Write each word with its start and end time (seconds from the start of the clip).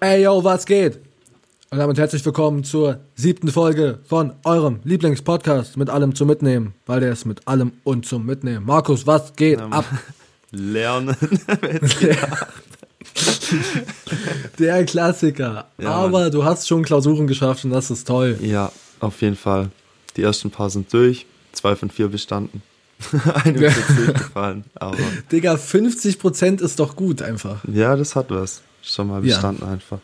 Ey, 0.00 0.22
yo, 0.22 0.42
was 0.44 0.64
geht? 0.64 1.00
Und 1.70 1.78
damit 1.78 1.98
herzlich 1.98 2.24
willkommen 2.24 2.64
zur 2.64 3.00
siebten 3.14 3.48
Folge 3.48 3.98
von 4.08 4.32
eurem 4.44 4.80
Lieblingspodcast 4.84 5.76
mit 5.76 5.90
allem 5.90 6.14
zum 6.14 6.28
Mitnehmen, 6.28 6.72
weil 6.86 7.00
der 7.00 7.12
ist 7.12 7.26
mit 7.26 7.46
allem 7.46 7.72
und 7.84 8.06
zum 8.06 8.24
Mitnehmen. 8.24 8.64
Markus, 8.64 9.06
was 9.06 9.34
geht 9.36 9.60
ab? 9.60 9.84
Lernen. 10.50 11.14
Der 14.58 14.84
Klassiker. 14.84 15.66
Ja, 15.78 15.90
Aber 15.90 16.30
du 16.30 16.44
hast 16.44 16.66
schon 16.68 16.82
Klausuren 16.84 17.26
geschafft 17.26 17.64
und 17.64 17.70
das 17.70 17.90
ist 17.90 18.06
toll. 18.06 18.38
ja, 18.40 18.70
auf 19.00 19.20
jeden 19.20 19.36
Fall. 19.36 19.70
Die 20.16 20.22
ersten 20.22 20.50
paar 20.50 20.70
sind 20.70 20.92
durch, 20.92 21.26
zwei 21.52 21.76
von 21.76 21.90
vier 21.90 22.08
bestanden. 22.08 22.62
Eine 23.44 23.66
ist 23.66 23.76
jetzt 23.76 23.98
durchgefallen, 23.98 24.64
aber 24.74 24.96
Digga, 25.30 25.54
50% 25.54 26.60
ist 26.62 26.80
doch 26.80 26.96
gut 26.96 27.22
einfach. 27.22 27.62
ja, 27.72 27.94
das 27.96 28.16
hat 28.16 28.26
was. 28.30 28.62
Schon 28.88 29.08
mal 29.08 29.24
Ja. 29.24 29.34
bestanden 29.36 29.64
einfach. 29.68 29.98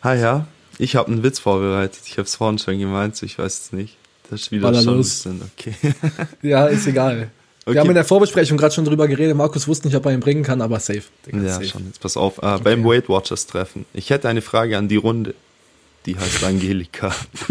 Ah 0.00 0.14
ja, 0.14 0.46
ich 0.78 0.96
habe 0.96 1.10
einen 1.10 1.22
Witz 1.22 1.38
vorbereitet. 1.40 2.00
Ich 2.06 2.12
habe 2.12 2.22
es 2.22 2.34
vorhin 2.36 2.58
schon 2.58 2.78
gemeint, 2.78 3.20
ich 3.22 3.38
weiß 3.38 3.60
es 3.64 3.72
nicht. 3.72 3.96
Das 4.30 4.42
ist 4.42 4.52
wieder 4.52 4.72
schon 4.74 4.96
los. 4.96 5.26
ein 5.26 5.38
bisschen 5.40 5.50
okay. 5.58 5.94
Ja, 6.48 6.66
ist 6.66 6.86
egal. 6.86 7.30
Okay. 7.64 7.74
Wir 7.74 7.80
haben 7.80 7.88
in 7.88 7.94
der 7.94 8.04
Vorbesprechung 8.04 8.56
gerade 8.56 8.72
schon 8.74 8.84
drüber 8.84 9.06
geredet. 9.08 9.36
Markus 9.36 9.66
wusste 9.68 9.88
nicht, 9.88 9.96
ob 9.96 10.06
er 10.06 10.12
ihn 10.12 10.20
bringen 10.20 10.42
kann, 10.44 10.62
aber 10.62 10.78
safe. 10.80 11.02
Digga, 11.26 11.38
ja, 11.42 11.54
safe. 11.54 11.66
schon. 11.66 11.86
Jetzt 11.86 12.00
pass 12.00 12.16
auf. 12.16 12.38
Äh, 12.38 12.58
Beim 12.62 12.84
Weight 12.84 13.08
Watchers 13.08 13.46
Treffen. 13.46 13.84
Ich 13.92 14.08
hätte 14.10 14.28
eine 14.28 14.40
Frage 14.40 14.78
an 14.78 14.88
die 14.88 14.96
Runde. 14.96 15.34
Die 16.06 16.16
heißt 16.16 16.42
Angelika. 16.44 17.14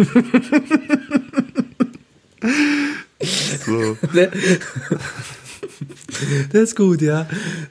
so. 3.65 3.97
Der, 4.13 4.31
der 6.51 6.61
ist 6.63 6.75
gut, 6.75 7.01
ja. 7.01 7.27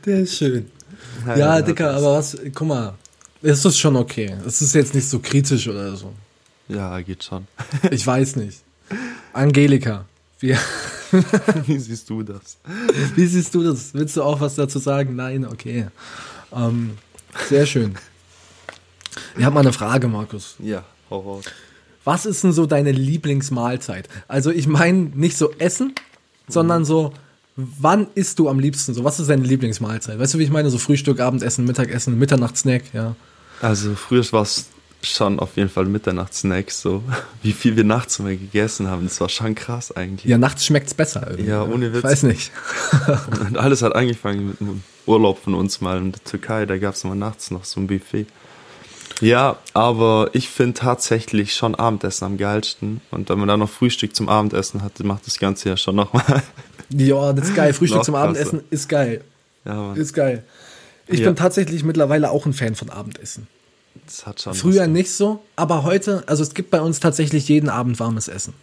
Der 0.06 0.20
ist 0.20 0.36
schön. 0.36 0.66
Ja, 1.27 1.60
Dicker, 1.62 1.92
das- 1.92 2.02
aber 2.02 2.14
was, 2.18 2.36
guck 2.54 2.68
mal, 2.68 2.95
es 3.42 3.64
ist 3.64 3.78
schon 3.78 3.96
okay. 3.96 4.34
Es 4.46 4.60
ist 4.62 4.74
jetzt 4.74 4.95
nicht 4.95 5.08
so 5.08 5.18
kritisch 5.20 5.68
oder 5.68 5.96
so. 5.96 6.12
Ja, 6.68 7.00
geht 7.00 7.24
schon. 7.24 7.46
Ich 7.91 8.06
weiß 8.06 8.36
nicht. 8.36 8.61
Angelika, 9.33 10.05
wie, 10.41 10.56
Wie 11.66 11.78
siehst 11.78 12.11
du 12.11 12.22
das? 12.22 12.58
wie 13.16 13.27
siehst 13.27 13.55
du 13.55 13.62
das? 13.62 13.94
Willst 13.94 14.16
du 14.16 14.22
auch 14.22 14.41
was 14.41 14.55
dazu 14.56 14.78
sagen? 14.78 15.16
Nein, 15.16 15.46
okay. 15.46 15.89
Ähm, 16.55 16.98
sehr 17.48 17.64
schön. 17.66 17.96
Ich 19.36 19.44
habe 19.44 19.55
mal 19.55 19.61
eine 19.61 19.72
Frage, 19.72 20.08
Markus. 20.08 20.56
Ja, 20.58 20.84
hau 21.11 21.20
raus. 21.20 21.44
Was 22.05 22.27
ist 22.27 22.44
denn 22.44 22.52
so 22.52 22.66
deine 22.66 22.92
Lieblingsmahlzeit? 22.92 24.08
Also 24.28 24.50
ich 24.50 24.66
meine 24.66 24.98
nicht 25.14 25.36
so 25.36 25.50
Essen, 25.58 25.94
sondern 26.46 26.84
so, 26.84 27.12
wann 27.59 28.06
isst 28.14 28.39
du 28.39 28.48
am 28.48 28.61
liebsten? 28.61 28.95
So, 28.95 29.03
was 29.03 29.19
ist 29.19 29.28
deine 29.28 29.42
Lieblingsmahlzeit? 29.42 30.19
Weißt 30.19 30.33
du, 30.33 30.39
wie 30.39 30.45
ich 30.45 30.51
meine? 30.51 30.70
So 30.70 30.78
Frühstück, 30.78 31.19
Abendessen, 31.19 31.64
Mittagessen, 31.64 32.19
Mitternachtssnack, 32.19 32.95
ja. 32.95 33.17
Also 33.61 33.97
früher 33.97 34.25
war 34.31 34.42
es 34.42 34.67
schon 35.03 35.41
auf 35.41 35.56
jeden 35.56 35.69
Fall 35.69 35.86
Mitternachtssnacks 35.86 36.81
so. 36.81 37.03
Wie 37.42 37.53
viel 37.53 37.77
wir 37.77 37.84
nachts 37.84 38.19
immer 38.20 38.31
gegessen 38.31 38.89
haben, 38.89 39.05
das 39.05 39.20
war 39.20 39.29
schon 39.29 39.55
krass 39.55 39.95
eigentlich. 39.97 40.31
Ja, 40.31 40.39
nachts 40.39 40.67
schmeckt's 40.67 40.95
besser 40.95 41.27
irgendwie. 41.31 41.51
Ja, 41.51 41.67
ne? 41.67 41.75
ohne 41.75 41.92
Witz. 41.92 41.98
Ich 41.98 42.05
weiß 42.05 42.23
nicht. 42.25 42.53
Und 43.41 43.59
alles 43.59 43.83
hat 43.83 43.95
angefangen 43.95 44.48
mit 44.48 44.61
einem 44.61 44.83
Urlaub 45.06 45.42
von 45.42 45.55
uns 45.55 45.81
mal 45.81 45.98
in 45.98 46.12
der 46.12 46.23
Türkei, 46.23 46.67
da 46.67 46.79
gab 46.79 46.95
es 46.95 47.03
immer 47.03 47.17
nachts 47.17 47.51
noch 47.51 47.64
so 47.64 47.81
ein 47.81 47.89
Buffet. 47.89 48.27
Ja, 49.20 49.56
aber 49.74 50.30
ich 50.33 50.48
finde 50.48 50.74
tatsächlich 50.74 51.55
schon 51.55 51.74
Abendessen 51.74 52.24
am 52.24 52.36
geilsten. 52.38 53.00
Und 53.11 53.28
wenn 53.28 53.38
man 53.38 53.48
dann 53.48 53.61
noch 53.61 53.69
Frühstück 53.70 54.14
zum 54.14 54.28
Abendessen 54.28 54.83
hat, 54.83 54.98
macht 55.00 55.27
das 55.27 55.38
Ganze 55.38 55.70
ja 55.70 55.77
schon 55.77 55.97
nochmal. 55.97 56.42
Ja, 56.91 57.33
das 57.33 57.48
ist 57.48 57.56
geil. 57.56 57.72
Frühstück 57.74 58.05
zum. 58.05 58.14
Abendessen 58.14 58.62
ist 58.70 58.89
geil. 58.89 59.22
Ja, 59.64 59.92
Ist 59.94 60.14
geil. 60.14 60.44
Ich 61.08 61.20
Ja. 61.20 61.27
bin 61.27 61.36
tatsächlich 61.36 61.83
mittlerweile 61.84 62.30
auch 62.30 62.46
ein 62.46 62.52
Fan 62.52 62.74
von 62.74 62.91
Abendessen. 62.91 63.46
das 64.06 64.24
hat 64.27 64.41
schon 64.41 64.55
Früher 64.55 64.83
was. 64.83 64.89
nicht 64.89 65.11
so, 65.11 65.42
aber 65.56 65.83
heute, 65.83 66.22
also 66.27 66.42
es 66.42 66.55
gibt 66.55 66.70
bei 66.70 66.80
uns 66.80 67.00
tatsächlich 67.00 67.48
jeden 67.48 67.69
Abend 67.69 67.98
warmes 67.98 68.28
Essen. 68.28 68.55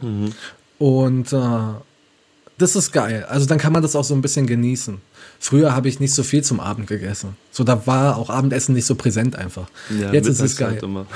Mhm. 0.00 0.32
Und 0.78 1.32
äh, 1.32 1.38
das 2.56 2.74
ist 2.74 2.92
geil. 2.92 3.26
Also 3.28 3.46
dann 3.46 3.58
kann 3.58 3.72
man 3.72 3.82
das 3.82 3.94
auch 3.96 4.04
so 4.04 4.14
ein 4.14 4.22
bisschen 4.22 4.46
genießen. 4.46 5.00
Früher 5.40 5.74
habe 5.74 5.88
ich 5.88 6.00
nicht 6.00 6.14
so 6.14 6.22
viel 6.24 6.42
zum 6.42 6.58
Abend 6.58 6.88
gegessen. 6.88 7.36
So, 7.52 7.62
da 7.64 7.86
war 7.86 8.16
auch 8.16 8.28
Abendessen 8.28 8.74
nicht 8.74 8.86
so 8.86 8.96
präsent 8.96 9.36
einfach. 9.36 9.68
Ja, 10.00 10.12
Jetzt 10.12 10.26
ist 10.28 10.40
es 10.40 10.56
geil. 10.56 10.80
halt. 10.82 11.06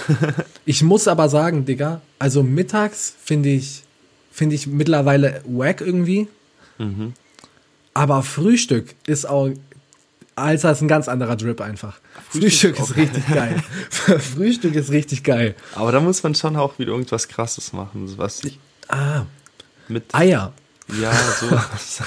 Ich 0.64 0.82
muss 0.82 1.08
aber 1.08 1.28
sagen, 1.28 1.64
Digga, 1.64 2.00
also 2.20 2.42
mittags 2.44 3.14
finde 3.24 3.48
ich, 3.48 3.82
finde 4.30 4.54
ich 4.54 4.66
mittlerweile 4.68 5.42
wack 5.44 5.80
irgendwie. 5.80 6.28
Mhm. 6.78 7.14
Aber 7.94 8.22
Frühstück 8.22 8.94
ist 9.06 9.28
auch, 9.28 9.50
Alter, 10.36 10.70
ist 10.72 10.80
ein 10.82 10.88
ganz 10.88 11.08
anderer 11.08 11.36
Drip 11.36 11.60
einfach. 11.60 11.98
Frühstück, 12.30 12.76
Frühstück 12.76 12.78
ist 12.78 12.90
ist 12.90 12.96
richtig 12.96 13.26
geil. 13.28 13.62
Frühstück 13.90 14.74
ist 14.76 14.90
richtig 14.92 15.24
geil. 15.24 15.54
Aber 15.74 15.90
da 15.92 16.00
muss 16.00 16.22
man 16.22 16.34
schon 16.36 16.56
auch 16.56 16.78
wieder 16.78 16.92
irgendwas 16.92 17.26
krasses 17.28 17.72
machen. 17.72 18.12
Was 18.16 18.42
ich 18.44 18.58
Ah, 18.88 19.22
mit. 19.88 20.14
Eier. 20.14 20.52
Ja, 21.00 21.12
sowas. 21.40 22.02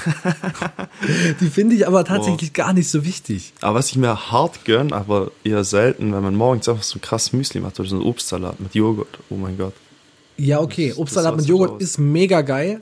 Die 1.39 1.49
finde 1.49 1.75
ich 1.75 1.87
aber 1.87 2.03
tatsächlich 2.05 2.53
gar 2.53 2.73
nicht 2.73 2.89
so 2.89 3.03
wichtig. 3.05 3.53
aber 3.61 3.79
was 3.79 3.89
ich 3.89 3.95
mir 3.97 4.31
hart 4.31 4.65
gönn, 4.65 4.93
aber 4.93 5.31
eher 5.43 5.63
selten, 5.63 6.13
wenn 6.13 6.21
man 6.23 6.35
morgens 6.35 6.67
einfach 6.69 6.83
so 6.83 6.97
ein 6.97 7.01
krass 7.01 7.33
Müsli 7.33 7.61
macht 7.61 7.79
oder 7.79 7.89
so 7.89 7.95
einen 7.95 8.05
Obstsalat 8.05 8.59
mit 8.59 8.75
Joghurt. 8.75 9.19
Oh 9.29 9.35
mein 9.35 9.57
Gott. 9.57 9.73
Ja, 10.37 10.59
okay. 10.59 10.89
Das- 10.89 10.97
Obstsalat 10.97 11.33
das 11.33 11.41
mit 11.41 11.49
Joghurt 11.49 11.71
raus. 11.71 11.81
ist 11.81 11.97
mega 11.97 12.41
geil, 12.41 12.81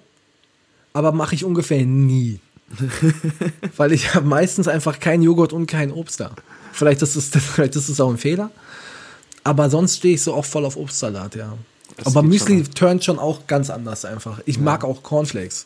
aber 0.94 1.12
mache 1.12 1.36
ich 1.36 1.46
ungefähr 1.46 1.86
nie. 1.86 2.40
Weil 3.78 3.92
ich 3.94 4.16
habe 4.16 4.25
meistens 4.25 4.68
einfach 4.68 5.00
keinen 5.00 5.22
Joghurt 5.24 5.53
und 5.53 5.68
keinen 5.68 5.92
Obst 5.92 6.19
da. 6.19 6.31
Vielleicht 6.72 7.02
ist 7.03 7.16
es, 7.16 7.30
vielleicht 7.53 7.75
ist 7.75 7.90
es 7.90 8.00
auch 8.02 8.09
ein 8.09 8.18
Fehler. 8.18 8.50
Aber 9.44 9.69
sonst 9.69 9.97
stehe 9.97 10.16
ich 10.16 10.22
so 10.24 10.34
auch 10.34 10.46
voll 10.46 10.66
auf 10.66 10.78
Obstsalat, 10.78 11.36
ja. 11.36 11.53
Das 11.97 12.08
aber 12.08 12.24
Müsli 12.24 12.63
schon. 12.66 12.74
turnt 12.74 13.03
schon 13.03 13.19
auch 13.19 13.46
ganz 13.46 13.69
anders 13.69 14.06
einfach. 14.06 14.40
Ich 14.46 14.58
mag 14.59 14.84
auch 14.84 15.03
Cornflakes. 15.03 15.66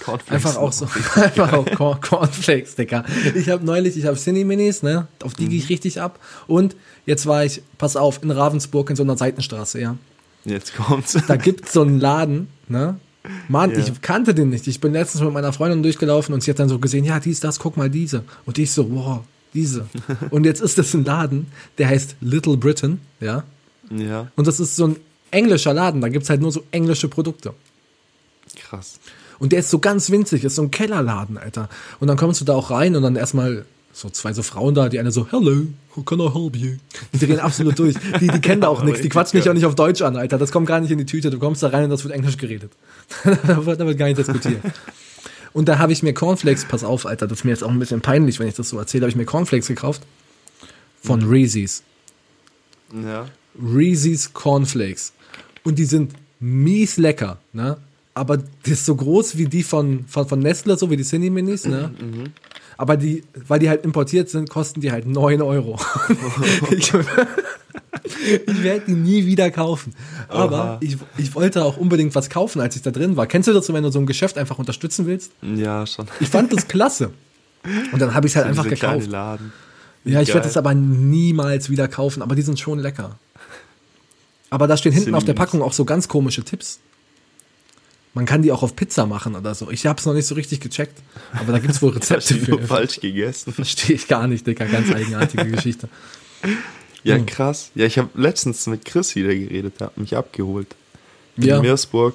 Cornflakes 0.00 0.46
Einfach 0.46 0.60
auch 0.60 0.72
so. 0.72 0.86
Einfach 1.14 1.52
auch 1.52 1.70
Corn 1.70 2.00
Cornflakes, 2.00 2.74
Digga. 2.74 3.04
Ich 3.34 3.48
habe 3.48 3.64
neulich, 3.64 3.96
ich 3.96 4.06
habe 4.06 4.16
Cine 4.16 4.44
Minis, 4.44 4.82
ne? 4.82 5.06
Auf 5.22 5.34
die 5.34 5.44
gehe 5.48 5.58
Mhm. 5.58 5.64
ich 5.64 5.68
richtig 5.70 6.00
ab. 6.00 6.18
Und 6.46 6.74
jetzt 7.06 7.26
war 7.26 7.44
ich, 7.44 7.62
pass 7.78 7.96
auf, 7.96 8.22
in 8.22 8.30
Ravensburg 8.30 8.90
in 8.90 8.96
so 8.96 9.02
einer 9.02 9.16
Seitenstraße, 9.16 9.80
ja. 9.80 9.96
Jetzt 10.44 10.74
kommt's. 10.74 11.16
Da 11.26 11.36
gibt's 11.36 11.72
so 11.72 11.82
einen 11.82 12.00
Laden, 12.00 12.48
ne? 12.68 12.98
Mann, 13.48 13.70
Ja. 13.70 13.78
ich 13.78 14.02
kannte 14.02 14.34
den 14.34 14.50
nicht. 14.50 14.66
Ich 14.66 14.80
bin 14.80 14.92
letztens 14.92 15.22
mit 15.24 15.32
meiner 15.32 15.52
Freundin 15.54 15.82
durchgelaufen 15.82 16.34
und 16.34 16.42
sie 16.42 16.50
hat 16.50 16.58
dann 16.58 16.68
so 16.68 16.78
gesehen, 16.78 17.04
ja, 17.04 17.18
dies, 17.20 17.40
das, 17.40 17.58
guck 17.58 17.76
mal 17.78 17.88
diese. 17.88 18.24
Und 18.44 18.58
ich 18.58 18.70
so, 18.72 18.90
wow, 18.94 19.20
diese. 19.54 19.86
Und 20.30 20.44
jetzt 20.44 20.60
ist 20.60 20.76
das 20.76 20.92
ein 20.92 21.04
Laden, 21.04 21.46
der 21.78 21.88
heißt 21.88 22.16
Little 22.20 22.56
Britain, 22.58 23.00
ja. 23.20 23.44
Ja, 23.90 24.28
Und 24.36 24.46
das 24.46 24.60
ist 24.60 24.76
so 24.76 24.88
ein 24.88 24.96
englischer 25.30 25.72
Laden, 25.72 26.00
da 26.00 26.08
gibt's 26.08 26.28
halt 26.28 26.40
nur 26.42 26.52
so 26.52 26.64
englische 26.72 27.08
Produkte. 27.08 27.54
krass. 28.56 28.98
Und 29.38 29.52
der 29.52 29.60
ist 29.60 29.70
so 29.70 29.78
ganz 29.78 30.10
winzig, 30.10 30.44
ist 30.44 30.56
so 30.56 30.62
ein 30.62 30.70
Kellerladen, 30.70 31.38
Alter. 31.38 31.68
Und 32.00 32.08
dann 32.08 32.16
kommst 32.16 32.40
du 32.40 32.44
da 32.44 32.54
auch 32.54 32.70
rein 32.70 32.96
und 32.96 33.02
dann 33.02 33.16
erstmal 33.16 33.64
so 33.92 34.10
zwei 34.10 34.32
so 34.32 34.42
Frauen 34.42 34.74
da, 34.74 34.88
die 34.88 34.98
eine 34.98 35.12
so, 35.12 35.28
hello, 35.30 35.66
how 35.94 36.04
can 36.04 36.18
I 36.18 36.28
help 36.32 36.56
you? 36.56 36.76
Die 37.12 37.18
drehen 37.18 37.38
absolut 37.38 37.78
durch. 37.78 37.94
Die, 38.20 38.26
die 38.26 38.40
kennen 38.40 38.60
da 38.60 38.68
auch 38.68 38.82
nichts, 38.84 39.00
die 39.02 39.08
quatschen 39.08 39.38
dich 39.40 39.48
auch 39.48 39.54
nicht 39.54 39.66
auf 39.66 39.76
Deutsch 39.76 40.02
an, 40.02 40.16
Alter. 40.16 40.36
Das 40.36 40.50
kommt 40.50 40.66
gar 40.66 40.80
nicht 40.80 40.90
in 40.90 40.98
die 40.98 41.06
Tüte. 41.06 41.30
Du 41.30 41.38
kommst 41.38 41.62
da 41.62 41.68
rein 41.68 41.84
und 41.84 41.90
das 41.90 42.02
wird 42.02 42.12
Englisch 42.12 42.36
geredet. 42.36 42.72
da, 43.46 43.64
wird, 43.64 43.80
da 43.80 43.86
wird 43.86 43.96
gar 43.96 44.06
nicht 44.06 44.18
diskutiert. 44.18 44.60
Und 45.52 45.68
da 45.68 45.78
habe 45.78 45.92
ich 45.92 46.02
mir 46.02 46.12
Cornflakes, 46.12 46.64
pass 46.64 46.82
auf, 46.82 47.06
Alter, 47.06 47.28
das 47.28 47.38
ist 47.38 47.44
mir 47.44 47.52
jetzt 47.52 47.62
auch 47.62 47.70
ein 47.70 47.78
bisschen 47.78 48.00
peinlich, 48.00 48.40
wenn 48.40 48.48
ich 48.48 48.54
das 48.54 48.68
so 48.68 48.78
erzähle, 48.78 49.02
habe 49.02 49.10
ich 49.10 49.16
mir 49.16 49.24
Cornflakes 49.24 49.68
gekauft 49.68 50.02
von 51.00 51.20
Mhm. 51.20 51.30
Reese's. 51.30 51.82
Ja. 52.92 53.28
Reese's 53.62 54.32
Cornflakes. 54.32 55.12
Und 55.62 55.78
die 55.78 55.84
sind 55.84 56.12
mies 56.40 56.96
lecker, 56.96 57.38
ne? 57.52 57.76
Aber 58.14 58.36
die 58.36 58.70
ist 58.70 58.86
so 58.86 58.94
groß 58.94 59.36
wie 59.36 59.46
die 59.46 59.64
von, 59.64 60.04
von, 60.06 60.28
von 60.28 60.38
Nestle, 60.38 60.78
so 60.78 60.88
wie 60.90 60.96
die 60.96 61.02
Cine 61.02 61.30
Minis, 61.30 61.66
ne? 61.66 61.90
Aber 62.76 62.96
die, 62.96 63.24
weil 63.48 63.58
die 63.58 63.68
halt 63.68 63.84
importiert 63.84 64.28
sind, 64.28 64.50
kosten 64.50 64.80
die 64.80 64.92
halt 64.92 65.06
9 65.06 65.42
Euro. 65.42 65.78
ich 66.70 66.92
ich 68.04 68.62
werde 68.62 68.84
die 68.86 68.92
nie 68.94 69.26
wieder 69.26 69.50
kaufen. 69.50 69.94
Aber 70.28 70.64
Oha. 70.64 70.78
ich, 70.80 70.96
ich 71.16 71.34
wollte 71.34 71.64
auch 71.64 71.76
unbedingt 71.76 72.14
was 72.14 72.30
kaufen, 72.30 72.60
als 72.60 72.76
ich 72.76 72.82
da 72.82 72.90
drin 72.90 73.16
war. 73.16 73.26
Kennst 73.26 73.48
du 73.48 73.52
das 73.52 73.66
so, 73.66 73.74
wenn 73.74 73.82
du 73.82 73.90
so 73.90 73.98
ein 73.98 74.06
Geschäft 74.06 74.38
einfach 74.38 74.58
unterstützen 74.58 75.06
willst? 75.06 75.32
Ja, 75.42 75.86
schon. 75.86 76.06
Ich 76.20 76.28
fand 76.28 76.52
das 76.52 76.68
klasse. 76.68 77.10
Und 77.92 78.00
dann 78.00 78.14
habe 78.14 78.26
ich 78.26 78.32
es 78.32 78.36
halt 78.36 78.46
einfach 78.46 78.68
gekauft. 78.68 79.10
Laden. 79.10 79.52
Ja, 80.04 80.20
ich 80.20 80.34
werde 80.34 80.46
es 80.46 80.56
aber 80.56 80.74
niemals 80.74 81.70
wieder 81.70 81.88
kaufen, 81.88 82.22
aber 82.22 82.34
die 82.34 82.42
sind 82.42 82.60
schon 82.60 82.78
lecker. 82.78 83.18
Aber 84.50 84.66
da 84.66 84.76
stehen 84.76 84.92
hinten 84.92 85.14
auf 85.14 85.24
der. 85.24 85.32
Packung 85.32 85.62
auch 85.62 85.72
so 85.72 85.84
ganz 85.84 86.08
komische 86.08 86.44
Tipps. 86.44 86.78
Man 88.14 88.26
kann 88.26 88.42
die 88.42 88.52
auch 88.52 88.62
auf 88.62 88.76
Pizza 88.76 89.06
machen 89.06 89.34
oder 89.34 89.54
so. 89.56 89.70
Ich 89.70 89.86
habe 89.86 89.98
es 89.98 90.06
noch 90.06 90.14
nicht 90.14 90.26
so 90.26 90.36
richtig 90.36 90.60
gecheckt, 90.60 91.02
aber 91.32 91.52
da 91.52 91.58
gibt's 91.58 91.82
wohl 91.82 91.92
Hast 91.96 92.10
Rezepte 92.12 92.36
für. 92.46 92.58
falsch 92.62 93.00
gegessen. 93.00 93.52
Verstehe 93.54 93.96
ich 93.96 94.06
gar 94.06 94.26
nicht, 94.28 94.46
Dicker. 94.46 94.66
Ganz 94.66 94.92
eigenartige 94.92 95.46
Geschichte. 95.50 95.88
Ja, 97.02 97.16
Hm. 97.16 97.26
krass. 97.26 97.70
Ja, 97.74 97.86
ich 97.86 97.98
habe 97.98 98.08
letztens 98.14 98.66
mit 98.66 98.84
Chris 98.84 99.14
wieder 99.16 99.34
geredet, 99.34 99.74
der 99.80 99.88
hat 99.88 99.98
mich 99.98 100.16
abgeholt. 100.16 100.68
In 101.36 101.42
Ja. 101.44 101.60
Meersburg. 101.60 102.14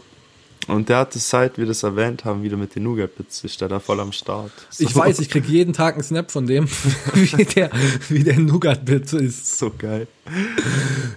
Und 0.68 0.88
der 0.90 0.98
hat 1.00 1.16
es, 1.16 1.30
seit 1.30 1.57
wir 1.57 1.66
das 1.66 1.81
erwähnt 1.84 2.25
haben, 2.25 2.44
wieder 2.44 2.56
mit 2.56 2.75
den 2.75 2.84
Nougat-Bits, 2.84 3.44
ist 3.44 3.60
der 3.60 3.68
da 3.69 3.80
voll 3.80 4.00
am 4.00 4.12
Start. 4.12 4.52
So, 4.69 4.84
Ich 4.86 4.95
weiß, 4.95 5.19
ich 5.19 5.30
krieg 5.30 5.45
jeden 5.48 5.74
Tag 5.74 5.95
einen 5.95 6.04
Snap 6.04 6.30
von 6.31 6.45
dem, 6.48 6.68
wie 7.13 7.44
der, 7.45 7.72
wie 8.10 8.24
der 8.24 8.40
Nougat-Bit 8.40 9.13
ist. 9.13 9.57
so 9.57 9.72
geil. 9.75 10.07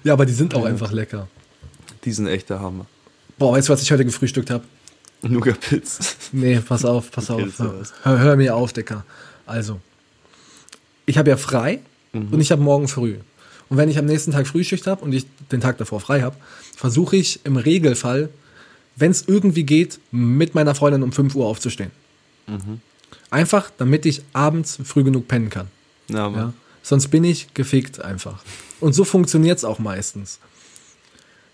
Ja, 0.05 0.14
aber 0.14 0.25
die 0.26 0.32
sind 0.32 0.55
auch 0.55 0.64
einfach 0.64 0.90
lecker. 0.90 1.28
Die 2.05 2.12
sind 2.12 2.28
echt 2.28 2.49
der 2.50 2.61
Hammer. 2.61 2.87
Boah, 3.43 3.55
weißt 3.55 3.69
du, 3.69 3.73
was 3.73 3.83
ich 3.83 3.91
heute 3.91 4.05
gefrühstückt 4.05 4.50
habe? 4.50 4.62
Nougat-Bits. 5.23 6.17
Nee, 6.31 6.61
pass 6.61 6.85
auf, 6.85 7.11
pass 7.11 7.29
Okay, 7.29 7.50
auf. 7.59 7.93
Hör, 8.05 8.19
hör, 8.21 8.37
mir 8.37 8.55
auf, 8.55 8.73
Dicker. 8.73 9.05
Also, 9.47 9.81
ich 11.06 11.19
habe 11.19 11.31
ja 11.31 11.37
frei 11.37 11.81
und 12.12 12.41
ich 12.41 12.53
habe 12.53 12.62
morgen 12.62 12.87
früh. 12.87 13.17
Und 13.69 13.79
wenn 13.79 13.89
ich 13.89 13.99
am 13.99 14.05
nächsten 14.05 14.31
Tag 14.31 14.47
Frühschicht 14.47 14.87
habe 14.87 15.05
und 15.05 15.12
ich 15.12 15.27
den 15.50 15.61
Tag 15.61 15.77
davor 15.79 15.99
frei 15.99 16.23
habe, 16.23 16.37
versuche 16.77 17.17
ich 17.17 17.44
im 17.44 17.56
Regelfall, 17.56 18.29
wenn 18.94 19.11
es 19.11 19.25
irgendwie 19.27 19.65
geht, 19.65 19.99
mit 20.12 20.55
meiner 20.55 20.77
Freundin 20.77 21.03
um 21.03 21.11
5 21.11 21.35
Uhr 21.35 21.47
aufzustehen. 21.47 21.91
Einfach, 23.29 23.73
damit 23.77 24.06
ich 24.06 24.23
abends 24.35 24.79
früh 24.85 25.03
genug 25.03 25.27
pennen 25.27 25.50
kann. 25.50 25.67
Ja. 26.06 26.31
Ja? 26.31 26.53
Sonst 26.85 27.09
bin 27.09 27.25
ich 27.25 27.53
gefickt 27.55 28.00
einfach. 28.05 28.45
Und 28.79 28.93
so 28.93 29.03
funktioniert 29.03 29.59
es 29.59 29.65
auch 29.65 29.81
meistens. 29.81 30.38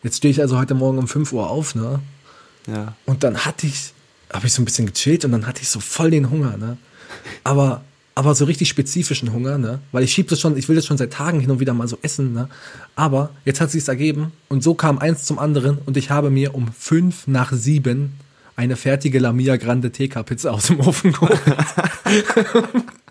Jetzt 0.03 0.19
stehe 0.19 0.31
ich 0.31 0.41
also 0.41 0.59
heute 0.59 0.75
Morgen 0.75 0.99
um 0.99 1.09
5 1.09 1.33
Uhr 1.33 1.51
auf, 1.51 1.75
ne? 1.75 2.01
ja. 2.67 2.95
Und 3.07 3.25
dann 3.25 3.45
hatte 3.45 3.67
ich, 3.67 3.93
habe 4.33 4.47
ich 4.47 4.53
so 4.53 4.63
ein 4.63 4.65
bisschen 4.65 4.87
gechillt 4.87 5.25
und 5.25 5.33
dann 5.33 5.47
hatte 5.47 5.63
ich 5.63 5.69
so 5.69 5.81
voll 5.81 6.11
den 6.11 6.31
Hunger, 6.31 6.57
ne? 6.57 6.77
Aber, 7.43 7.83
aber 8.15 8.35
so 8.35 8.45
richtig 8.45 8.69
spezifischen 8.69 9.33
Hunger, 9.33 9.59
ne? 9.59 9.81
Weil 9.93 10.05
ich 10.05 10.13
schieb 10.13 10.29
das 10.29 10.41
schon, 10.41 10.57
ich 10.57 10.69
will 10.69 10.77
das 10.77 10.87
schon 10.87 10.99
seit 10.99 11.13
Tagen 11.13 11.41
hin 11.41 11.51
und 11.51 11.61
wieder 11.61 11.75
mal 11.75 11.89
so 11.89 11.99
essen, 12.03 12.33
ne? 12.33 12.49
Aber 12.95 13.31
jetzt 13.45 13.61
hat 13.61 13.71
sich's 13.71 13.89
ergeben 13.89 14.33
und 14.49 14.63
so 14.63 14.75
kam 14.75 14.99
eins 14.99 15.25
zum 15.25 15.39
anderen 15.39 15.79
und 15.79 15.97
ich 15.97 16.11
habe 16.11 16.31
mir 16.31 16.55
um 16.55 16.69
fünf 16.73 17.27
nach 17.27 17.53
sieben 17.53 18.13
eine 18.55 18.77
fertige 18.77 19.19
Lamia 19.19 19.57
Grande 19.57 19.93
TK 19.93 20.25
Pizza 20.25 20.53
aus 20.53 20.67
dem 20.67 20.81
Ofen 20.81 21.13
geholt. 21.13 21.41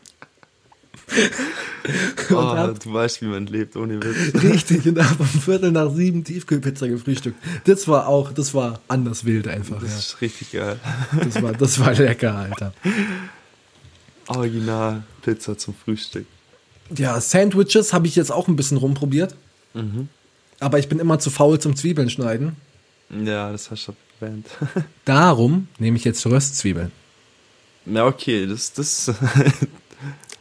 Oh, 2.32 2.36
hab- 2.36 2.80
du 2.84 2.94
weißt, 2.94 3.22
wie 3.22 3.28
man 3.28 3.46
lebt, 3.46 3.78
ohne 3.78 4.04
Witz. 4.04 4.44
Richtig, 4.44 4.86
und 4.88 5.02
habe 5.02 5.24
um 5.24 5.28
Viertel 5.28 5.72
nach 5.72 5.90
sieben 5.94 6.24
Tiefkühlpizza 6.26 6.88
gefrühstückt. 6.88 7.38
Das 7.64 7.88
war 7.88 8.08
auch, 8.08 8.34
das 8.34 8.54
war 8.54 8.82
anders 8.90 9.24
wild 9.24 9.48
einfach, 9.48 9.80
Das 9.82 9.92
ja. 9.92 9.98
ist 9.98 10.22
richtig 10.22 10.52
geil. 10.52 10.80
Das 11.24 11.42
war, 11.42 11.54
das 11.54 11.80
war 11.80 11.94
lecker, 11.94 12.36
Alter. 12.36 12.74
Original 14.28 15.04
Pizza 15.22 15.58
zum 15.58 15.74
Frühstück. 15.74 16.26
Ja, 16.96 17.20
Sandwiches 17.22 17.94
habe 17.94 18.08
ich 18.08 18.16
jetzt 18.18 18.32
auch 18.32 18.48
ein 18.50 18.56
bisschen 18.58 18.78
rumprobiert. 18.78 19.36
Aber 20.60 20.80
ich 20.80 20.90
bin 20.90 21.00
immer 21.00 21.20
zu 21.20 21.30
faul 21.30 21.60
zum 21.60 21.76
Zwiebeln 21.76 22.10
schneiden. 22.10 22.56
Ja, 23.10 23.52
das 23.52 23.72
hast 23.72 23.88
du 23.88 23.94
erwähnt. 24.20 24.48
Darum 25.06 25.68
nehme 25.80 25.98
ich 25.98 26.04
jetzt 26.04 26.26
Röstzwiebeln. 26.26 26.92
Ja, 27.86 28.06
okay, 28.06 28.46
das, 28.48 28.74
das, 28.74 29.14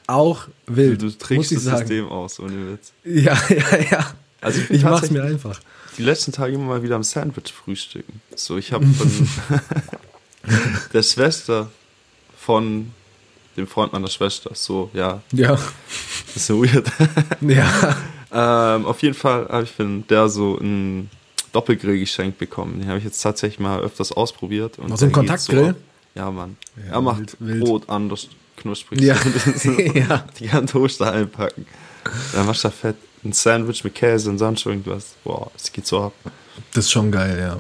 Auch 0.06 0.46
du, 0.66 0.76
wild, 0.76 1.02
du 1.02 1.06
muss 1.06 1.18
trägst 1.18 1.52
das 1.52 1.64
sagen. 1.64 1.78
System 1.78 2.08
aus, 2.08 2.38
ohne 2.40 2.72
Witz. 2.72 2.92
Ja, 3.04 3.36
ja, 3.48 3.78
ja. 3.90 4.06
Also 4.40 4.60
ich 4.60 4.70
ich 4.70 4.84
mach's 4.84 5.10
mir 5.10 5.24
einfach. 5.24 5.60
Die 5.98 6.02
letzten 6.02 6.32
Tage 6.32 6.54
immer 6.54 6.64
mal 6.64 6.82
wieder 6.82 6.96
am 6.96 7.02
Sandwich 7.02 7.52
frühstücken. 7.52 8.20
So, 8.34 8.56
ich 8.56 8.72
habe 8.72 8.86
von 8.98 9.10
der 10.92 11.02
Schwester 11.02 11.70
von 12.36 12.92
dem 13.56 13.66
Freund 13.66 13.92
meiner 13.92 14.08
Schwester, 14.08 14.50
so, 14.54 14.90
ja, 14.92 15.22
Ja, 15.32 15.52
das 15.52 16.36
ist 16.36 16.46
so 16.46 16.62
weird. 16.62 16.86
ja. 17.40 17.96
ähm, 18.76 18.84
auf 18.84 19.02
jeden 19.02 19.14
Fall 19.14 19.48
habe 19.48 19.64
ich 19.64 19.70
von 19.70 20.06
der 20.08 20.28
so 20.28 20.58
ein 20.58 21.10
Doppelgrill 21.52 21.98
geschenkt 21.98 22.38
bekommen. 22.38 22.80
Den 22.80 22.88
habe 22.88 22.98
ich 22.98 23.04
jetzt 23.04 23.20
tatsächlich 23.20 23.58
mal 23.58 23.80
öfters 23.80 24.12
ausprobiert. 24.12 24.78
Und 24.78 24.88
so 24.88 24.94
ein 24.94 24.98
der 24.98 25.08
geht 25.08 25.14
Kontaktgrill? 25.14 25.70
ab. 25.70 25.76
ja, 26.14 26.30
Mann. 26.30 26.56
Ja, 26.76 26.92
er 26.92 27.00
macht 27.00 27.18
wild, 27.18 27.36
wild. 27.40 27.64
Brot 27.64 27.88
anders 27.88 28.28
knusprig. 28.56 29.00
Ja. 29.00 29.16
So, 29.56 29.70
Ja. 29.94 30.24
Die 30.38 30.46
ganzen 30.48 30.66
Toaster 30.68 31.12
einpacken. 31.12 31.66
Dann 32.32 32.46
machst 32.46 32.64
du 32.64 32.68
da 32.68 32.72
fett 32.72 32.96
ein 33.24 33.32
Sandwich 33.32 33.82
mit 33.84 33.94
Käse 33.94 34.30
und 34.30 34.38
sonst 34.38 34.64
irgendwas. 34.66 35.14
Boah, 35.24 35.50
es 35.56 35.72
geht 35.72 35.86
so 35.86 36.00
ab. 36.04 36.12
Das 36.72 36.84
ist 36.86 36.90
schon 36.92 37.10
geil, 37.10 37.38
ja. 37.40 37.58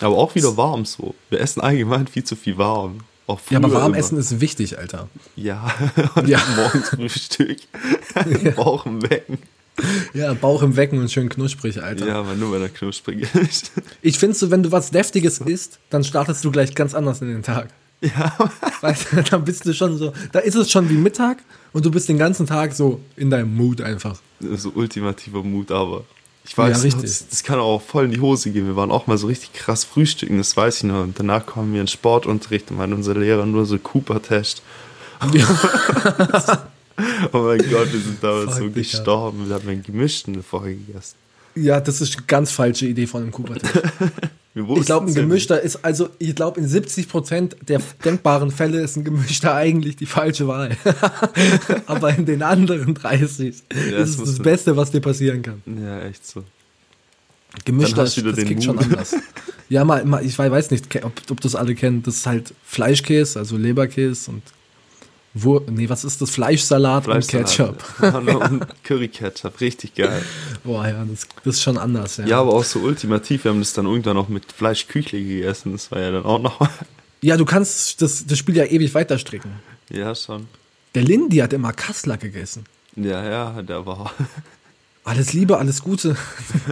Aber 0.00 0.16
auch 0.16 0.34
wieder 0.34 0.56
warm 0.56 0.84
so. 0.84 1.14
Wir 1.30 1.40
essen 1.40 1.60
allgemein 1.60 2.06
viel 2.08 2.24
zu 2.24 2.34
viel 2.36 2.58
warm. 2.58 3.00
Auch 3.28 3.40
Ja, 3.50 3.58
aber 3.58 3.72
warm 3.72 3.92
immer. 3.92 3.96
essen 3.98 4.18
ist 4.18 4.40
wichtig, 4.40 4.76
Alter. 4.78 5.08
Ja, 5.36 5.72
und 6.16 6.28
Ja. 6.28 6.40
morgens 6.56 6.88
Frühstück. 6.90 7.58
Bauch 8.56 8.84
im 8.84 9.02
Wecken. 9.08 9.38
Ja, 10.12 10.34
Bauch 10.34 10.62
im 10.62 10.76
Wecken 10.76 10.98
und 10.98 11.10
schön 11.10 11.28
knusprig, 11.28 11.82
Alter. 11.82 12.06
Ja, 12.06 12.14
aber 12.16 12.34
nur 12.34 12.52
wenn 12.52 12.62
er 12.62 12.68
knusprig 12.68 13.26
ist. 13.34 13.72
Ich 14.02 14.18
finde 14.18 14.36
so, 14.36 14.50
wenn 14.50 14.62
du 14.62 14.70
was 14.72 14.90
Deftiges 14.90 15.38
isst, 15.38 15.78
dann 15.90 16.04
startest 16.04 16.44
du 16.44 16.50
gleich 16.50 16.74
ganz 16.74 16.94
anders 16.94 17.22
in 17.22 17.28
den 17.28 17.42
Tag. 17.42 17.68
Ja, 18.04 18.36
Weißt 18.80 19.12
du, 19.12 19.22
dann 19.22 19.44
bist 19.44 19.64
du 19.66 19.72
schon 19.72 19.96
so, 19.96 20.12
da 20.32 20.40
ist 20.40 20.54
es 20.54 20.70
schon 20.70 20.88
wie 20.90 20.94
Mittag 20.94 21.38
und 21.72 21.84
du 21.84 21.90
bist 21.90 22.08
den 22.08 22.18
ganzen 22.18 22.46
Tag 22.46 22.74
so 22.74 23.00
in 23.16 23.30
deinem 23.30 23.54
Mood 23.56 23.80
einfach. 23.80 24.18
so 24.40 24.70
ultimativer 24.74 25.42
Mut, 25.42 25.70
aber 25.70 26.04
ich 26.44 26.56
weiß, 26.56 26.84
Ja, 26.84 26.90
das, 27.00 27.28
das 27.28 27.42
kann 27.42 27.58
auch 27.58 27.80
voll 27.80 28.04
in 28.04 28.10
die 28.10 28.20
Hose 28.20 28.50
gehen. 28.50 28.66
Wir 28.66 28.76
waren 28.76 28.90
auch 28.90 29.06
mal 29.06 29.16
so 29.16 29.28
richtig 29.28 29.54
krass 29.54 29.84
frühstücken, 29.84 30.36
das 30.36 30.54
weiß 30.56 30.78
ich 30.78 30.82
noch. 30.84 31.02
Und 31.02 31.18
danach 31.18 31.46
kommen 31.46 31.72
wir 31.72 31.80
in 31.80 31.86
Sportunterricht 31.86 32.70
und 32.70 32.76
meinen 32.76 32.92
unser 32.92 33.14
Lehrer 33.14 33.46
nur 33.46 33.64
so 33.64 33.78
Cooper-Test. 33.78 34.62
Oh 37.32 37.38
mein 37.38 37.58
Gott, 37.58 37.92
wir 37.92 38.00
sind 38.00 38.22
damals 38.22 38.52
Fuck, 38.52 38.58
so 38.58 38.70
gestorben. 38.70 39.48
Wir 39.48 39.56
haben 39.56 39.68
einen 39.68 39.82
gemischten 39.82 40.40
vorher 40.44 40.74
gegessen. 40.74 41.16
Ja, 41.54 41.80
das 41.80 42.00
ist 42.00 42.16
eine 42.16 42.26
ganz 42.26 42.50
falsche 42.50 42.86
Idee 42.86 43.06
von 43.06 43.22
einem 43.22 43.32
Wir 44.54 44.68
Ich 44.76 44.86
glaube, 44.86 45.06
ein 45.06 45.14
ja 45.14 45.22
gemischter 45.22 45.60
ist, 45.60 45.84
also 45.84 46.10
ich 46.20 46.36
glaube, 46.36 46.60
in 46.60 46.68
70% 46.68 47.64
der 47.64 47.80
denkbaren 48.04 48.52
Fälle 48.52 48.80
ist 48.82 48.96
ein 48.96 49.02
gemischter 49.02 49.52
eigentlich 49.52 49.96
die 49.96 50.06
falsche 50.06 50.46
Wahl. 50.46 50.76
Aber 51.86 52.16
in 52.16 52.24
den 52.24 52.42
anderen 52.42 52.94
30 52.94 53.48
ist 53.48 53.64
das 53.68 54.10
es 54.10 54.16
das 54.16 54.38
Beste, 54.38 54.76
was 54.76 54.92
dir 54.92 55.00
passieren 55.00 55.42
kann. 55.42 55.60
Ja, 55.66 56.02
echt 56.02 56.24
so. 56.24 56.44
Gemischter 57.64 58.04
ist, 58.04 58.16
das 58.16 58.36
den 58.36 58.46
klingt 58.46 58.62
schon 58.64 58.78
anders. 58.78 59.16
Ja, 59.68 59.84
mal, 59.84 60.04
mal, 60.04 60.24
ich 60.24 60.38
weiß 60.38 60.70
nicht, 60.70 61.04
ob, 61.04 61.12
ob 61.30 61.40
das 61.40 61.56
alle 61.56 61.74
kennen. 61.74 62.02
Das 62.04 62.16
ist 62.16 62.26
halt 62.26 62.54
Fleischkäse, 62.64 63.40
also 63.40 63.56
Leberkäse 63.56 64.30
und 64.30 64.42
Wur 65.36 65.64
nee, 65.68 65.88
was 65.88 66.04
ist 66.04 66.20
das? 66.20 66.30
Fleischsalat, 66.30 67.08
und 67.08 67.26
Ketchup. 67.26 67.82
Und 68.00 68.66
Curry 68.84 69.08
Ketchup, 69.08 69.60
richtig 69.60 69.96
geil. 69.96 70.22
Boah, 70.62 70.86
ja, 70.86 71.04
das, 71.04 71.26
das 71.42 71.56
ist 71.56 71.62
schon 71.62 71.76
anders. 71.76 72.18
Ja. 72.18 72.26
Ja, 72.26 72.40
aber 72.40 72.54
auch 72.54 72.62
so 72.62 72.78
ultimativ. 72.78 73.42
Wir 73.42 73.50
haben 73.50 73.58
das 73.58 73.72
dann 73.72 73.86
irgendwann 73.86 74.14
noch 74.14 74.28
mit 74.28 74.52
Fleischküchle 74.52 75.20
gegessen. 75.20 75.72
Das 75.72 75.90
war 75.90 76.00
ja 76.00 76.12
dann 76.12 76.24
auch 76.24 76.38
noch. 76.38 76.60
ja, 77.20 77.36
du 77.36 77.44
kannst 77.44 78.00
das, 78.00 78.24
das 78.26 78.38
Spiel 78.38 78.56
ja 78.56 78.64
ewig 78.64 78.94
weiterstricken. 78.94 79.50
Ja, 79.90 80.14
schon. 80.14 80.46
Der 80.94 81.02
Lindy 81.02 81.38
hat 81.38 81.52
immer 81.52 81.72
Kassler 81.72 82.16
gegessen. 82.16 82.64
Ja, 82.94 83.24
ja, 83.24 83.62
der 83.62 83.84
war. 83.84 84.14
Alles 85.06 85.34
Liebe, 85.34 85.58
alles 85.58 85.82
Gute. 85.82 86.16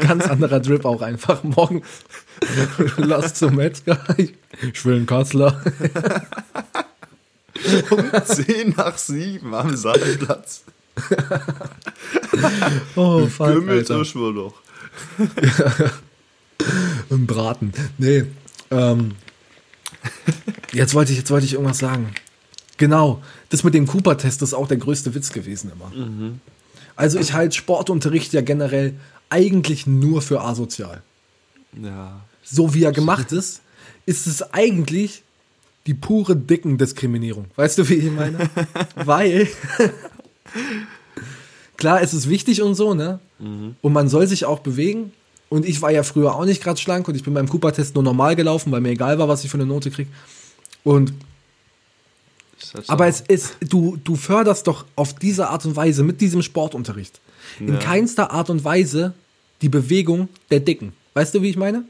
Ganz 0.01 0.27
anderer 0.27 0.59
Drip 0.61 0.87
auch 0.87 1.03
einfach. 1.03 1.45
Morgen 1.45 1.83
lass 2.97 3.35
zum 3.35 3.57
Metzger. 3.57 4.03
Ich 4.17 4.87
will 4.87 4.97
einen 4.97 5.07
Kassler. 5.07 5.63
10 8.25 8.75
nach 8.77 8.99
7 8.99 9.55
am 9.55 9.77
Sandplatz. 9.77 10.65
Oh, 12.97 13.27
fuck, 13.27 13.69
Alter. 13.69 13.99
euch 13.99 14.15
wohl 14.15 14.35
doch. 14.35 14.55
Ein 17.11 17.27
Braten. 17.27 17.73
Nee. 17.99 18.25
Ähm, 18.71 19.13
jetzt 20.73 20.95
wollte 20.95 21.13
ich, 21.13 21.19
jetzt 21.19 21.31
wollte 21.31 21.47
ich 21.47 21.55
irgendwas 21.55 21.79
sagen. 21.79 22.15
Genau. 22.77 23.23
Das 23.51 23.65
mit 23.65 23.75
dem 23.75 23.87
Cooper-Test 23.87 24.43
ist 24.43 24.55
auch 24.55 24.69
der 24.69 24.79
größte 24.79 25.15
Witz 25.15 25.33
gewesen 25.33 25.73
immer. 25.73 25.93
Also 26.97 27.19
ich 27.19 27.33
halte 27.33 27.55
Sportunterricht 27.57 28.33
ja 28.33 28.41
generell 28.41 28.95
eigentlich 29.31 29.87
nur 29.87 30.21
für 30.23 30.43
asozial. 30.43 31.03
Ja. 31.81 32.21
So 32.43 32.75
wie 32.75 32.85
er 32.85 32.93
gemacht 32.93 33.33
ist, 33.33 33.63
ist 34.05 34.27
es 34.27 34.43
eigentlich 34.53 35.23
die 35.87 35.95
pure 35.95 36.37
Dickendiskriminierung. 36.37 37.47
Weißt 37.57 37.79
du, 37.79 37.89
wie 37.89 37.95
ich 37.95 38.11
meine? 38.11 38.49
Weil 38.95 39.49
klar, 41.77 42.03
es 42.03 42.15
ist 42.15 42.29
wichtig 42.29 42.63
und 42.63 42.75
so, 42.75 42.95
ne? 42.95 43.19
Und 43.39 43.93
man 43.93 44.09
soll 44.09 44.27
sich 44.29 44.45
auch 44.45 44.61
bewegen. 44.61 45.13
Und 45.49 45.67
ich 45.67 45.83
war 45.83 45.91
ja 45.91 46.03
früher 46.03 46.35
auch 46.35 46.45
nicht 46.45 46.63
gerade 46.63 46.81
schlank 46.81 47.09
und 47.09 47.15
ich 47.17 47.25
bin 47.25 47.35
beim 47.35 47.49
Cooper-Test 47.49 47.95
nur 47.95 48.05
normal 48.05 48.37
gelaufen, 48.37 48.73
weil 48.73 48.81
mir 48.81 48.91
egal 48.91 49.19
war, 49.19 49.29
was 49.29 49.45
ich 49.45 49.51
für 49.51 49.59
eine 49.59 49.67
Note 49.67 49.91
krieg. 49.91 50.07
Und 50.85 51.13
halt 52.73 52.89
aber 52.89 53.07
es 53.07 53.21
ist, 53.21 53.57
du, 53.61 53.99
du 54.03 54.17
förderst 54.17 54.67
doch 54.67 54.87
auf 54.97 55.15
diese 55.15 55.49
Art 55.49 55.67
und 55.67 55.77
Weise 55.77 56.05
mit 56.05 56.21
diesem 56.21 56.41
Sportunterricht 56.43 57.21
in 57.59 57.75
Ja. 57.75 57.79
keinster 57.81 58.31
Art 58.31 58.49
und 58.49 58.65
Weise 58.65 59.13
die 59.61 59.69
Bewegung 59.69 60.29
der 60.51 60.61
Dicken. 60.61 60.93
Weißt 61.15 61.35
du, 61.35 61.43
wie 61.43 61.51
ich 61.51 61.57
meine? 61.57 61.85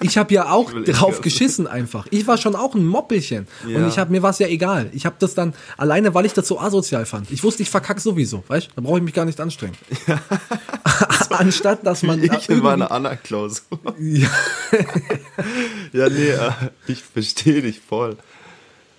Ich 0.00 0.18
habe 0.18 0.34
ja 0.34 0.50
auch 0.50 0.72
drauf 0.84 1.20
geschissen 1.20 1.66
einfach. 1.68 2.06
Ich 2.10 2.26
war 2.26 2.36
schon 2.38 2.56
auch 2.56 2.74
ein 2.74 2.84
Moppelchen. 2.84 3.46
Und 3.64 3.70
Ja. 3.70 3.86
ich 3.88 3.98
habe 3.98 4.10
mir 4.10 4.22
was 4.22 4.40
ja 4.40 4.48
egal. 4.48 4.90
Ich 4.92 5.06
habe 5.06 5.14
das 5.20 5.34
dann 5.34 5.54
alleine, 5.76 6.12
weil 6.14 6.26
ich 6.26 6.32
das 6.32 6.48
so 6.48 6.58
asozial 6.58 7.06
fand. 7.06 7.30
Ich 7.30 7.44
wusste, 7.44 7.62
ich 7.62 7.70
verkack 7.70 8.00
sowieso, 8.00 8.42
weißt? 8.48 8.70
Da 8.74 8.82
brauche 8.82 8.98
ich 8.98 9.04
mich 9.04 9.14
gar 9.14 9.24
nicht 9.24 9.40
anstrengen. 9.40 9.76
Anstatt 11.30 11.86
dass 11.86 12.02
man 12.02 12.20
Wie 12.20 12.28
da 12.28 12.36
ich 12.38 12.48
in 12.48 12.58
meiner 12.60 12.90
Anna-Klausur. 12.90 13.62
ja, 14.00 14.28
ja, 15.92 16.08
nee, 16.08 16.30
äh, 16.30 16.50
ich 16.88 17.02
verstehe 17.02 17.62
dich 17.62 17.80
voll. 17.80 18.16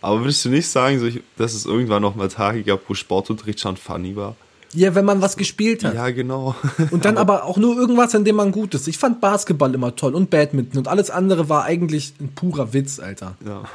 Aber 0.02 0.20
würdest 0.22 0.44
du 0.46 0.50
nicht 0.50 0.68
sagen, 0.68 1.06
ich, 1.06 1.22
dass 1.38 1.54
es 1.54 1.66
irgendwann 1.66 2.02
noch 2.02 2.16
mal 2.16 2.28
Tage 2.28 2.64
gab, 2.64 2.82
wo 2.88 2.94
Sportunterricht 2.94 3.60
schon 3.60 3.78
funny 3.78 4.16
war? 4.16 4.36
Ja, 4.74 4.96
wenn 4.96 5.06
man 5.06 5.22
was 5.22 5.38
gespielt 5.38 5.84
hat. 5.84 5.94
Ja, 5.96 6.10
genau. 6.10 6.56
Und 6.92 7.06
dann 7.06 7.18
aber 7.24 7.44
auch 7.46 7.58
nur 7.58 7.76
irgendwas, 7.78 8.14
in 8.14 8.26
dem 8.26 8.36
man 8.38 8.52
gut 8.52 8.74
ist. 8.76 8.88
Ich 8.88 8.98
fand 8.98 9.22
Basketball 9.22 9.74
immer 9.74 9.96
toll 9.96 10.16
und 10.16 10.30
Badminton 10.30 10.78
und 10.80 10.88
alles 10.88 11.10
andere 11.10 11.48
war 11.50 11.64
eigentlich 11.66 12.14
ein 12.20 12.30
purer 12.34 12.74
Witz, 12.74 13.00
Alter. 13.00 13.36
Ja. 13.46 13.64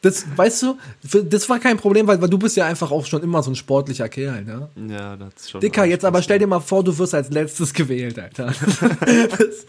Das, 0.00 0.24
weißt 0.36 0.62
du, 0.62 0.78
für- 1.04 1.24
das 1.24 1.48
war 1.48 1.58
kein 1.58 1.76
Problem, 1.76 2.06
weil, 2.06 2.22
weil 2.22 2.28
du 2.30 2.38
bist 2.38 2.56
ja 2.56 2.66
einfach 2.66 2.92
auch 2.92 3.04
schon 3.04 3.20
immer 3.24 3.42
so 3.42 3.50
ein 3.50 3.56
sportlicher 3.56 4.08
Kerl, 4.08 4.44
ne? 4.44 4.68
Ja, 4.88 5.16
das 5.16 5.30
ist 5.38 5.50
schon. 5.50 5.60
Dicker, 5.60 5.84
jetzt 5.84 6.04
aber 6.04 6.22
stell 6.22 6.38
dir 6.38 6.46
mal 6.46 6.60
vor, 6.60 6.84
du 6.84 6.96
wirst 6.98 7.16
als 7.16 7.30
letztes 7.30 7.74
gewählt, 7.74 8.16
Alter. 8.16 8.52
Das, 9.00 9.66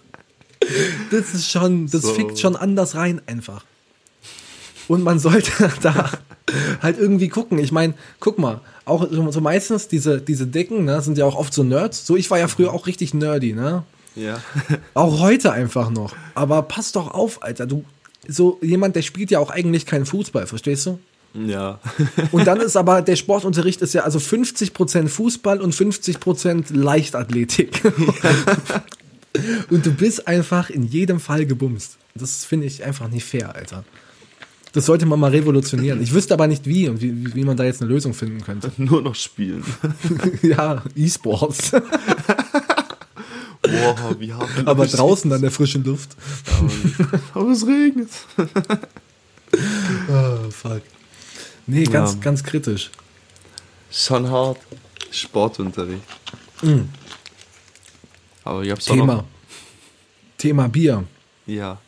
das 1.09 1.33
ist 1.33 1.49
schon, 1.49 1.87
das 1.87 2.03
So. 2.03 2.13
fickt 2.13 2.37
schon 2.37 2.55
anders 2.55 2.93
rein 2.93 3.21
einfach. 3.25 3.65
Und 4.87 5.03
man 5.03 5.17
sollte 5.17 5.51
da 5.81 6.11
halt 6.81 6.97
irgendwie 6.97 7.29
gucken. 7.29 7.59
Ich 7.59 7.71
meine, 7.71 7.93
guck 8.19 8.39
mal, 8.39 8.61
auch 8.85 9.07
so 9.11 9.41
meistens 9.41 9.87
diese, 9.87 10.21
diese 10.21 10.47
Dicken, 10.47 10.85
ne, 10.85 11.01
sind 11.01 11.17
ja 11.17 11.25
auch 11.25 11.35
oft 11.35 11.53
so 11.53 11.63
Nerds. 11.63 12.05
So, 12.05 12.15
ich 12.15 12.29
war 12.31 12.39
ja 12.39 12.47
früher 12.47 12.73
auch 12.73 12.87
richtig 12.87 13.13
nerdy, 13.13 13.53
ne? 13.53 13.83
Ja. 14.15 14.41
Auch 14.95 15.19
heute 15.19 15.51
einfach 15.51 15.89
noch. 15.91 16.15
Aber 16.35 16.63
pass 16.63 16.91
doch 16.91 17.13
auf, 17.13 17.43
Alter. 17.43 17.67
Du, 17.67 17.85
so 18.27 18.57
jemand, 18.61 18.95
der 18.95 19.01
spielt 19.01 19.31
ja 19.31 19.39
auch 19.39 19.49
eigentlich 19.49 19.85
keinen 19.85 20.05
Fußball, 20.05 20.47
verstehst 20.47 20.87
du? 20.87 20.99
Ja. 21.33 21.79
Und 22.31 22.45
dann 22.45 22.59
ist 22.59 22.75
aber 22.75 23.01
der 23.01 23.15
Sportunterricht 23.15 23.81
ist 23.81 23.93
ja 23.93 24.03
also 24.03 24.19
50% 24.19 25.07
Fußball 25.07 25.61
und 25.61 25.75
50% 25.75 26.75
Leichtathletik. 26.75 27.81
und 29.69 29.85
du 29.85 29.93
bist 29.93 30.27
einfach 30.27 30.71
in 30.71 30.83
jedem 30.83 31.19
Fall 31.19 31.45
gebumst. 31.45 31.97
Das 32.15 32.45
finde 32.45 32.65
ich 32.65 32.83
einfach 32.83 33.09
nicht 33.09 33.25
fair, 33.25 33.55
Alter. 33.55 33.83
Das 34.73 34.85
sollte 34.85 35.05
man 35.07 35.19
mal 35.19 35.31
revolutionieren. 35.31 36.01
Ich 36.01 36.13
wüsste 36.13 36.33
aber 36.33 36.45
nicht 36.47 36.65
wie 36.67 36.87
und 36.89 37.01
wie, 37.01 37.33
wie 37.33 37.43
man 37.43 37.57
da 37.57 37.63
jetzt 37.63 37.81
eine 37.81 37.89
Lösung 37.91 38.13
finden 38.13 38.41
könnte. 38.43 38.71
Nur 38.77 39.01
noch 39.01 39.15
spielen. 39.15 39.63
ja, 40.43 40.83
E-Sports. 40.95 41.71
Boah, 43.61 44.15
wie 44.19 44.33
hart. 44.33 44.49
aber 44.65 44.87
draußen 44.87 45.31
an 45.33 45.41
der 45.41 45.51
frischen 45.51 45.83
Luft. 45.83 46.15
Aber 47.33 47.49
es 47.51 47.65
regnet. 47.67 48.09
Oh, 50.09 50.49
fuck. 50.49 50.81
Nee, 51.67 51.83
ganz, 51.83 52.13
Ja. 52.13 52.19
ganz 52.21 52.43
kritisch. 52.43 52.89
Schon 53.91 54.29
hart. 54.29 54.57
Sportunterricht. 55.11 56.01
Aber 58.43 58.63
ich 58.63 58.71
hab's 58.71 58.89
auch 58.89 58.95
Mm. 58.95 58.99
Thema. 58.99 59.13
noch. 59.15 59.23
Thema 60.37 60.67
Bier. 60.69 61.03
Ja. 61.45 61.79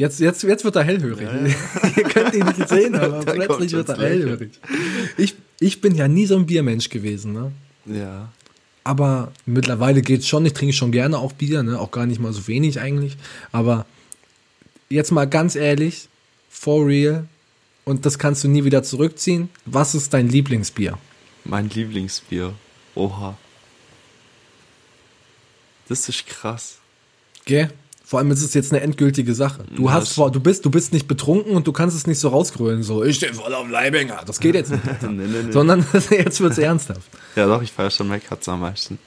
Jetzt, 0.00 0.18
jetzt, 0.18 0.42
jetzt 0.44 0.64
wird 0.64 0.76
er 0.76 0.82
hellhörig. 0.82 1.28
Ihr 1.96 2.04
könnt 2.04 2.34
ihn 2.34 2.46
nicht 2.46 2.66
sehen, 2.70 2.94
aber 2.98 3.22
Da 3.22 3.34
plötzlich 3.34 3.72
wird 3.72 3.90
er 3.90 3.98
hellhörig. 3.98 4.52
Ich, 5.18 5.34
ich 5.58 5.82
bin 5.82 5.94
ja 5.94 6.08
nie 6.08 6.24
so 6.24 6.36
ein 6.36 6.46
Biermensch 6.46 6.88
gewesen, 6.88 7.34
ne? 7.34 7.52
Ja. 7.84 8.32
Aber 8.82 9.30
mittlerweile 9.44 10.00
geht's 10.00 10.26
schon. 10.26 10.46
Ich 10.46 10.54
trinke 10.54 10.72
schon 10.72 10.90
gerne 10.90 11.18
auch 11.18 11.34
Bier, 11.34 11.62
ne? 11.62 11.78
Auch 11.78 11.90
gar 11.90 12.06
nicht 12.06 12.18
mal 12.18 12.32
so 12.32 12.48
wenig 12.48 12.80
eigentlich. 12.80 13.18
Aber 13.52 13.84
jetzt 14.88 15.10
mal 15.10 15.26
ganz 15.26 15.54
ehrlich, 15.54 16.08
for 16.48 16.86
real, 16.86 17.28
und 17.84 18.06
das 18.06 18.18
kannst 18.18 18.42
du 18.42 18.48
nie 18.48 18.64
wieder 18.64 18.82
zurückziehen. 18.82 19.50
Was 19.66 19.94
ist 19.94 20.14
dein 20.14 20.30
Lieblingsbier? 20.30 20.96
Mein 21.44 21.68
Lieblingsbier. 21.68 22.54
Oha. 22.94 23.36
Das 25.90 26.08
ist 26.08 26.26
krass. 26.26 26.78
Gell? 27.44 27.70
Vor 28.10 28.18
allem 28.18 28.32
ist 28.32 28.42
es 28.42 28.54
jetzt 28.54 28.72
eine 28.72 28.80
endgültige 28.80 29.34
Sache. 29.36 29.62
Du 29.76 29.92
hast 29.92 30.08
das- 30.08 30.14
vor, 30.16 30.32
du 30.32 30.40
bist, 30.40 30.64
du 30.64 30.70
bist 30.72 30.92
nicht 30.92 31.06
betrunken 31.06 31.54
und 31.54 31.68
du 31.68 31.72
kannst 31.72 31.96
es 31.96 32.08
nicht 32.08 32.18
so 32.18 32.26
rausgrölen, 32.30 32.82
so, 32.82 33.04
ich 33.04 33.14
stehe 33.14 33.32
voll 33.32 33.54
auf 33.54 33.68
Leibinger. 33.68 34.22
Das 34.26 34.40
geht 34.40 34.56
jetzt 34.56 34.72
nicht. 34.72 34.82
Nee, 35.02 35.08
nee, 35.28 35.42
nee. 35.44 35.52
Sondern 35.52 35.86
jetzt 36.10 36.40
wird's 36.40 36.58
ernsthaft. 36.58 37.08
Ja, 37.36 37.46
doch, 37.46 37.62
ich 37.62 37.70
feiere 37.70 37.92
schon 37.92 38.08
Meckerts 38.08 38.48
am 38.48 38.62
meisten. 38.62 38.98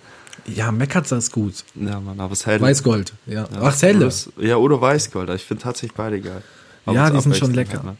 Ja, 0.48 0.72
Meckerzer 0.72 1.18
ist 1.18 1.34
gut. 1.34 1.66
Ja, 1.76 2.00
Mann, 2.00 2.18
aber 2.22 2.32
es 2.32 2.46
helle. 2.46 2.62
Weißgold, 2.62 3.12
ja. 3.26 3.42
Ja. 3.44 3.48
Ach, 3.62 3.82
Helle. 3.82 4.06
Es- 4.06 4.30
Ja, 4.38 4.56
oder 4.56 4.80
Weißgold. 4.80 5.30
Ich 5.32 5.44
finde 5.44 5.64
tatsächlich 5.64 5.92
beide 5.98 6.22
geil. 6.22 6.42
Aber 6.86 6.96
Ja, 6.96 7.08
es 7.10 7.14
die 7.14 7.20
sind 7.24 7.36
schon 7.36 7.54
lecker. 7.54 7.84
halt, 7.84 7.98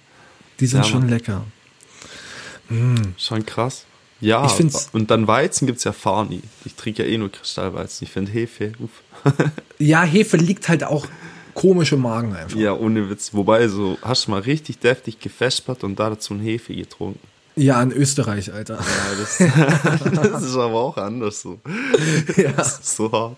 Die 0.62 0.68
sind 0.68 0.84
Ja, 0.86 0.90
schon 0.90 1.02
Mann. 1.02 1.10
lecker. 1.10 1.44
ne? 2.70 2.96
Schon 3.18 3.46
krass. 3.46 3.84
Ja, 4.24 4.46
Ich 4.46 4.54
find's- 4.54 4.90
und 4.94 5.12
dann 5.12 5.28
Weizen 5.28 5.68
gibt's 5.68 5.84
ja 5.84 5.92
Farni. 5.92 6.42
Ich 6.66 6.76
trinke 6.76 7.04
ja 7.04 7.10
eh 7.10 7.18
nur 7.18 7.32
Kristallweizen. 7.32 8.06
Ich 8.06 8.12
finde 8.12 8.32
Hefe, 8.32 8.72
uff. 8.80 9.02
Ja, 9.80 10.04
Hefe 10.04 10.38
liegt 10.38 10.70
halt 10.70 10.84
auch 10.84 11.06
komisch 11.54 11.92
im 11.92 12.02
Magen 12.02 12.36
einfach. 12.36 12.58
Ja, 12.58 12.74
ohne 12.74 13.10
Witz. 13.10 13.34
Wobei, 13.34 13.68
so, 13.68 13.98
hast 14.02 14.28
du 14.28 14.32
mal 14.32 14.42
richtig 14.42 14.80
deftig 14.80 15.20
gefespert 15.20 15.84
und 15.84 16.00
da 16.00 16.10
dazu 16.10 16.34
ein 16.34 16.40
Hefe 16.40 16.74
getrunken. 16.74 17.20
Ja, 17.56 17.82
in 17.84 17.92
Österreich, 17.92 18.52
Alter. 18.52 18.76
Ja, 18.80 19.16
das, 19.20 19.38
das 20.32 20.44
ist 20.44 20.56
aber 20.56 20.76
auch 20.76 20.98
anders 20.98 21.42
so. 21.42 21.60
Ja. 22.36 22.52
Das 22.54 22.80
ist 22.80 22.96
so 22.96 23.12
hart. 23.12 23.38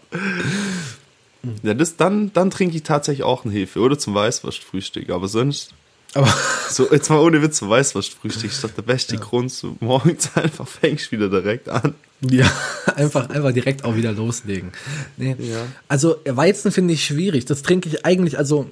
Ja, 1.63 1.73
das, 1.73 1.95
dann, 1.97 2.31
dann 2.33 2.49
trinke 2.49 2.75
ich 2.75 2.83
tatsächlich 2.83 3.23
auch 3.23 3.43
einen 3.43 3.53
Hefe 3.53 3.79
oder 3.79 3.99
zum 3.99 4.15
Weißwurstfrühstück. 4.15 5.09
Aber 5.09 5.27
sonst, 5.27 5.74
Aber 6.15 6.33
so 6.69 6.91
jetzt 6.91 7.09
mal 7.09 7.19
ohne 7.19 7.41
Witz, 7.41 7.57
zum 7.57 7.69
Weißwurstfrühstück 7.69 8.49
ist 8.51 8.63
doch 8.63 8.71
der 8.71 8.81
beste 8.81 9.17
Grund. 9.17 9.51
So 9.51 9.75
morgens 9.79 10.29
einfach 10.35 10.67
fängst 10.67 11.11
wieder 11.11 11.29
direkt 11.29 11.69
an. 11.69 11.93
ja, 12.21 12.49
einfach, 12.95 13.29
einfach 13.29 13.51
direkt 13.51 13.83
auch 13.85 13.95
wieder 13.95 14.11
loslegen. 14.13 14.71
Nee. 15.17 15.35
Ja. 15.39 15.65
Also 15.87 16.15
Weizen 16.25 16.71
finde 16.71 16.93
ich 16.93 17.05
schwierig. 17.05 17.45
Das 17.45 17.61
trinke 17.61 17.89
ich 17.89 18.05
eigentlich, 18.05 18.37
also, 18.37 18.67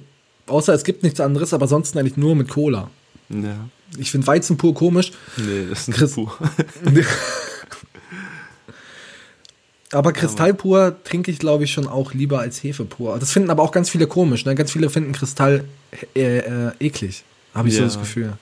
außer 0.46 0.74
es 0.74 0.82
gibt 0.84 1.02
nichts 1.04 1.20
anderes, 1.20 1.54
aber 1.54 1.68
sonst 1.68 1.96
eigentlich 1.96 2.16
nur 2.16 2.34
mit 2.34 2.48
Cola. 2.48 2.90
Ja. 3.28 3.68
Ich 3.98 4.10
finde 4.10 4.26
Weizen 4.26 4.56
pur 4.56 4.74
komisch. 4.74 5.12
Nee, 5.36 5.66
das 5.70 5.80
ist 5.80 5.88
ein 5.88 5.94
Chris- 5.94 6.14
Pur. 6.14 6.36
Aber 9.92 10.12
Kristall 10.12 10.54
pur 10.54 10.96
trinke 11.04 11.30
ich, 11.30 11.38
glaube 11.38 11.64
ich, 11.64 11.72
schon 11.72 11.86
auch 11.86 12.14
lieber 12.14 12.40
als 12.40 12.62
Hefe 12.62 12.84
pur. 12.84 13.16
Das 13.18 13.30
finden 13.30 13.50
aber 13.50 13.62
auch 13.62 13.70
ganz 13.70 13.88
viele 13.90 14.06
komisch. 14.08 14.44
Ne? 14.44 14.54
Ganz 14.56 14.72
viele 14.72 14.90
finden 14.90 15.12
Kristall 15.12 15.64
äh, 16.16 16.38
äh, 16.38 16.70
eklig. 16.80 17.22
Habe 17.54 17.68
ich 17.68 17.74
so 17.74 17.80
Ja. 17.80 17.86
das 17.86 17.98
Gefühl. 17.98 18.32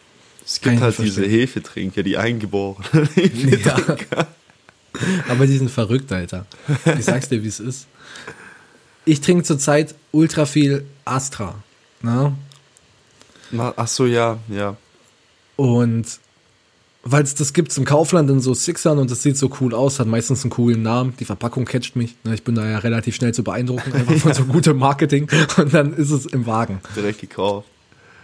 Es 0.45 0.61
gibt 0.61 0.81
halt 0.81 0.99
diese. 0.99 1.25
Hefetrinker, 1.25 2.03
die 2.03 2.17
eingeborenen. 2.17 2.83
Hefetrinker. 3.15 4.27
Aber 5.29 5.47
die 5.47 5.57
sind 5.57 5.71
verrückt, 5.71 6.11
Alter. 6.13 6.47
Ich 6.99 7.05
sag's 7.05 7.29
dir, 7.29 7.43
wie 7.43 7.49
es 7.49 7.61
ist. 7.61 7.87
Ich 9.05 9.21
trinke 9.21 9.45
zurzeit 9.45 9.95
ultra 10.11 10.47
viel 10.47 10.85
Astra. 11.05 11.63
Ne? 12.03 12.35
Na, 13.51 13.73
Ach 13.77 13.89
so, 13.89 14.07
ja, 14.07 14.39
ja. 14.49 14.77
Und 15.57 16.07
weil 17.05 17.23
es 17.25 17.35
das 17.35 17.53
gibt's 17.53 17.77
im 17.79 17.85
Kaufland 17.85 18.31
in 18.31 18.41
so 18.41 18.55
Sixern 18.55 18.99
und 18.99 19.11
das 19.11 19.23
sieht 19.23 19.37
so 19.37 19.51
cool 19.61 19.75
aus, 19.75 19.99
hat 19.99 20.07
meistens 20.07 20.45
einen 20.45 20.51
coolen 20.51 20.83
Namen. 20.83 21.15
Die 21.19 21.25
Verpackung 21.25 21.65
catcht 21.65 21.97
mich. 21.97 22.15
Ne? 22.25 22.35
Ich 22.35 22.45
bin 22.45 22.55
da 22.55 22.65
ja 22.69 22.79
relativ 22.79 23.17
schnell 23.17 23.35
zu 23.35 23.43
beeindrucken, 23.43 23.93
einfach 23.93 24.15
von 24.19 24.35
so 24.35 24.45
gutem 24.45 24.77
Marketing. 24.79 25.29
Und 25.57 25.75
dann 25.75 25.95
ist 25.95 26.11
es 26.11 26.27
im 26.27 26.47
Wagen. 26.47 26.81
Direkt 26.95 27.21
gekauft. 27.21 27.69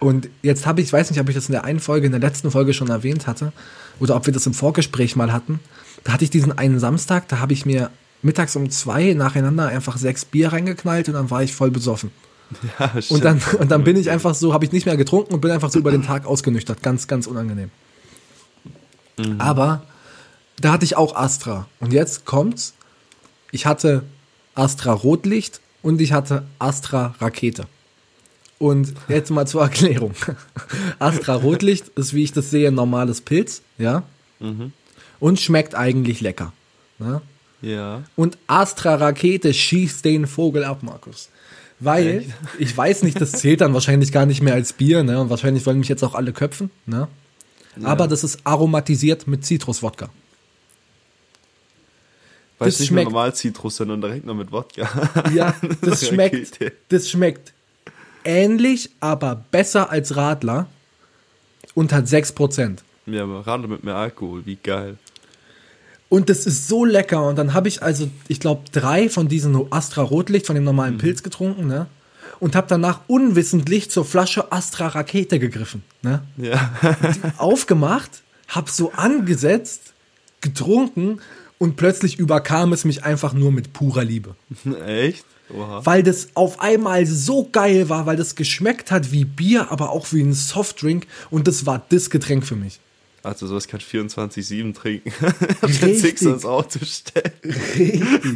Und 0.00 0.28
jetzt 0.42 0.66
habe 0.66 0.80
ich, 0.80 0.88
ich 0.88 0.92
weiß 0.92 1.10
nicht, 1.10 1.20
ob 1.20 1.28
ich 1.28 1.34
das 1.34 1.48
in 1.48 1.52
der 1.52 1.64
einen 1.64 1.80
Folge, 1.80 2.06
in 2.06 2.12
der 2.12 2.20
letzten 2.20 2.50
Folge 2.50 2.72
schon 2.72 2.88
erwähnt 2.88 3.26
hatte 3.26 3.52
oder 3.98 4.16
ob 4.16 4.26
wir 4.26 4.32
das 4.32 4.46
im 4.46 4.54
Vorgespräch 4.54 5.16
mal 5.16 5.32
hatten. 5.32 5.60
Da 6.04 6.12
hatte 6.12 6.24
ich 6.24 6.30
diesen 6.30 6.56
einen 6.56 6.78
Samstag, 6.78 7.28
da 7.28 7.40
habe 7.40 7.52
ich 7.52 7.66
mir 7.66 7.90
mittags 8.22 8.56
um 8.56 8.70
zwei 8.70 9.12
nacheinander 9.14 9.68
einfach 9.68 9.96
sechs 9.96 10.24
Bier 10.24 10.52
reingeknallt 10.52 11.08
und 11.08 11.14
dann 11.14 11.30
war 11.30 11.42
ich 11.42 11.52
voll 11.52 11.70
besoffen. 11.70 12.10
Ja, 12.78 12.92
Und 13.10 13.24
dann, 13.24 13.42
und 13.58 13.70
dann 13.70 13.84
bin 13.84 13.96
ich 13.96 14.10
einfach 14.10 14.34
so, 14.34 14.54
habe 14.54 14.64
ich 14.64 14.72
nicht 14.72 14.86
mehr 14.86 14.96
getrunken 14.96 15.34
und 15.34 15.40
bin 15.40 15.50
einfach 15.50 15.70
so 15.70 15.78
über 15.78 15.90
den 15.90 16.02
Tag 16.02 16.24
ausgenüchtert. 16.24 16.82
Ganz, 16.82 17.06
ganz 17.06 17.26
unangenehm. 17.26 17.70
Aber 19.38 19.82
da 20.60 20.72
hatte 20.72 20.84
ich 20.84 20.96
auch 20.96 21.14
Astra. 21.14 21.66
Und 21.80 21.92
jetzt 21.92 22.24
kommt's. 22.24 22.74
Ich 23.50 23.66
hatte 23.66 24.04
Astra 24.54 24.92
Rotlicht 24.92 25.60
und 25.82 26.00
ich 26.00 26.12
hatte 26.12 26.44
Astra 26.58 27.14
Rakete. 27.20 27.66
Und 28.58 28.92
jetzt 29.08 29.30
mal 29.30 29.46
zur 29.46 29.62
Erklärung. 29.62 30.14
Astra 30.98 31.34
Rotlicht 31.34 31.88
ist, 31.96 32.12
wie 32.14 32.24
ich 32.24 32.32
das 32.32 32.50
sehe, 32.50 32.68
ein 32.68 32.74
normales 32.74 33.20
Pilz, 33.20 33.62
ja. 33.78 34.02
Und 35.20 35.40
schmeckt 35.40 35.74
eigentlich 35.74 36.20
lecker. 36.20 36.52
Ne? 36.98 37.20
Ja. 37.62 38.02
Und 38.16 38.36
Astra 38.46 38.96
Rakete 38.96 39.52
schießt 39.54 40.04
den 40.04 40.26
Vogel 40.26 40.64
ab, 40.64 40.82
Markus. 40.82 41.28
Weil, 41.80 42.24
ich 42.58 42.76
weiß 42.76 43.04
nicht, 43.04 43.20
das 43.20 43.32
zählt 43.32 43.60
dann 43.60 43.74
wahrscheinlich 43.74 44.10
gar 44.10 44.26
nicht 44.26 44.42
mehr 44.42 44.54
als 44.54 44.72
Bier, 44.72 45.02
ne? 45.04 45.20
Und 45.20 45.30
wahrscheinlich 45.30 45.64
wollen 45.66 45.78
mich 45.78 45.88
jetzt 45.88 46.02
auch 46.02 46.14
alle 46.16 46.32
köpfen, 46.32 46.70
ne? 46.86 47.06
Aber 47.84 48.08
das 48.08 48.24
ist 48.24 48.40
aromatisiert 48.44 49.28
mit 49.28 49.44
Zitruswodka. 49.46 50.08
Weil 52.58 52.66
Das 52.66 52.74
es 52.74 52.80
nicht 52.80 52.88
schmeckt- 52.88 53.04
normal 53.10 53.34
Zitrus, 53.34 53.76
sondern 53.76 54.00
direkt 54.00 54.26
noch 54.26 54.34
mit 54.34 54.50
Wodka. 54.50 54.88
Ja, 55.32 55.54
das 55.80 56.08
schmeckt, 56.08 56.58
das 56.88 57.08
schmeckt 57.08 57.52
ähnlich, 58.24 58.90
aber 59.00 59.44
besser 59.50 59.90
als 59.90 60.16
Radler 60.16 60.66
und 61.74 61.92
hat 61.92 62.06
6%. 62.06 62.78
Ja, 63.06 63.22
aber 63.22 63.42
gerade 63.42 63.68
mit 63.68 63.84
mehr 63.84 63.96
Alkohol, 63.96 64.44
wie 64.44 64.56
geil. 64.56 64.98
Und 66.08 66.30
das 66.30 66.46
ist 66.46 66.68
so 66.68 66.84
lecker. 66.84 67.26
Und 67.26 67.36
dann 67.36 67.54
habe 67.54 67.68
ich 67.68 67.82
also, 67.82 68.08
ich 68.28 68.40
glaube, 68.40 68.62
drei 68.72 69.08
von 69.08 69.28
diesen 69.28 69.72
Astra 69.72 70.02
Rotlicht, 70.02 70.46
von 70.46 70.54
dem 70.54 70.64
normalen 70.64 70.98
Pilz 70.98 71.22
getrunken, 71.22 71.66
ne? 71.66 71.86
und 72.40 72.54
habe 72.54 72.66
danach 72.68 73.00
unwissentlich 73.06 73.90
zur 73.90 74.04
Flasche 74.04 74.52
Astra 74.52 74.88
Rakete 74.88 75.38
gegriffen. 75.38 75.82
Ne? 76.02 76.22
Ja. 76.36 76.72
Aufgemacht, 77.36 78.22
hab 78.48 78.68
so 78.68 78.92
angesetzt, 78.92 79.92
getrunken 80.40 81.20
und 81.58 81.76
plötzlich 81.76 82.18
überkam 82.18 82.72
es 82.72 82.84
mich 82.84 83.04
einfach 83.04 83.32
nur 83.32 83.52
mit 83.52 83.72
purer 83.72 84.04
Liebe. 84.04 84.36
Echt? 84.86 85.24
Oha. 85.54 85.80
Weil 85.84 86.02
das 86.02 86.28
auf 86.34 86.60
einmal 86.60 87.06
so 87.06 87.48
geil 87.50 87.88
war, 87.88 88.06
weil 88.06 88.16
das 88.16 88.34
geschmeckt 88.34 88.90
hat 88.90 89.12
wie 89.12 89.24
Bier, 89.24 89.70
aber 89.70 89.90
auch 89.90 90.12
wie 90.12 90.20
ein 90.22 90.32
Softdrink 90.34 91.06
und 91.30 91.48
das 91.48 91.64
war 91.66 91.82
das 91.88 92.10
Getränk 92.10 92.46
für 92.46 92.56
mich. 92.56 92.80
Also 93.22 93.46
sowas 93.46 93.66
kann 93.68 93.80
ich 93.80 93.86
24-7 93.86 94.74
trinken. 94.74 95.12
Richtig. 95.62 96.00
Six 96.00 96.26
ans 96.26 96.44
Auto 96.44 96.78
stellen. 96.84 97.32
Richtig. 97.44 98.34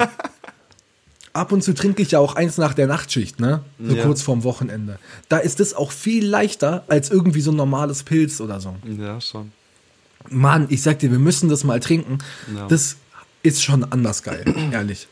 Ab 1.34 1.50
und 1.52 1.62
zu 1.64 1.72
trinke 1.72 2.02
ich 2.02 2.10
ja 2.10 2.18
auch 2.18 2.34
eins 2.34 2.58
nach 2.58 2.74
der 2.74 2.86
Nachtschicht, 2.86 3.40
ne? 3.40 3.62
So 3.78 3.94
Ja. 3.96 4.04
kurz 4.04 4.20
vorm 4.20 4.44
Wochenende. 4.44 4.98
Da 5.30 5.38
ist 5.38 5.60
es 5.60 5.72
auch 5.72 5.90
viel 5.90 6.26
leichter 6.26 6.84
als 6.88 7.10
irgendwie 7.10 7.40
so 7.40 7.52
ein 7.52 7.56
normales 7.56 8.02
Pilz 8.02 8.40
oder 8.40 8.60
so. 8.60 8.76
Ja, 8.98 9.18
schon. 9.20 9.52
Mann, 10.28 10.66
ich 10.68 10.82
sag 10.82 10.98
dir, 10.98 11.10
wir 11.10 11.18
müssen 11.18 11.48
das 11.48 11.64
mal 11.64 11.80
trinken. 11.80 12.18
Ja. 12.54 12.66
Das 12.68 12.96
ist 13.42 13.62
schon 13.62 13.82
anders 13.84 14.22
geil, 14.22 14.44
ehrlich. 14.72 15.08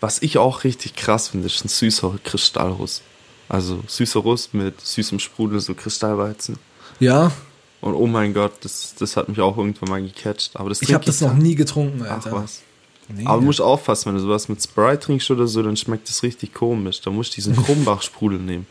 Was 0.00 0.22
ich 0.22 0.38
auch 0.38 0.64
richtig 0.64 0.94
krass 0.96 1.28
finde, 1.28 1.46
ist 1.46 1.64
ein 1.64 1.68
süßer 1.68 2.18
Kristallruss. 2.24 3.02
Also 3.48 3.82
süßer 3.86 4.20
Russ 4.20 4.50
mit 4.52 4.80
süßem 4.80 5.18
Sprudel, 5.18 5.60
so 5.60 5.74
Kristallweizen. 5.74 6.58
Ja, 7.00 7.32
Und 7.80 7.94
oh 7.94 8.06
mein 8.06 8.32
Gott, 8.32 8.52
das, 8.62 8.94
das 8.98 9.16
hat 9.16 9.28
mich 9.28 9.40
auch 9.40 9.56
irgendwann 9.58 9.88
mal 9.90 10.02
gecatcht. 10.02 10.52
Aber 10.54 10.68
das 10.70 10.80
ich 10.82 10.92
habe 10.94 11.04
das 11.04 11.20
noch 11.20 11.28
dann- 11.28 11.38
nie 11.38 11.54
getrunken, 11.54 12.02
Ach 12.06 12.12
Alter. 12.12 12.32
was. 12.32 12.62
Nee. 13.08 13.26
Aber 13.26 13.40
du 13.40 13.44
musst 13.44 13.60
aufpassen, 13.60 14.06
wenn 14.06 14.14
du 14.14 14.20
sowas 14.22 14.48
mit 14.48 14.62
Sprite 14.62 14.98
trinkst 15.00 15.30
oder 15.30 15.46
so, 15.46 15.62
dann 15.62 15.76
schmeckt 15.76 16.08
das 16.08 16.22
richtig 16.22 16.54
komisch. 16.54 17.02
Da 17.02 17.10
musst 17.10 17.32
du 17.32 17.34
diesen 17.36 17.54
Krumbach-Sprudel 17.62 18.38
nehmen. 18.38 18.66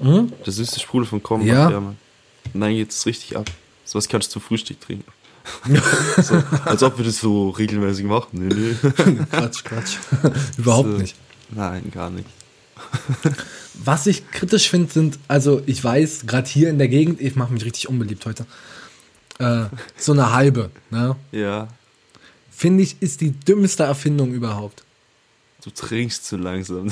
Mhm. 0.00 0.32
Der 0.46 0.52
süße 0.52 0.80
Sprudel 0.80 1.06
von 1.06 1.22
Krumbach, 1.22 1.46
Ja. 1.46 1.70
ja, 1.70 1.80
Mann. 1.80 1.98
Und 2.54 2.60
dann 2.60 2.70
geht 2.72 2.90
es 2.90 3.04
richtig 3.04 3.36
ab. 3.36 3.50
Sowas 3.84 4.08
kannst 4.08 4.28
du 4.28 4.32
zum 4.34 4.42
Frühstück 4.42 4.80
trinken. 4.80 5.04
so, 6.22 6.42
als 6.64 6.82
ob 6.82 6.98
wir 6.98 7.04
das 7.04 7.18
so 7.20 7.50
regelmäßig 7.50 8.04
machen. 8.06 8.28
Nee, 8.32 8.54
nee. 8.54 8.74
Quatsch, 9.30 9.64
Quatsch. 9.64 9.96
Überhaupt 10.58 10.90
So. 10.90 10.96
nicht. 10.98 11.16
Nein, 11.50 11.90
gar 11.92 12.10
nicht. 12.10 12.26
Was 13.74 14.06
ich 14.06 14.28
kritisch 14.30 14.68
finde, 14.70 14.92
sind, 14.92 15.18
also 15.28 15.62
ich 15.66 15.82
weiß, 15.82 16.26
gerade 16.26 16.48
hier 16.48 16.70
in 16.70 16.78
der 16.78 16.88
Gegend, 16.88 17.20
ich 17.20 17.36
mache 17.36 17.52
mich 17.52 17.64
richtig 17.64 17.88
unbeliebt 17.88 18.24
heute, 18.26 18.46
äh, 19.38 19.66
so 19.96 20.12
eine 20.12 20.32
halbe, 20.32 20.70
ne? 20.90 21.16
Ja, 21.32 21.68
Finde 22.50 22.84
ich, 22.84 22.96
ist 23.02 23.20
die 23.20 23.32
dümmste 23.32 23.82
Erfindung 23.82 24.32
überhaupt. 24.32 24.84
du 25.64 25.70
trinkst 25.70 26.24
zu 26.24 26.36
langsam. 26.36 26.88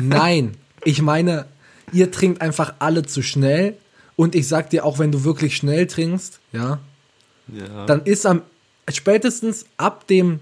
Nein, 0.00 0.56
ich 0.84 1.02
meine, 1.02 1.46
ihr 1.92 2.10
trinkt 2.10 2.40
einfach 2.40 2.74
alle 2.78 3.04
zu 3.04 3.22
schnell. 3.22 3.76
Und 4.16 4.34
ich 4.34 4.48
sag 4.48 4.70
dir, 4.70 4.84
auch 4.86 4.98
wenn 4.98 5.12
du 5.12 5.24
wirklich 5.24 5.56
schnell 5.56 5.86
trinkst, 5.86 6.40
ja, 6.52 6.78
ja. 7.52 7.86
dann 7.86 8.02
ist 8.04 8.26
am 8.26 8.42
spätestens 8.88 9.66
ab 9.76 10.06
dem 10.06 10.40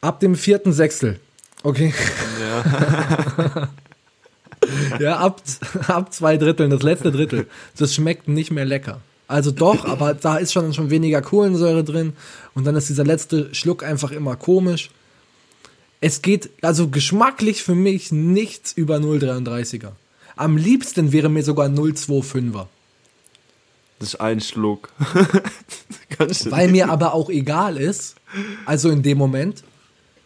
ab 0.00 0.20
dem 0.20 0.36
vierten 0.36 0.72
Sechstel, 0.72 1.20
okay, 1.62 1.94
ja. 2.40 3.68
ja, 5.00 5.16
ab, 5.18 5.42
ab 5.88 6.12
zwei 6.12 6.36
Dritteln, 6.36 6.70
das 6.70 6.82
letzte 6.82 7.10
Drittel, 7.10 7.46
das 7.76 7.94
schmeckt 7.94 8.28
nicht 8.28 8.50
mehr 8.50 8.64
lecker. 8.64 9.00
Also 9.26 9.50
doch, 9.50 9.86
aber 9.86 10.14
da 10.14 10.36
ist 10.36 10.52
schon, 10.52 10.74
schon 10.74 10.90
weniger 10.90 11.22
Kohlensäure 11.22 11.82
drin 11.82 12.12
und 12.54 12.64
dann 12.64 12.76
ist 12.76 12.88
dieser 12.88 13.04
letzte 13.04 13.54
Schluck 13.54 13.82
einfach 13.82 14.10
immer 14.10 14.36
komisch. 14.36 14.90
Es 16.00 16.20
geht 16.20 16.50
also 16.60 16.88
geschmacklich 16.88 17.62
für 17.62 17.74
mich 17.74 18.12
nichts 18.12 18.72
über 18.72 18.96
0,33er. 18.96 19.92
Am 20.36 20.56
liebsten 20.58 21.12
wäre 21.12 21.30
mir 21.30 21.42
sogar 21.42 21.68
0,25er. 21.68 22.66
Das 23.98 24.10
ist 24.10 24.20
ein 24.20 24.40
Schluck. 24.40 24.90
Weil 26.46 26.70
mir 26.70 26.90
aber 26.90 27.14
auch 27.14 27.30
egal 27.30 27.76
ist, 27.76 28.16
also 28.66 28.90
in 28.90 29.02
dem 29.02 29.18
Moment, 29.18 29.62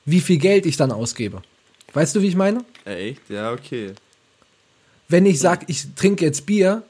wie 0.05 0.21
viel 0.21 0.39
Geld 0.39 0.67
ich 0.67 0.77
dann 0.77 0.91
ausgebe. 0.93 1.43
Weißt 1.93 2.15
du, 2.17 2.23
wie 2.23 2.29
ich 2.29 2.37
meine? 2.37 2.65
Echt? 2.85 3.21
Ja, 3.29 3.53
okay. 3.53 3.93
Wenn 5.09 5.27
ich 5.27 5.39
sage, 5.39 5.65
ich 5.69 5.95
trinke 5.95 6.25
jetzt 6.25 6.47
Bier, 6.47 6.83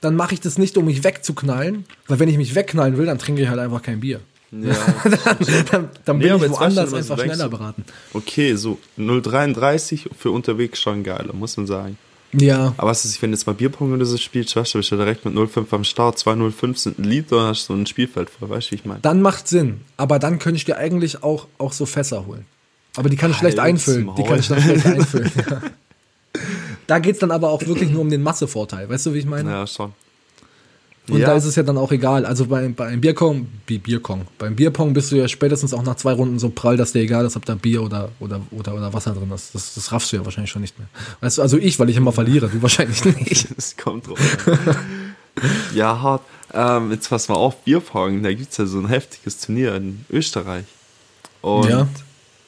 dann 0.00 0.14
mache 0.16 0.34
ich 0.34 0.40
das 0.40 0.58
nicht, 0.58 0.76
um 0.76 0.84
mich 0.86 1.04
wegzuknallen, 1.04 1.84
weil 2.06 2.18
wenn 2.18 2.28
ich 2.28 2.36
mich 2.36 2.54
wegknallen 2.54 2.96
will, 2.96 3.06
dann 3.06 3.18
trinke 3.18 3.42
ich 3.42 3.48
halt 3.48 3.58
einfach 3.58 3.82
kein 3.82 4.00
Bier. 4.00 4.20
Ja. 4.52 4.74
dann 5.70 5.90
dann 6.04 6.18
Nee, 6.18 6.28
bin 6.28 6.36
ich 6.36 6.50
woanders 6.50 6.94
einfach 6.94 7.18
schneller 7.18 7.48
beraten. 7.48 7.84
Okay, 8.12 8.54
so 8.54 8.78
0,33 8.98 10.06
für 10.16 10.30
unterwegs 10.30 10.80
schon 10.80 11.02
geiler, 11.02 11.32
muss 11.32 11.56
man 11.56 11.66
sagen. 11.66 11.98
Ja, 12.32 12.74
Aber 12.76 12.90
was 12.90 13.04
ist, 13.04 13.20
wenn 13.22 13.30
du 13.30 13.36
jetzt 13.36 13.46
mal 13.46 13.54
Bierpong 13.54 13.92
oder 13.92 14.04
so 14.04 14.16
spielst, 14.16 14.56
weißt 14.56 14.74
du, 14.74 14.78
bist 14.78 14.90
du 14.90 14.96
direkt 14.96 15.24
mit 15.24 15.34
0,5 15.34 15.66
am 15.74 15.84
Start, 15.84 16.18
2,05 16.18 16.76
sind 16.76 16.98
ein 16.98 17.04
Liter, 17.04 17.36
dann 17.36 17.46
hast 17.48 17.68
du 17.68 17.74
so 17.74 17.80
ein 17.80 17.86
Spielfeld 17.86 18.28
voll, 18.30 18.48
weißt 18.50 18.68
du, 18.68 18.70
wie 18.72 18.74
ich 18.76 18.84
meine? 18.84 19.00
dann 19.00 19.22
macht 19.22 19.48
Sinn. 19.48 19.80
Aber 19.96 20.18
dann 20.18 20.38
könnte 20.38 20.56
ich 20.56 20.64
dir 20.64 20.76
eigentlich 20.76 21.22
auch, 21.22 21.46
auch 21.58 21.72
so 21.72 21.86
Fässer 21.86 22.26
holen. 22.26 22.44
Aber 22.96 23.08
die 23.08 23.16
kann 23.16 23.30
ich 23.30 23.36
schlecht 23.36 23.58
einfüllen. 23.58 24.10
Die 24.16 24.22
kann 24.24 24.38
ich 24.40 24.48
dann 24.48 24.60
schlecht 24.60 24.86
einfüllen. 24.86 25.30
Ja. 25.36 25.62
Da 26.86 26.98
geht 26.98 27.14
es 27.14 27.18
dann 27.20 27.30
aber 27.30 27.50
auch 27.50 27.66
wirklich 27.66 27.90
nur 27.90 28.00
um 28.00 28.10
den 28.10 28.22
Massevorteil. 28.22 28.88
Weißt 28.88 29.06
du, 29.06 29.14
wie 29.14 29.18
ich 29.18 29.26
meine? 29.26 29.50
Ja, 29.50 29.66
schon. 29.66 29.92
Und 31.08 31.20
ja, 31.20 31.26
da 31.28 31.34
ist 31.36 31.44
es 31.44 31.54
ja 31.54 31.62
dann 31.62 31.78
auch 31.78 31.92
egal. 31.92 32.26
Also 32.26 32.46
bei, 32.46 32.66
beim 32.68 33.00
Bierkong, 33.00 33.46
Bi- 33.66 33.78
Bierkong, 33.78 34.26
beim 34.38 34.56
Bierpong 34.56 34.92
bist 34.92 35.12
du 35.12 35.16
ja 35.16 35.28
spätestens 35.28 35.72
auch 35.72 35.82
nach 35.84 35.94
zwei 35.96 36.12
Runden 36.12 36.38
so 36.40 36.48
prall, 36.48 36.76
dass 36.76 36.92
dir 36.92 37.00
egal 37.00 37.24
ist, 37.24 37.36
ob 37.36 37.44
da 37.44 37.54
Bier 37.54 37.82
oder, 37.82 38.10
oder, 38.18 38.40
oder, 38.50 38.74
oder 38.74 38.92
Wasser 38.92 39.12
drin 39.14 39.30
ist. 39.32 39.54
Das, 39.54 39.74
das 39.74 39.92
raffst 39.92 40.10
du 40.12 40.16
ja 40.16 40.24
wahrscheinlich 40.24 40.50
schon 40.50 40.62
nicht 40.62 40.78
mehr. 40.78 40.88
Weißt 41.20 41.38
du, 41.38 41.42
also 41.42 41.58
ich, 41.58 41.78
weil 41.78 41.88
ich 41.90 41.96
immer 41.96 42.12
verliere, 42.12 42.48
du 42.48 42.60
wahrscheinlich 42.60 43.04
nicht. 43.20 43.46
es 43.56 43.76
kommt 43.76 44.08
drauf 44.08 44.18
ja, 45.74 46.00
hart. 46.00 46.22
Ähm, 46.52 46.90
jetzt 46.90 47.08
pass 47.10 47.28
mal 47.28 47.34
auf, 47.34 47.62
Bierpong, 47.64 48.22
da 48.22 48.32
gibt 48.32 48.50
es 48.52 48.56
ja 48.56 48.66
so 48.66 48.78
ein 48.78 48.88
heftiges 48.88 49.38
Turnier 49.40 49.74
in 49.76 50.04
Österreich. 50.10 50.64
Und 51.42 51.68
Ja. 51.68 51.86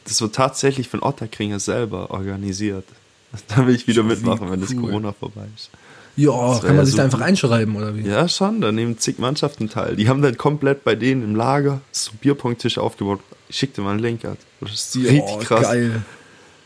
das 0.05 0.21
wird 0.21 0.35
tatsächlich 0.35 0.88
von 0.88 1.03
Otterkringer 1.03 1.61
selber 1.61 2.11
organisiert. 2.11 2.85
Da 3.49 3.66
will 3.66 3.75
ich 3.75 3.87
wieder 3.87 4.03
mitmachen, 4.03 4.51
wenn 4.51 4.61
das. 4.62 4.75
Corona 4.75 5.12
vorbei 5.12 5.44
ist. 5.55 5.68
Ja, 6.18 6.59
kann 6.61 6.74
man 6.76 6.85
sich 6.85 6.96
da 6.96 7.02
super. 7.02 7.04
einfach 7.04 7.20
einschreiben 7.20 7.76
oder 7.76 7.94
wie? 7.96 8.02
Ja, 8.02 8.28
schon, 8.28 8.61
da 8.61 8.72
nehmen 8.72 8.98
zig 8.98 9.18
Mannschaften 9.18 9.70
teil. 9.70 9.94
Die 9.94 10.09
haben 10.09 10.20
dann 10.20 10.37
komplett 10.37 10.83
bei 10.83 10.96
denen 10.96 11.22
im 11.22 11.37
Lager 11.37 11.81
so 11.92 12.11
Bierpong-Tisch 12.20 12.76
aufgebaut. 12.78 13.20
Ich 13.48 13.57
schick 13.57 13.72
dir 13.74 13.83
mal 13.83 13.92
einen 13.92 14.00
Link, 14.00 14.24
Alter. 14.24 14.37
Das 14.61 14.72
ist 14.72 14.94
Ja, 14.96 15.11
richtig 15.11 15.38
krass. 15.40 15.62
Geil. 15.62 16.02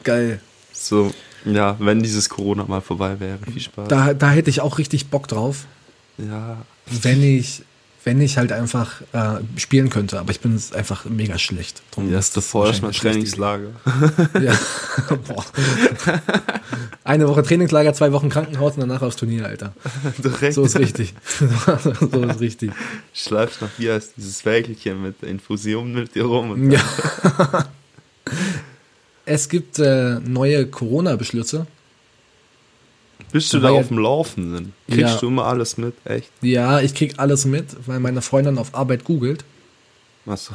Geil. 0.05 0.41
So, 0.73 1.13
ja, 1.45 1.77
wenn 1.79 2.03
dieses 2.03 2.29
Corona 2.31 2.65
mal 2.65 2.81
vorbei 2.81 3.21
wäre. 3.21 3.39
Viel 3.53 3.61
Spaß. 3.61 3.89
Da, 3.89 4.15
da 4.15 4.31
hätte 4.31 4.49
ich 4.49 4.61
auch 4.63 4.79
richtig 4.79 5.09
Bock 5.09 5.29
drauf, 5.29 5.67
ja, 6.19 6.57
wenn 6.87 7.23
ich, 7.23 7.63
wenn 8.05 8.21
ich 8.21 8.39
halt 8.39 8.53
einfach 8.53 9.01
äh, 9.13 9.41
spielen 9.57 9.91
könnte. 9.91 10.19
Aber 10.19 10.31
ich 10.31 10.41
bin 10.41 10.61
einfach 10.75 11.05
mega 11.05 11.39
schlecht. 11.39 11.83
Drum 11.93 12.11
ja, 12.11 12.19
ist 12.19 12.37
das 12.37 12.45
davor 12.45 12.67
erstmal 12.67 12.93
Trainingslager. 12.93 13.71
Ja. 14.41 14.59
Boah. 15.27 15.45
Eine 17.05 17.29
Woche 17.29 17.43
Trainingslager, 17.43 17.93
zwei 17.95 18.13
Wochen 18.13 18.29
Krankenhaus 18.29 18.75
und 18.75 18.81
danach 18.81 19.03
aufs 19.03 19.17
Turnier, 19.17 19.47
Alter. 19.47 19.73
Direkt 20.19 20.55
So 20.55 20.65
ist 20.65 20.79
richtig. 20.79 21.15
so 22.11 22.23
ist 22.23 22.41
richtig. 22.41 22.73
schleifst 23.15 23.63
noch 23.63 23.69
wie 23.79 23.91
heißt 23.91 24.15
dieses 24.17 24.45
Wägelchen 24.45 25.03
mit 25.03 25.23
Infusion 25.23 25.93
mit 25.93 26.15
dir 26.15 26.25
rum. 26.25 26.51
Und 26.51 26.71
Ja. 26.71 26.81
Es 29.25 29.49
gibt 29.49 29.79
äh, 29.79 30.19
neue 30.21 30.67
Corona-Beschlüsse. 30.67 31.67
Bist 33.31 33.53
du 33.53 33.61
Da 33.61 33.71
auf 33.71 33.89
dem 33.89 33.99
Laufenden? 33.99 34.73
Kriegst 34.89 35.01
Ja. 35.15 35.17
du 35.19 35.29
immer 35.29 35.45
alles 35.47 35.77
mit? 35.79 35.95
Echt? 36.05 36.31
Ja, 36.43 36.81
ich 36.81 36.95
krieg 36.95 37.15
alles 37.19 37.45
mit, 37.45 37.67
weil 37.87 38.01
meine 38.01 38.23
Freundin 38.23 38.59
auf 38.59 38.75
Arbeit 38.75 39.05
googelt. 39.05 39.45
Achso. 40.27 40.55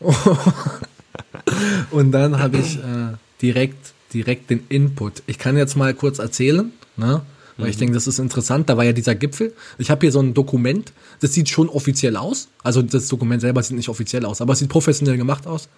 Und 1.90 2.12
dann 2.12 2.38
habe 2.38 2.58
ich 2.58 2.76
äh, 2.76 3.14
direkt, 3.42 3.92
direkt 4.12 4.50
den 4.50 4.64
Input. 4.68 5.22
Ich 5.26 5.38
kann 5.38 5.56
jetzt 5.56 5.76
mal 5.76 5.94
kurz 5.94 6.18
erzählen, 6.18 6.72
ne? 6.96 7.22
weil 7.56 7.70
ich 7.70 7.76
denke, 7.76 7.94
das 7.94 8.06
ist 8.06 8.20
interessant. 8.20 8.68
Da 8.68 8.76
war 8.76 8.84
ja 8.84 8.92
dieser 8.92 9.16
Gipfel. 9.16 9.52
Ich 9.78 9.90
habe 9.90 10.02
hier 10.02 10.12
so 10.12 10.20
ein 10.20 10.32
Dokument, 10.32 10.92
das 11.20 11.32
sieht 11.34 11.48
schon 11.48 11.68
offiziell 11.68 12.16
aus. 12.16 12.48
Also 12.62 12.82
das 12.82 13.08
Dokument 13.08 13.40
selber 13.40 13.62
sieht 13.64 13.76
nicht 13.76 13.88
offiziell 13.88 14.24
aus, 14.24 14.40
aber 14.40 14.52
es 14.52 14.60
sieht 14.60 14.68
professionell 14.68 15.16
gemacht 15.16 15.46
aus. 15.46 15.68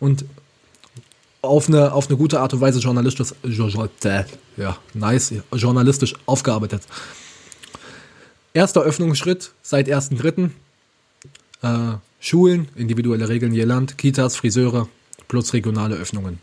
Und 0.00 0.24
auf 1.42 1.68
eine, 1.68 1.92
auf 1.92 2.08
eine 2.08 2.16
gute 2.16 2.40
Art 2.40 2.52
und 2.54 2.60
Weise 2.60 2.80
journalistisch, 2.80 3.28
jo- 3.44 3.68
jo- 3.68 3.88
ja, 4.56 4.76
nice, 4.94 5.34
journalistisch 5.52 6.14
aufgearbeitet. 6.26 6.82
Erster 8.54 8.82
Öffnungsschritt 8.82 9.52
seit 9.62 9.88
1.3. 9.88 10.50
Äh, 11.62 11.96
Schulen, 12.20 12.68
individuelle 12.74 13.28
Regeln 13.28 13.52
je 13.52 13.64
Land, 13.64 13.96
Kitas, 13.98 14.36
Friseure 14.36 14.88
plus 15.28 15.52
regionale 15.52 15.94
Öffnungen. 15.96 16.40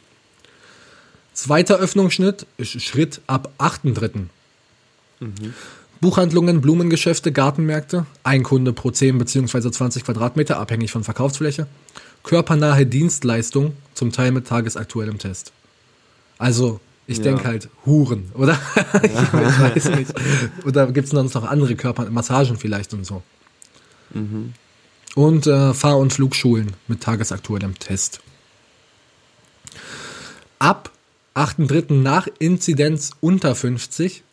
Zweiter 1.34 1.77
Öffnungsschritt, 1.77 2.45
Sch- 2.60 2.79
Schritt 2.79 3.19
ab 3.27 3.51
8.3. 3.58 4.27
Buchhandlungen, 6.01 6.62
Blumengeschäfte, 6.62 7.31
Gartenmärkte, 7.31 8.05
ein 8.23 8.43
Kunde 8.43 8.73
pro 8.73 8.91
10 8.91 9.17
bzw. 9.17 9.71
20 9.71 10.03
Quadratmeter, 10.05 10.60
abhängig 10.60 10.91
von 10.91 11.03
Verkaufsfläche. 11.03 11.67
Körpernahe 12.25 12.85
Dienstleistung, 12.85 13.73
zum 13.93 14.11
Teil 14.11 14.31
mit 14.31 14.47
tagesaktuellem 14.47 15.17
Test. 15.19 15.51
Also, 16.38 16.79
ich 17.07 17.17
Ja. 17.19 17.23
denke 17.25 17.45
halt 17.45 17.69
Huren, 17.85 18.31
oder? 18.33 18.59
ich 19.03 19.33
weiß 19.33 19.89
nicht. 19.91 20.11
Oder 20.65 20.91
gibt 20.91 21.05
es 21.05 21.11
sonst 21.11 21.35
noch 21.35 21.43
andere 21.43 21.75
Körper, 21.75 22.09
Massagen 22.09 22.57
vielleicht 22.57 22.93
und 22.93 23.05
so. 23.05 23.21
Und 25.15 25.47
äh, 25.47 25.73
Fahr- 25.73 25.97
und 25.97 26.13
Flugschulen 26.13 26.73
mit 26.88 27.01
tagesaktuellem 27.01 27.77
Test. 27.79 28.21
Ab 30.59 30.91
8.3. 31.35 31.93
nach 31.93 32.27
Inzidenz 32.39 33.11
unter 33.21 33.55
50 33.55 34.23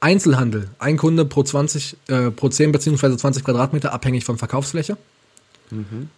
Einzelhandel, 0.00 0.68
ein 0.78 0.96
Kunde 0.96 1.24
pro 1.24 1.42
20, 1.42 1.96
äh, 2.08 2.30
pro 2.30 2.48
10 2.48 2.70
bzw. 2.72 3.16
20 3.16 3.44
Quadratmeter, 3.44 3.92
abhängig 3.92 4.24
von 4.24 4.36
Verkaufsfläche. 4.38 4.96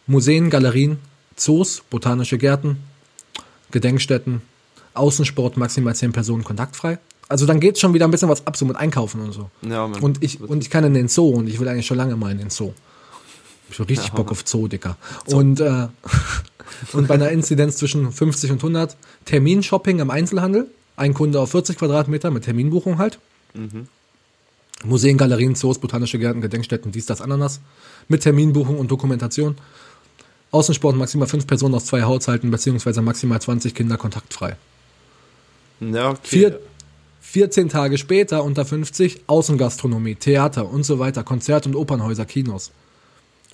Museen, 0.06 0.50
Galerien, 0.50 0.98
Zoos, 1.36 1.82
botanische 1.90 2.38
Gärten, 2.38 2.78
Gedenkstätten, 3.70 4.42
Außensport, 4.94 5.56
maximal 5.56 5.94
10 5.94 6.12
Personen 6.12 6.44
kontaktfrei. 6.44 6.98
Also 7.28 7.46
dann 7.46 7.58
geht 7.60 7.78
schon 7.78 7.94
wieder 7.94 8.06
ein 8.06 8.10
bisschen 8.10 8.28
was 8.28 8.46
ab, 8.46 8.56
so 8.56 8.64
mit 8.64 8.76
Einkaufen 8.76 9.20
und 9.20 9.32
so. 9.32 9.50
Ja, 9.62 9.88
man, 9.88 10.00
Und 10.00 10.22
ich, 10.22 10.40
und 10.40 10.62
ich 10.62 10.70
kann 10.70 10.84
in 10.84 10.94
den 10.94 11.08
Zoo 11.08 11.30
und 11.30 11.48
ich 11.48 11.58
will 11.58 11.68
eigentlich 11.68 11.86
schon 11.86 11.96
lange 11.96 12.16
mal 12.16 12.30
in 12.30 12.38
den 12.38 12.50
Zoo. 12.50 12.72
Ich 13.70 13.78
habe 13.78 13.88
richtig 13.88 14.12
Bock 14.12 14.30
auf 14.30 14.42
Zoo, 14.46 14.68
Dicker. 14.68 14.96
Und, 15.26 15.58
äh, 15.60 15.88
und 16.92 17.08
bei 17.08 17.14
einer 17.14 17.30
Inzidenz 17.30 17.76
zwischen 17.78 18.12
50 18.12 18.52
und 18.52 18.58
100 18.58 18.96
Terminshopping 19.24 19.98
im 20.00 20.10
Einzelhandel. 20.10 20.68
Ein 20.96 21.14
Kunde 21.14 21.40
auf 21.40 21.50
40 21.50 21.78
Quadratmeter 21.78 22.30
mit 22.30 22.44
Terminbuchung 22.44 22.98
halt. 22.98 23.18
Museen, 24.84 25.18
Galerien, 25.18 25.54
Zoos, 25.54 25.78
botanische 25.78 26.18
Gärten, 26.18 26.40
Gedenkstätten, 26.40 26.92
dies, 26.92 27.06
das, 27.06 27.20
Ananas. 27.20 27.60
Mit 28.08 28.22
Terminbuchung 28.22 28.78
und 28.78 28.90
Dokumentation. 28.90 29.56
Außensport 30.50 30.96
maximal 30.96 31.26
5 31.26 31.46
Personen 31.46 31.74
aus 31.74 31.86
zwei 31.86 32.02
Haushalten 32.02 32.50
beziehungsweise 32.50 33.02
maximal 33.02 33.40
20 33.40 33.74
Kinder 33.74 33.96
kontaktfrei. 33.96 34.56
ja, 35.80 36.10
okay. 36.10 36.20
Vier, 36.22 36.60
14 37.20 37.68
Tage 37.68 37.98
später 37.98 38.44
unter 38.44 38.64
50 38.64 39.22
Außengastronomie, 39.26 40.14
Theater 40.14 40.70
und 40.70 40.84
so 40.84 41.00
weiter, 41.00 41.24
Konzert- 41.24 41.66
und 41.66 41.74
Opernhäuser, 41.74 42.24
Kinos. 42.26 42.70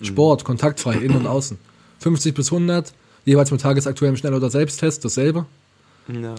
Sport, 0.02 0.44
kontaktfrei, 0.44 0.96
innen 0.96 1.16
und 1.16 1.26
außen. 1.26 1.56
50 2.00 2.34
bis 2.34 2.52
100, 2.52 2.92
jeweils 3.24 3.50
mit 3.50 3.60
tagesaktuellem 3.60 4.16
Schnell- 4.16 4.34
oder 4.34 4.50
Selbsttest, 4.50 5.04
dasselbe. 5.04 5.46
Ja. 6.08 6.34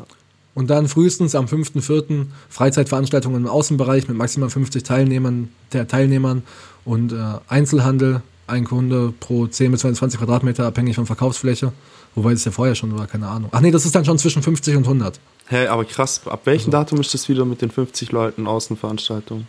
Und 0.54 0.70
dann 0.70 0.88
frühestens 0.88 1.34
am 1.36 1.46
5.4. 1.46 2.26
Freizeitveranstaltungen 2.50 3.44
im 3.44 3.48
Außenbereich 3.48 4.08
mit 4.08 4.18
maximal 4.18 4.50
50 4.50 4.84
Teilnehmern, 4.84 5.50
der 5.72 5.88
Teilnehmern 5.88 6.44
und 6.84 7.14
äh, 7.14 7.18
Einzelhandel, 7.48 8.22
ein 8.48 8.66
Kunde 8.66 9.14
pro 9.20 9.48
10 9.48 9.72
bis 9.72 9.82
20 9.82 10.20
Quadratmeter, 10.20 10.66
abhängig 10.66 10.96
von 10.96 11.06
Verkaufsfläche. 11.06 11.72
Wobei 12.16 12.34
das 12.34 12.44
ja 12.44 12.52
vorher 12.52 12.76
schon 12.76 12.98
war, 12.98 13.08
keine 13.08 13.28
Ahnung. 13.28 13.50
Ach 13.54 13.62
nee, 13.62 13.72
das 13.72 13.86
ist 13.86 13.96
dann 13.96 14.04
schon 14.04 14.18
zwischen 14.18 14.44
50 14.44 14.76
und 14.76 14.84
100. 14.84 15.20
Hey, 15.46 15.68
aber 15.68 15.86
krass, 15.86 16.22
ab 16.26 16.42
welchem 16.44 16.72
Datum 16.72 17.00
ist 17.00 17.14
das 17.14 17.30
wieder 17.30 17.46
mit 17.46 17.62
den 17.62 17.72
50 17.72 18.12
Leuten 18.12 18.48
Außenveranstaltungen? 18.48 19.48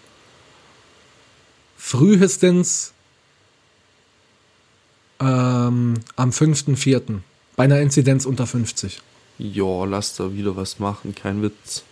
frühestens 1.83 2.93
ähm, 5.21 5.95
am 6.17 6.31
5.4. 6.31 7.19
bei 7.57 7.65
einer 7.65 7.81
Inzidenz 7.81 8.25
unter 8.25 8.47
50. 8.47 9.03
Ja, 9.43 9.85
lass 9.85 10.15
da 10.15 10.33
wieder 10.33 10.57
was 10.57 10.79
machen, 10.79 11.15
kein 11.17 11.43
Witz. 11.43 11.83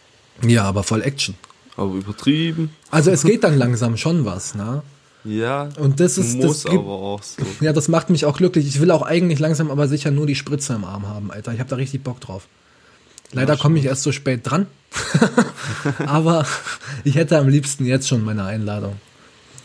Ja, 0.47 0.65
aber 0.65 0.85
voll 0.85 1.03
Action. 1.03 1.35
Aber 1.77 1.95
übertrieben. 1.95 2.71
Also 2.91 3.11
es 3.11 3.25
geht 3.25 3.43
dann 3.43 3.59
langsam 3.59 3.97
schon 3.97 4.25
was, 4.25 4.55
ne? 4.55 4.83
Ja, 5.25 5.69
Und 5.77 6.01
das 6.01 6.17
ist 6.17 6.37
muss 6.39 6.63
das 6.63 6.71
gibt, 6.71 6.79
aber 6.85 6.93
auch 6.93 7.23
so. 7.23 7.43
Ja, 7.61 7.73
das 7.73 7.89
macht 7.89 8.09
mich 8.09 8.25
auch 8.25 8.37
glücklich. 8.37 8.67
Ich 8.69 8.81
will 8.81 8.91
auch 8.91 9.03
eigentlich 9.03 9.39
langsam 9.41 9.71
aber 9.71 9.89
sicher 9.89 10.11
nur 10.11 10.27
die 10.27 10.37
Spritze 10.37 10.75
im 10.75 10.85
Arm 10.85 11.09
haben, 11.09 11.31
Alter. 11.33 11.53
Ich 11.53 11.59
habe 11.59 11.69
da 11.69 11.77
richtig 11.77 12.05
Bock 12.05 12.21
drauf. 12.21 12.47
Leider 13.33 13.57
komme 13.57 13.79
ich 13.79 13.85
erst 13.85 14.03
so 14.03 14.13
spät 14.13 14.41
dran. 14.45 14.67
aber 16.07 16.47
ich 17.05 17.17
hätte 17.17 17.39
am 17.39 17.49
liebsten 17.49 17.85
jetzt 17.85 18.09
schon 18.09 18.25
meine 18.25 18.45
Einladung. 18.45 18.97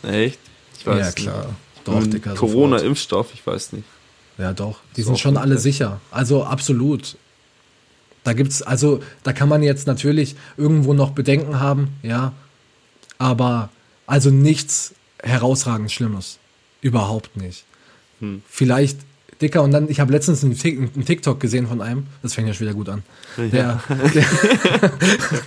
Echt? 0.02 0.38
Ich 0.78 0.84
Ja, 0.86 0.94
nicht. 0.96 1.16
klar. 1.16 1.50
Doch, 1.84 2.04
Dicker. 2.06 2.34
Corona-Impfstoff, 2.34 3.28
ich 3.32 3.46
weiß 3.46 3.72
nicht. 3.72 3.84
Ja, 4.38 4.52
doch. 4.52 4.80
Die 4.96 5.00
Ist 5.00 5.06
sind 5.06 5.18
schon 5.18 5.36
alle 5.36 5.58
sicher. 5.58 6.00
Also 6.10 6.44
absolut. 6.44 7.16
Da 8.26 8.32
gibt's, 8.32 8.60
also 8.60 9.00
da 9.22 9.32
kann 9.32 9.48
man 9.48 9.62
jetzt 9.62 9.86
natürlich 9.86 10.34
irgendwo 10.56 10.94
noch 10.94 11.10
Bedenken 11.10 11.60
haben, 11.60 11.90
ja. 12.02 12.32
Aber 13.18 13.70
also 14.04 14.30
nichts 14.30 14.94
herausragend 15.22 15.92
Schlimmes. 15.92 16.38
Überhaupt 16.80 17.36
nicht. 17.36 17.64
Hm. 18.18 18.42
Vielleicht 18.48 18.98
dicker 19.40 19.62
und 19.62 19.70
dann, 19.70 19.88
ich 19.88 20.00
habe 20.00 20.10
letztens 20.10 20.42
einen, 20.42 20.58
einen 20.60 21.04
TikTok 21.04 21.38
gesehen 21.38 21.68
von 21.68 21.80
einem, 21.80 22.08
das 22.20 22.34
fängt 22.34 22.48
ja 22.48 22.54
schon 22.54 22.66
wieder 22.66 22.74
gut 22.74 22.88
an. 22.88 23.04
Der, 23.36 23.80
der, 24.12 24.26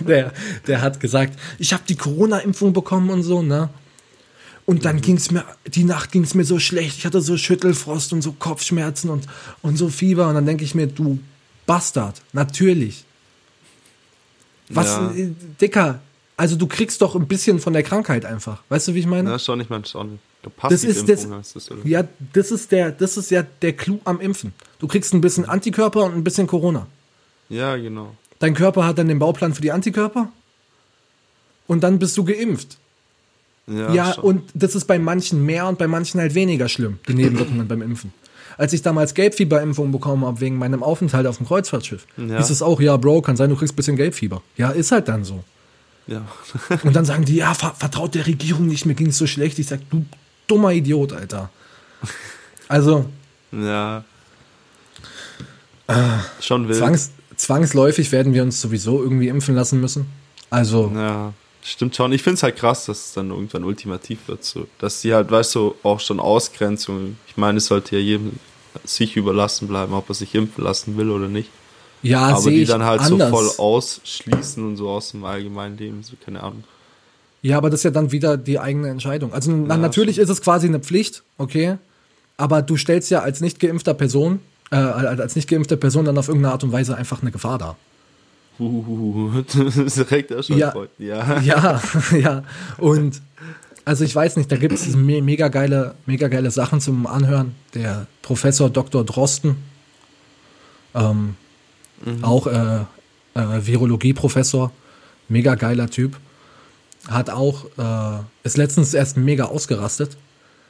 der, 0.00 0.32
der 0.66 0.80
hat 0.80 1.00
gesagt, 1.00 1.38
ich 1.58 1.74
habe 1.74 1.82
die 1.86 1.96
Corona-Impfung 1.96 2.72
bekommen 2.72 3.10
und 3.10 3.24
so, 3.24 3.42
ne? 3.42 3.68
Und 4.64 4.86
dann 4.86 5.02
ging's 5.02 5.30
mir, 5.30 5.44
die 5.66 5.84
Nacht 5.84 6.12
ging's 6.12 6.32
mir 6.32 6.44
so 6.44 6.58
schlecht. 6.58 6.96
Ich 6.96 7.04
hatte 7.04 7.20
so 7.20 7.36
Schüttelfrost 7.36 8.14
und 8.14 8.22
so 8.22 8.32
Kopfschmerzen 8.32 9.10
und, 9.10 9.26
und 9.60 9.76
so 9.76 9.90
Fieber. 9.90 10.28
Und 10.28 10.34
dann 10.36 10.46
denke 10.46 10.64
ich 10.64 10.74
mir, 10.74 10.86
du 10.86 11.18
Bastard, 11.70 12.20
natürlich. 12.32 13.04
Was, 14.70 14.86
Ja. 14.88 15.12
äh, 15.12 15.30
Dicker, 15.60 16.00
also 16.36 16.56
du 16.56 16.66
kriegst 16.66 17.00
doch 17.00 17.14
ein 17.14 17.28
bisschen 17.28 17.60
von 17.60 17.72
der 17.72 17.84
Krankheit 17.84 18.24
einfach. 18.24 18.62
Weißt 18.68 18.88
du, 18.88 18.94
wie 18.94 18.98
ich 19.00 19.06
meine? 19.06 19.30
Na, 19.30 19.38
schon, 19.38 19.60
ich 19.60 19.68
meine 19.70 19.86
schon. 19.86 20.18
Das 20.68 20.82
ist 20.82 21.08
das, 21.08 21.28
das, 21.52 21.70
ja, 21.84 22.02
das 22.32 22.50
ist 22.50 22.72
der, 22.72 22.90
das 22.90 23.16
ist 23.16 23.30
ja 23.30 23.44
der 23.62 23.74
Clou 23.74 24.00
am 24.04 24.20
Impfen. 24.20 24.52
Du 24.80 24.88
kriegst 24.88 25.14
ein 25.14 25.20
bisschen 25.20 25.44
Antikörper 25.44 26.02
und 26.02 26.14
ein 26.16 26.24
bisschen 26.24 26.48
Corona. 26.48 26.88
Ja, 27.50 27.76
genau. 27.76 28.16
Dein 28.40 28.54
Körper 28.54 28.84
hat 28.84 28.98
dann 28.98 29.06
den 29.06 29.20
Bauplan 29.20 29.54
für 29.54 29.62
die 29.62 29.70
Antikörper 29.70 30.32
und 31.68 31.82
dann 31.84 32.00
bist 32.00 32.16
du 32.16 32.24
geimpft. 32.24 32.78
Ja, 33.68 33.92
Ja, 33.94 34.14
schon. 34.14 34.24
und 34.24 34.50
das 34.54 34.74
ist 34.74 34.86
bei 34.86 34.98
manchen 34.98 35.46
mehr 35.46 35.68
und 35.68 35.78
bei 35.78 35.86
manchen 35.86 36.20
halt 36.20 36.34
weniger 36.34 36.68
schlimm, 36.68 36.98
die 37.06 37.14
Nebenwirkungen 37.14 37.68
beim 37.68 37.82
Impfen. 37.82 38.12
Als 38.60 38.74
ich 38.74 38.82
damals 38.82 39.14
Gelbfieberimpfung 39.14 39.90
bekommen 39.90 40.22
habe 40.26 40.38
wegen 40.40 40.58
meinem 40.58 40.82
Aufenthalt 40.82 41.26
auf 41.26 41.38
dem 41.38 41.46
Kreuzfahrtschiff, 41.46 42.06
Ja. 42.18 42.36
hieß 42.36 42.50
es 42.50 42.60
auch, 42.60 42.78
ja, 42.78 42.94
Bro, 42.98 43.22
kann 43.22 43.34
sein, 43.36 43.48
du 43.48 43.56
kriegst 43.56 43.72
ein 43.72 43.76
bisschen 43.76 43.96
Gelbfieber. 43.96 44.42
Ja, 44.58 44.68
ist 44.70 44.92
halt 44.92 45.08
dann 45.08 45.24
so. 45.24 45.42
ja. 46.06 46.26
Und 46.84 46.94
dann 46.94 47.06
sagen 47.06 47.24
die, 47.24 47.36
ja, 47.36 47.54
ver 47.54 47.74
vertraut 47.78 48.14
der 48.14 48.26
Regierung 48.26 48.66
nicht, 48.66 48.84
mir 48.84 48.94
ging 48.94 49.06
es 49.08 49.16
so 49.16 49.26
schlecht. 49.26 49.58
Ich 49.58 49.68
sag, 49.68 49.80
du 49.88 50.04
dummer 50.46 50.72
Idiot, 50.72 51.12
Alter. 51.14 51.48
Also, 52.68 53.06
ja. 53.50 54.04
schon 56.40 56.68
wild. 56.68 56.78
zwangs 56.78 57.10
zwangsläufig 57.36 58.12
werden 58.12 58.34
wir 58.34 58.42
uns 58.42 58.60
sowieso 58.60 59.02
irgendwie 59.02 59.28
impfen 59.28 59.54
lassen 59.54 59.80
müssen. 59.80 60.06
Also, 60.50 60.92
Ja, 60.94 61.32
stimmt 61.62 61.96
schon. 61.96 62.12
Ich 62.12 62.22
finde 62.22 62.34
es 62.34 62.42
halt 62.42 62.56
krass, 62.56 62.84
dass 62.86 63.06
es 63.06 63.12
dann 63.14 63.30
irgendwann 63.30 63.64
ultimativ 63.64 64.28
wird. 64.28 64.44
So. 64.44 64.66
Dass 64.78 65.00
die 65.00 65.14
halt, 65.14 65.30
weißt 65.30 65.54
du, 65.54 65.74
auch 65.82 65.98
schon 66.00 66.20
Ausgrenzung. 66.20 67.16
Ich 67.26 67.36
meine, 67.36 67.58
es 67.58 67.66
sollte 67.66 67.96
ja 67.96 68.02
jedem 68.02 68.32
sich 68.84 69.16
überlassen 69.16 69.68
bleiben, 69.68 69.92
ob 69.94 70.08
er 70.08 70.14
sich 70.14 70.34
impfen 70.34 70.64
lassen 70.64 70.96
will 70.96 71.10
oder 71.10 71.28
nicht. 71.28 71.50
ja, 72.02 72.20
Aber 72.28 72.50
die 72.50 72.64
dann 72.64 72.84
halt 72.84 73.00
anders. 73.00 73.30
so 73.30 73.36
voll 73.36 73.50
ausschließen 73.58 74.64
und 74.64 74.76
so 74.76 74.88
aus 74.90 75.10
dem 75.12 75.24
allgemeinen 75.24 75.76
Leben, 75.76 76.02
so 76.02 76.14
keine 76.24 76.42
Ahnung. 76.42 76.64
Ja, 77.42 77.56
aber 77.56 77.70
das 77.70 77.80
ist 77.80 77.84
ja 77.84 77.90
dann 77.90 78.12
wieder 78.12 78.36
die 78.36 78.58
eigene 78.58 78.88
Entscheidung. 78.88 79.32
Also 79.32 79.50
na, 79.50 79.74
Ja, 79.74 79.80
natürlich 79.80 80.18
ist 80.18 80.28
es 80.28 80.42
quasi 80.42 80.66
eine 80.66 80.80
Pflicht, 80.80 81.22
okay, 81.38 81.78
aber 82.36 82.62
du 82.62 82.76
stellst 82.76 83.10
ja 83.10 83.20
als 83.20 83.40
nicht 83.40 83.60
geimpfter 83.60 83.94
Person, 83.94 84.40
äh, 84.70 84.76
als 84.76 85.36
nicht 85.36 85.48
geimpfte 85.48 85.76
Person 85.76 86.04
dann 86.04 86.18
auf 86.18 86.28
irgendeine 86.28 86.52
Art 86.52 86.64
und 86.64 86.72
Weise 86.72 86.96
einfach 86.96 87.22
eine 87.22 87.30
Gefahr 87.30 87.58
dar. 87.58 87.76
Uh, 88.58 89.42
das 89.54 89.76
ist 89.76 89.96
direkt 89.96 90.32
schon 90.44 90.58
Ja. 90.58 90.74
Ja. 90.98 91.40
Ja, 91.40 91.80
ja. 92.18 92.44
Und 92.76 93.22
also 93.90 94.04
ich 94.04 94.14
weiß 94.14 94.36
nicht, 94.36 94.52
da 94.52 94.56
gibt 94.56 94.72
es 94.72 94.94
me 94.94 95.20
mega 95.20 95.48
geile, 95.48 95.96
mega 96.06 96.28
geile 96.28 96.52
Sachen 96.52 96.80
zum 96.80 97.08
Anhören. 97.08 97.56
Der 97.74 98.06
Professor 98.22 98.70
Dr. 98.70 99.04
Drosten, 99.04 99.56
ähm, 100.94 101.34
auch 102.22 102.46
äh, 102.46 102.82
äh, 103.34 103.66
Virologie-Professor, 103.66 104.70
mega 105.28 105.56
geiler 105.56 105.90
Typ, 105.90 106.16
hat 107.08 107.30
auch, 107.30 107.64
äh, 107.78 108.22
ist 108.44 108.58
letztens 108.58 108.94
erst 108.94 109.16
mega 109.16 109.46
ausgerastet, 109.46 110.16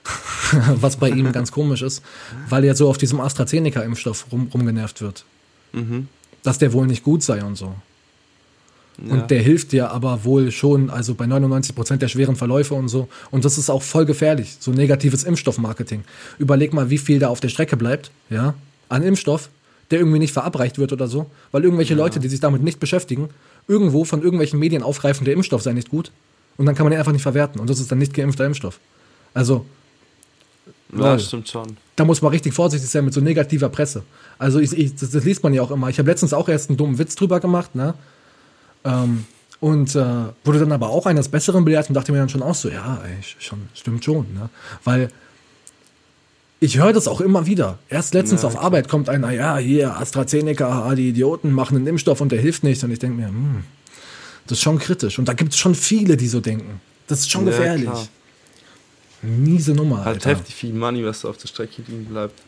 was 0.77 0.97
bei 0.97 1.11
ihm 1.11 1.31
ganz 1.35 1.53
komisch 1.53 1.83
ist, 1.83 2.03
weil 2.49 2.65
er 2.65 2.75
so 2.75 2.89
auf 2.89 2.97
diesem 2.97 3.21
AstraZeneca-Impfstoff 3.21 4.33
rum, 4.33 4.49
rumgenervt 4.55 5.03
wird. 5.03 5.27
Dass 6.43 6.57
der 6.57 6.73
wohl 6.73 6.87
nicht 6.87 7.05
gut 7.05 7.23
sei 7.23 7.45
und 7.45 7.57
so. 7.57 7.75
Ja. 9.07 9.15
Und 9.15 9.31
der 9.31 9.41
hilft 9.41 9.73
dir 9.73 9.91
aber 9.91 10.25
wohl 10.25 10.51
schon, 10.51 10.91
also 10.91 11.15
bei 11.15 11.27
99 11.27 11.75
Prozent 11.75 12.03
der 12.03 12.09
schweren 12.09 12.37
Verläufe 12.37 12.75
und 12.75 12.89
so. 12.89 13.09
Und 13.31 13.45
das 13.45 13.59
ist 13.59 13.71
auch 13.71 13.83
voll 13.83 14.05
gefährlich, 14.05 14.57
so 14.61 14.73
negatives 14.73 15.25
Impfstoffmarketing. 15.25 16.05
Überleg 16.39 16.73
mal, 16.73 16.91
wie 16.91 16.99
viel 16.99 17.19
da 17.19 17.29
auf 17.29 17.41
der 17.41 17.49
Strecke 17.49 17.77
bleibt, 17.77 18.11
ja, 18.29 18.55
an 18.89 19.03
Impfstoff, 19.03 19.49
der 19.91 20.01
irgendwie 20.01 20.19
nicht 20.19 20.33
verabreicht 20.33 20.79
wird 20.79 20.93
oder 20.93 21.09
so, 21.09 21.27
weil 21.53 21.65
irgendwelche 21.65 21.95
Leute, 21.95 22.21
die 22.21 22.29
sich 22.29 22.41
damit 22.41 22.63
nicht 22.63 22.79
beschäftigen, 22.79 23.31
irgendwo 23.69 24.05
von 24.05 24.23
irgendwelchen 24.23 24.59
Medien 24.59 24.83
aufgreifen, 24.83 25.25
der 25.25 25.35
Impfstoff 25.35 25.63
sei 25.63 25.73
nicht 25.73 25.91
gut. 25.91 26.13
Und 26.57 26.67
dann 26.67 26.75
kann 26.75 26.85
man 26.85 26.93
ihn 26.93 26.99
einfach 26.99 27.13
nicht 27.13 27.23
verwerten. 27.23 27.61
Und 27.61 27.71
das 27.71 27.81
ist 27.81 27.91
dann 27.91 27.99
nicht 27.99 28.13
geimpfter 28.13 28.45
Impfstoff. 28.45 28.79
Also, 29.33 29.65
ja, 30.97 31.19
stimmt 31.19 31.49
schon. 31.49 31.77
da 31.97 32.05
muss 32.05 32.21
man 32.21 32.33
richtig 32.33 32.53
vorsichtig 32.53 32.91
sein 32.91 33.05
mit 33.05 33.15
so 33.15 33.21
negativer 33.21 33.69
Presse. 33.69 34.03
Also 34.39 34.59
ich, 34.59 34.77
ich, 34.77 34.95
das, 34.95 35.11
das 35.11 35.25
liest 35.25 35.43
man 35.43 35.55
ja 35.55 35.63
auch 35.63 35.71
immer. 35.71 35.89
Ich 35.89 35.99
habe 35.99 36.11
letztens 36.11 36.33
auch 36.33 36.49
erst 36.49 36.69
einen 36.69 36.77
dummen 36.77 36.99
Witz 36.99 37.15
drüber 37.15 37.41
gemacht, 37.41 37.75
ne? 37.75 37.95
Ähm, 38.85 39.25
und 39.61 39.95
äh, 39.95 40.05
wurde 40.45 40.59
dann 40.61 40.73
aber 40.73 40.89
auch 40.89 41.05
eines 41.07 41.29
Besseren 41.29 41.65
belehrt 41.65 41.89
und 41.89 41.95
dachte 41.95 42.13
mir 42.13 42.19
dann 42.19 42.31
schon 42.31 42.43
auch 42.43 42.55
so, 42.55 42.71
ja, 42.71 43.01
ey, 43.05 43.17
schon, 43.39 43.69
stimmt 43.75 44.05
schon, 44.05 44.33
ne? 44.33 44.49
Weil 44.85 45.11
ich 46.61 46.79
höre 46.79 46.93
das 46.93 47.09
auch 47.09 47.21
immer 47.21 47.47
wieder. 47.47 47.79
Erst 47.89 48.15
letztens 48.15 48.43
Ja, 48.43 48.49
auf. 48.49 48.59
Arbeit 48.59 48.89
kommt 48.89 49.09
einer, 49.09 49.31
ja, 49.33 49.57
hier, 49.59 49.97
AstraZeneca, 49.99 50.85
ah, 50.89 50.95
die 50.95 51.09
Idioten 51.11 51.53
machen 51.53 51.77
einen 51.77 51.87
Impfstoff 51.87 52.21
und 52.21 52.33
der 52.33 52.41
hilft 52.41 52.65
nicht. 52.65 52.83
Und 52.85 52.91
ich 52.91 52.99
denke 52.99 53.17
mir, 53.21 53.29
hm, 53.29 53.65
das 54.47 54.59
ist 54.59 54.63
schon 54.63 54.79
kritisch. 54.79 55.19
Und 55.19 55.27
da 55.27 55.33
gibt 55.33 55.53
es 55.53 55.59
schon 55.59 55.75
viele, 55.75 56.17
die 56.19 56.29
so 56.29 56.41
denken. 56.41 56.81
Das 57.07 57.21
ist 57.21 57.31
schon 57.31 57.45
Ja, 57.47 57.51
gefährlich. 57.53 57.85
klar. 57.85 58.07
Miese 59.23 59.73
Nummer, 59.73 60.05
Halt 60.05 60.25
heftig 60.25 60.55
viel 60.55 60.73
Money, 60.73 61.05
was 61.05 61.21
da 61.23 61.29
auf 61.29 61.37
der 61.37 61.49
Strecke 61.49 61.83
liegen 61.87 62.07
bleibt. 62.07 62.41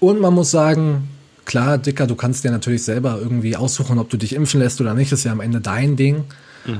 Und 0.00 0.20
man 0.20 0.32
muss 0.34 0.50
sagen, 0.50 1.08
klar, 1.46 1.78
Dicker, 1.78 2.06
du 2.06 2.14
kannst 2.14 2.44
dir 2.44 2.50
natürlich 2.50 2.84
selber 2.84 3.18
irgendwie 3.18 3.56
aussuchen, 3.56 3.98
ob 3.98 4.10
du 4.10 4.16
dich 4.18 4.34
impfen 4.34 4.60
lässt 4.60 4.80
oder 4.80 4.92
nicht. 4.92 5.10
Das 5.12 5.20
ist 5.20 5.24
ja 5.24 5.32
am 5.32 5.40
Ende 5.40 5.60
dein 5.60 5.96
Ding. 5.96 6.24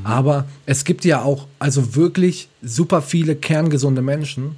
Aber 0.02 0.46
es 0.66 0.82
gibt 0.84 1.04
ja 1.04 1.22
auch 1.22 1.46
also 1.60 1.94
wirklich 1.94 2.48
super 2.60 3.02
viele 3.02 3.36
kerngesunde 3.36 4.02
Menschen, 4.02 4.56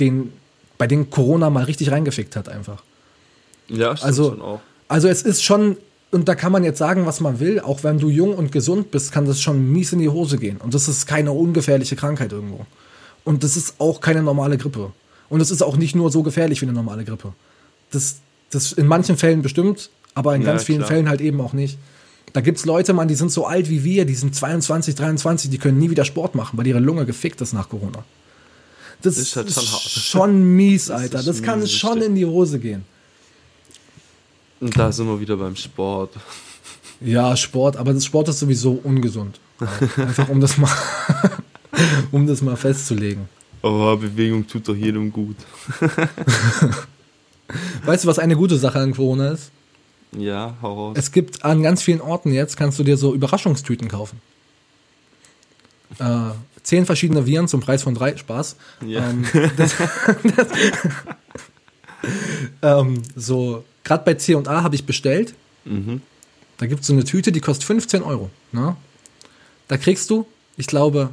denen, 0.00 0.32
bei 0.78 0.88
denen 0.88 1.10
Corona 1.10 1.48
mal 1.48 1.62
richtig 1.62 1.92
reingefickt 1.92 2.34
hat 2.34 2.48
einfach. 2.48 2.82
Ja, 3.68 3.96
stimmt 3.96 4.06
Also, 4.08 4.30
schon 4.30 4.42
auch. 4.42 4.60
also 4.88 5.06
es 5.06 5.22
ist 5.22 5.44
schon, 5.44 5.76
und 6.10 6.28
da 6.28 6.34
kann 6.34 6.50
man 6.50 6.64
jetzt 6.64 6.78
sagen, 6.78 7.06
was 7.06 7.20
man 7.20 7.38
will, 7.38 7.60
auch 7.60 7.84
wenn 7.84 7.98
du 7.98 8.08
jung 8.08 8.34
und 8.34 8.50
gesund 8.50 8.90
bist, 8.90 9.12
kann 9.12 9.26
das 9.26 9.40
schon 9.40 9.70
mies 9.72 9.92
in 9.92 10.00
die 10.00 10.08
Hose 10.08 10.38
gehen. 10.38 10.56
Und 10.56 10.74
das 10.74 10.88
ist 10.88 11.06
keine 11.06 11.30
ungefährliche 11.30 11.94
Krankheit 11.94 12.32
irgendwo. 12.32 12.66
Und 13.22 13.44
das 13.44 13.56
ist 13.56 13.76
auch 13.78 14.00
keine 14.00 14.24
normale 14.24 14.58
Grippe. 14.58 14.90
Und 15.28 15.40
es 15.40 15.52
ist 15.52 15.62
auch 15.62 15.76
nicht 15.76 15.94
nur 15.94 16.10
so 16.10 16.24
gefährlich 16.24 16.60
wie 16.60 16.66
eine 16.66 16.72
normale 16.74 17.04
Grippe. 17.04 17.32
Das, 17.92 18.16
das 18.54 18.72
in 18.72 18.86
manchen 18.86 19.16
Fällen 19.16 19.42
bestimmt, 19.42 19.90
aber 20.14 20.34
in 20.34 20.42
Ja, 20.42 20.48
ganz 20.52 20.64
vielen 20.64 20.78
klar. 20.78 20.88
Fällen 20.90 21.08
halt 21.08 21.20
eben 21.20 21.40
auch 21.40 21.52
nicht. 21.52 21.78
Da 22.32 22.40
gibt's 22.40 22.64
Leute, 22.64 22.92
Mann, 22.92 23.06
die 23.08 23.14
sind 23.14 23.30
so 23.30 23.46
alt 23.46 23.70
wie 23.70 23.84
wir, 23.84 24.04
die 24.04 24.14
sind 24.14 24.34
22, 24.34 24.94
23, 24.96 25.50
die 25.50 25.58
können 25.58 25.78
nie 25.78 25.90
wieder 25.90 26.04
Sport 26.04 26.34
machen, 26.34 26.58
weil 26.58 26.66
ihre 26.66 26.80
Lunge 26.80 27.06
gefickt 27.06 27.40
ist 27.40 27.52
nach 27.52 27.68
Corona. 27.68 28.04
Das 29.02 29.18
ist 29.18 29.36
halt 29.36 29.52
schon 29.52 29.62
hart. 29.64 29.82
schon 29.82 30.56
mies, 30.56 30.90
Alter. 30.90 31.18
ist 31.20 31.28
Das 31.28 31.42
kann 31.42 31.60
mies, 31.60 31.72
schon 31.72 31.90
richtig. 31.92 32.08
in 32.08 32.14
die 32.16 32.24
Hose 32.26 32.58
gehen. 32.58 32.84
Und 34.60 34.76
da 34.78 34.90
sind 34.90 35.06
wir 35.06 35.20
wieder 35.20 35.36
beim 35.36 35.56
Sport. 35.56 36.14
Ja, 37.00 37.36
Sport, 37.36 37.76
aber 37.76 37.92
das 37.92 38.04
Sport 38.04 38.28
ist 38.28 38.38
sowieso 38.38 38.80
ungesund. 38.82 39.38
Einfach 39.96 40.28
um 40.28 40.40
das 40.40 40.56
mal, 40.56 40.70
um 42.12 42.26
das 42.26 42.40
mal 42.40 42.56
festzulegen. 42.56 43.28
Aber 43.60 43.96
Bewegung 43.98 44.46
tut 44.46 44.68
doch 44.68 44.76
jedem 44.76 45.12
gut. 45.12 45.36
Weißt 47.84 48.04
du, 48.04 48.08
was 48.08 48.18
eine 48.18 48.36
gute 48.36 48.56
Sache 48.56 48.78
an 48.78 48.92
Corona 48.94 49.30
ist? 49.30 49.50
Ja, 50.16 50.56
hau 50.62 50.74
raus. 50.74 50.96
Es 50.98 51.12
gibt 51.12 51.44
an 51.44 51.62
ganz 51.62 51.82
vielen 51.82 52.00
Orten 52.00 52.32
jetzt, 52.32 52.56
kannst 52.56 52.78
du 52.78 52.84
dir 52.84 52.96
so 52.96 53.14
Überraschungstüten 53.14 53.88
kaufen. 53.88 54.20
Äh, 55.98 56.30
zehn 56.62 56.86
verschiedene 56.86 57.26
Viren 57.26 57.48
zum 57.48 57.60
Preis 57.60 57.82
von 57.82 57.94
drei. 57.94 58.16
Spaß. 58.16 58.56
Ja. 58.86 59.10
Ähm, 59.10 59.24
das, 59.56 59.74
das, 60.36 60.48
ähm, 62.62 63.02
so, 63.16 63.64
gerade 63.82 64.04
bei 64.04 64.14
C&A 64.14 64.62
habe 64.62 64.74
ich 64.74 64.86
bestellt. 64.86 65.34
Mhm. 65.64 66.00
Da 66.58 66.66
gibt 66.66 66.82
es 66.82 66.86
so 66.86 66.92
eine 66.92 67.04
Tüte, 67.04 67.32
die 67.32 67.40
kostet 67.40 67.64
15 67.64 68.02
Euro. 68.02 68.30
Ne? 68.52 68.76
Da 69.68 69.76
kriegst 69.76 70.10
du, 70.10 70.26
ich 70.56 70.66
glaube, 70.66 71.10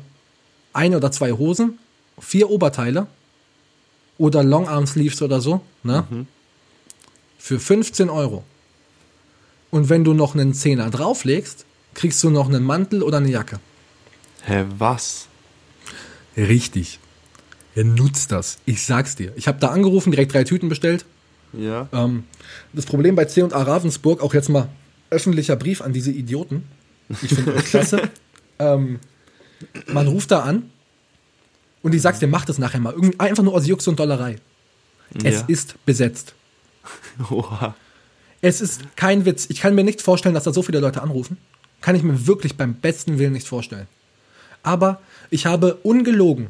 ein 0.74 0.96
oder 0.96 1.12
zwei 1.12 1.32
Hosen, 1.32 1.80
vier 2.20 2.50
Oberteile 2.50 3.08
oder 4.21 4.43
Longarm 4.43 4.86
Sleeves 4.86 5.21
oder 5.23 5.41
so, 5.41 5.62
ne? 5.81 6.05
Für 7.39 7.60
15 7.60 8.10
Euro. 8.10 8.43
Und 9.71 9.89
wenn 9.89 10.03
du 10.03 10.13
noch 10.13 10.36
einen 10.36 10.53
Zehner 10.53 10.91
drauflegst, 10.91 11.65
kriegst 11.95 12.23
du 12.23 12.29
noch 12.29 12.47
einen 12.47 12.63
Mantel 12.63 13.01
oder 13.01 13.17
eine 13.17 13.29
Jacke. 13.29 13.60
Hä, 14.43 14.65
was? 14.77 15.27
Richtig. 16.38 16.99
Er 17.73 17.84
nutzt 17.84 18.31
das. 18.31 18.60
Ich 18.65 18.86
sag's 18.86 19.15
dir. 19.15 19.34
Ich 19.38 19.47
habe 19.47 19.60
da 19.60 19.69
angerufen, 19.69 20.12
direkt 20.12 20.34
drei 20.34 20.43
Tüten 20.43 20.69
bestellt. 20.69 21.05
Ja. 21.53 21.88
Ähm, 21.91 22.25
das 22.73 22.86
Problem 22.86 23.15
bei 23.15 23.25
C&A 23.25 23.47
Ravensburg, 23.47 24.21
auch 24.21 24.36
jetzt 24.36 24.49
mal 24.49 24.69
öffentlicher 25.10 25.55
Brief 25.55 25.81
an 25.81 25.93
diese 25.93 26.12
Idioten. 26.12 26.63
Ich 27.23 27.34
finde 27.34 27.53
das 27.53 27.65
klasse. 27.71 28.10
ähm, 28.60 28.99
man 29.88 30.07
ruft 30.07 30.29
da 30.29 30.41
an 30.41 30.69
und 31.84 31.96
ich 31.96 32.02
sag's 32.02 32.20
dir, 32.20 32.28
mach 32.28 32.46
das 32.46 32.58
nachher 32.58 32.80
mal. 32.80 32.94
Irgend, 32.94 33.20
einfach 33.20 33.44
nur 33.44 33.54
aus 33.54 33.67
Jux 33.67 33.88
und 33.88 34.00
Dollerei. 34.00 34.38
Es 35.24 35.39
ja. 35.39 35.46
ist 35.48 35.84
besetzt. 35.86 36.34
Oha. 37.30 37.76
Es 38.41 38.62
ist 38.62 38.96
kein 38.96 39.26
Witz. 39.26 39.48
Ich 39.50 39.62
kann 39.62 39.76
mir 39.76 39.84
nicht 39.84 40.02
vorstellen, 40.02 40.36
dass 40.36 40.46
da 40.46 40.54
so 40.54 40.63
viele 40.63 40.80
Leute 40.80 41.02
anrufen. 41.02 41.38
Kann 41.82 41.96
ich 41.96 42.04
mir 42.04 42.28
wirklich 42.28 42.58
beim 42.58 42.76
besten 42.76 43.20
Willen 43.20 43.34
nicht 43.34 43.48
vorstellen. 43.48 43.88
Aber 44.63 45.02
ich 45.30 45.46
habe 45.46 45.76
ungelogen 45.84 46.48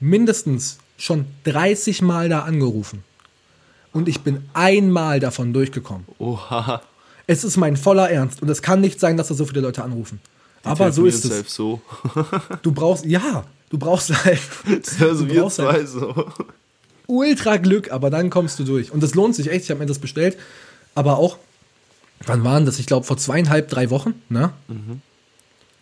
mindestens 0.00 0.78
schon 0.96 1.26
30 1.44 2.02
Mal 2.02 2.28
da 2.28 2.40
angerufen. 2.40 3.04
Und 3.92 4.08
ich 4.08 4.20
bin 4.20 4.48
einmal 4.54 5.20
davon 5.20 5.52
durchgekommen. 5.52 6.06
Oha. 6.18 6.82
Es 7.26 7.44
ist 7.44 7.56
mein 7.56 7.76
voller 7.76 8.10
Ernst. 8.10 8.42
Und 8.42 8.48
es 8.48 8.62
kann 8.62 8.80
nicht 8.80 9.00
sein, 9.00 9.16
dass 9.16 9.28
da 9.28 9.34
so 9.34 9.46
viele 9.46 9.60
Leute 9.60 9.82
anrufen. 9.82 10.20
Aber 10.62 10.92
so 10.92 11.06
ist 11.06 11.24
es. 11.24 11.30
Selbst 11.30 11.54
so. 11.54 11.80
Du 12.62 12.72
brauchst, 12.72 13.04
ja, 13.04 13.44
du 13.70 13.78
brauchst 13.78 14.12
halt 14.24 14.38
also 15.00 15.24
Du 15.24 15.32
wir 15.32 15.42
brauchst 15.42 15.56
zwei 15.56 15.84
so. 15.86 16.26
ultra 17.06 17.56
Glück, 17.56 17.90
aber 17.90 18.10
dann 18.10 18.28
kommst 18.30 18.58
du 18.58 18.64
durch. 18.64 18.92
Und 18.92 19.02
das 19.02 19.14
lohnt 19.14 19.34
sich 19.34 19.50
echt. 19.50 19.64
Ich 19.64 19.70
habe 19.70 19.80
mir 19.80 19.86
das 19.86 19.98
bestellt. 19.98 20.36
Aber 20.94 21.18
auch, 21.18 21.38
wann 22.26 22.44
waren 22.44 22.66
das? 22.66 22.78
Ich 22.78 22.86
glaube, 22.86 23.06
vor 23.06 23.16
zweieinhalb, 23.16 23.68
drei 23.68 23.90
Wochen, 23.90 24.14
ne? 24.28 24.52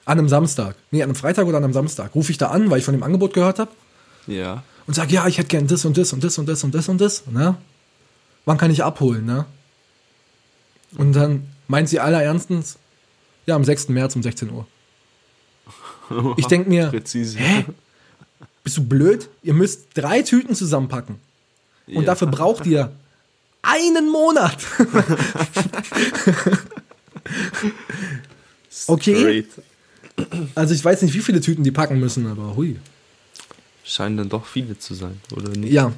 An 0.04 0.18
einem 0.18 0.28
Samstag. 0.28 0.76
Nee, 0.90 1.02
an 1.02 1.08
einem 1.08 1.16
Freitag 1.16 1.46
oder 1.46 1.58
an 1.58 1.64
einem 1.64 1.72
Samstag. 1.72 2.14
Rufe 2.14 2.30
ich 2.30 2.38
da 2.38 2.48
an, 2.48 2.70
weil 2.70 2.78
ich 2.78 2.84
von 2.84 2.94
dem 2.94 3.02
Angebot 3.02 3.34
gehört 3.34 3.58
habe. 3.58 3.70
Ja. 4.26 4.62
Und 4.86 4.94
sage, 4.94 5.12
ja, 5.12 5.26
ich 5.26 5.36
hätte 5.38 5.48
gern 5.48 5.66
das 5.66 5.84
und 5.84 5.98
das 5.98 6.12
und 6.12 6.24
das 6.24 6.38
und 6.38 6.46
das 6.48 6.64
und 6.64 6.74
das 6.74 6.88
und 6.88 7.00
das, 7.00 7.26
ne? 7.26 7.56
Wann 8.46 8.56
kann 8.56 8.70
ich 8.70 8.82
abholen, 8.84 9.26
ne? 9.26 9.44
Und 10.96 11.12
dann 11.12 11.46
meint 11.66 11.90
sie 11.90 12.00
aller 12.00 12.22
ernstens, 12.22 12.78
ja, 13.44 13.54
am 13.54 13.64
6. 13.64 13.88
März 13.90 14.16
um 14.16 14.22
16 14.22 14.50
Uhr. 14.50 14.66
Ich 16.36 16.46
denke 16.46 16.68
mir, 16.68 16.86
Präzise. 16.90 17.38
hä? 17.38 17.64
Bist 18.64 18.76
du 18.76 18.84
blöd? 18.84 19.28
Ihr 19.42 19.54
müsst 19.54 19.86
drei 19.94 20.22
Tüten 20.22 20.54
zusammenpacken. 20.54 21.16
Und 21.86 21.94
Ja. 21.94 22.02
dafür 22.02 22.28
braucht 22.28 22.66
ihr 22.66 22.92
einen 23.62 24.10
Monat. 24.10 24.58
okay. 28.86 29.46
Also 30.54 30.74
ich 30.74 30.84
weiß 30.84 31.02
nicht, 31.02 31.14
wie 31.14 31.20
viele 31.20 31.40
Tüten 31.40 31.64
die 31.64 31.70
packen 31.70 31.98
müssen, 32.00 32.26
aber 32.26 32.56
hui. 32.56 32.76
Scheinen 33.84 34.16
dann 34.18 34.28
doch 34.28 34.44
viele 34.44 34.78
zu 34.78 34.94
sein, 34.94 35.20
oder 35.34 35.48
nicht? 35.50 35.72
Ja. 35.72 35.92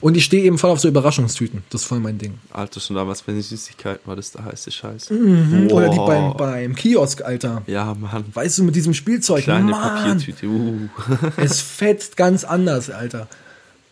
Und 0.00 0.16
ich 0.16 0.24
stehe 0.24 0.44
eben 0.44 0.58
voll 0.58 0.70
auf 0.70 0.80
so 0.80 0.88
Überraschungstüten. 0.88 1.62
Das 1.70 1.82
ist 1.82 1.86
voll 1.88 2.00
mein 2.00 2.18
Ding. 2.18 2.38
Alter, 2.50 2.80
schon 2.80 2.96
damals 2.96 3.22
bei 3.22 3.32
den 3.32 3.42
Süßigkeiten 3.42 4.06
war 4.06 4.16
das 4.16 4.32
der 4.32 4.44
heiße 4.44 4.70
Scheiß. 4.70 5.10
Mhm. 5.10 5.68
Oder 5.70 5.88
die 5.88 5.96
beim, 5.96 6.36
beim 6.36 6.74
Kiosk, 6.74 7.22
Alter. 7.22 7.62
Ja, 7.66 7.94
Mann. 7.94 8.24
Weißt 8.32 8.58
du, 8.58 8.64
mit 8.64 8.76
diesem 8.76 8.94
Spielzeug. 8.94 9.44
Kleine 9.44 9.70
Mann, 9.70 10.04
Papiertüte. 10.04 10.46
Uh. 10.46 10.88
es 11.36 11.60
fetzt 11.60 12.16
ganz 12.16 12.44
anders, 12.44 12.90
Alter. 12.90 13.28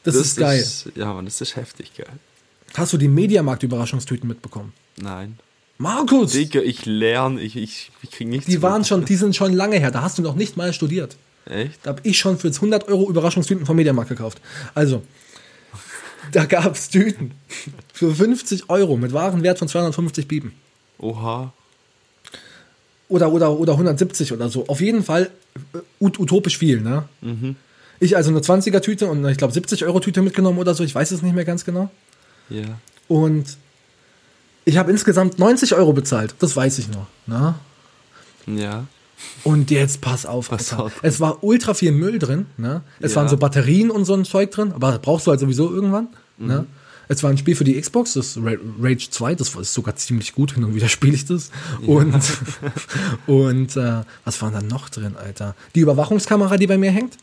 Das, 0.05 0.15
ist 0.15 0.37
geil. 0.37 0.65
ja, 0.95 1.13
Mann, 1.13 1.25
das 1.25 1.41
ist 1.41 1.57
heftig 1.57 1.93
geil. 1.97 2.07
Hast 2.75 2.93
du 2.93 2.97
die 2.97 3.09
Mediamarkt-Überraschungstüten 3.09 4.29
mitbekommen? 4.29 4.73
Nein. 4.99 5.39
Markus! 5.79 6.33
Digga, 6.33 6.61
ich 6.61 6.87
lerne, 6.87 7.41
ich, 7.41 7.57
ich, 7.57 7.91
ich 8.03 8.11
krieg 8.11 8.29
nichts. 8.29 8.47
Die 8.47 8.63
waren 8.63 8.85
schon, 8.85 9.05
die 9.05 9.17
sind 9.17 9.37
schon 9.37 9.53
lange 9.53 9.79
her. 9.79 9.91
Da 9.91 10.03
hast 10.03 10.19
du 10.19 10.23
noch 10.23 10.35
nicht 10.35 10.57
mal 10.57 10.73
studiert. 10.73 11.17
Echt? 11.45 11.81
Da 11.83 11.91
habe 11.91 12.01
ich 12.03 12.19
schon 12.19 12.39
für 12.39 12.49
100 12.49 12.89
Euro 12.89 13.09
Überraschungstüten 13.09 13.67
vom 13.67 13.77
Mediamarkt 13.77 14.09
gekauft. 14.09 14.41
Also, 14.75 15.03
da 16.33 16.45
gab 16.45 16.75
es 16.75 16.89
Tüten 16.89 17.33
für 17.93 18.15
50 18.15 18.69
Euro 18.69 18.97
mit 18.97 19.13
Warenwert 19.13 19.59
von 19.59 19.69
250 19.69 20.29
Bieben. 20.29 20.55
Oha. 20.99 21.53
Oder, 23.09 23.33
oder, 23.33 23.59
oder 23.59 23.73
170 23.73 24.33
oder 24.33 24.49
so. 24.49 24.67
Auf 24.67 24.81
jeden 24.81 25.05
Fall 25.05 25.31
äh, 25.75 25.79
ut 26.01 26.19
utopisch 26.19 26.59
viel, 26.59 26.81
ne? 26.81 27.09
Ich 28.01 28.17
also 28.17 28.31
eine 28.31 28.41
20er-Tüte 28.41 29.07
und 29.07 29.25
ich 29.27 29.39
glaube 29.39 29.55
70-Euro-Tüte 29.55 30.23
mitgenommen 30.23 30.59
oder 30.59 30.75
so. 30.75 30.85
Ich 30.85 30.95
weiß 30.95 31.13
es 31.13 31.23
nicht 31.23 31.35
mehr 31.35 31.45
ganz 31.45 31.65
genau. 31.65 31.91
Ja. 32.51 32.79
Und 33.09 33.57
ich 34.65 34.77
habe 34.77 34.91
insgesamt 34.91 35.39
90 35.39 35.75
Euro 35.75 35.93
bezahlt. 35.93 36.35
Das 36.41 36.57
weiß 36.57 36.79
ich 36.79 36.89
noch. 36.89 37.07
Ne? 37.27 37.55
Ja. 38.47 38.87
Und 39.45 39.71
jetzt 39.71 40.01
pass 40.03 40.27
auf, 40.27 40.51
Pass 40.51 40.73
auf. 40.75 40.93
Es 41.03 41.21
war 41.21 41.43
ultra 41.43 41.73
viel 41.75 41.93
Müll 41.93 42.19
drin. 42.19 42.47
Ne? 42.59 42.83
Es 43.01 43.13
Ja. 43.13 43.17
waren 43.21 43.29
so 43.29 43.37
Batterien 43.37 43.91
und 43.91 44.05
so 44.05 44.15
ein 44.15 44.25
Zeug 44.25 44.51
drin, 44.51 44.73
aber 44.73 44.91
das 44.93 45.01
brauchst 45.01 45.27
du 45.27 45.31
halt 45.31 45.41
sowieso 45.41 45.73
irgendwann. 45.73 46.09
Mhm. 46.39 46.47
Ne? 46.47 46.67
Es 47.09 47.23
war 47.23 47.31
ein 47.31 47.39
Spiel 47.39 47.55
für 47.55 47.65
die 47.65 47.81
Xbox, 47.81 48.15
das 48.15 48.37
Ra- 48.37 48.57
Rage 48.81 49.09
2, 49.11 49.37
das 49.37 49.55
ist 49.55 49.73
sogar 49.75 49.95
ziemlich 49.97 50.35
gut, 50.35 50.55
hin 50.55 50.65
und 50.65 50.75
wieder 50.75 50.89
spiele 50.89 51.15
ich 51.15 51.25
das. 51.25 51.51
Und, 51.87 52.21
und 53.27 53.77
äh, 53.77 54.03
was 54.25 54.43
war 54.43 54.51
da 54.51 54.61
noch 54.61 54.89
drin, 54.89 55.15
Alter? 55.17 55.55
Die 55.75 55.81
Überwachungskamera, 55.81 56.57
die 56.57 56.67
bei 56.67 56.79
mir 56.79 56.91
hängt, 56.91 57.17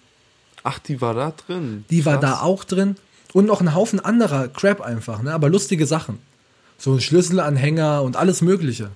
Ach, 0.63 0.79
die 0.79 1.01
war 1.01 1.13
da 1.13 1.31
drin. 1.45 1.83
die 1.89 2.05
war 2.05 2.19
Krass. 2.19 2.31
da 2.39 2.41
auch 2.41 2.63
drin. 2.63 2.95
Und 3.33 3.45
noch 3.47 3.59
ein 3.61 3.73
Haufen 3.75 3.99
anderer 3.99 4.47
Crap 4.47 4.79
einfach, 4.81 5.21
ne? 5.21 5.33
aber 5.33 5.49
lustige 5.49 5.85
Sachen. 5.85 6.19
So 6.77 6.93
ein 6.93 7.01
Schlüsselanhänger 7.01 8.01
und 8.03 8.15
alles 8.15 8.41
Mögliche. 8.41 8.91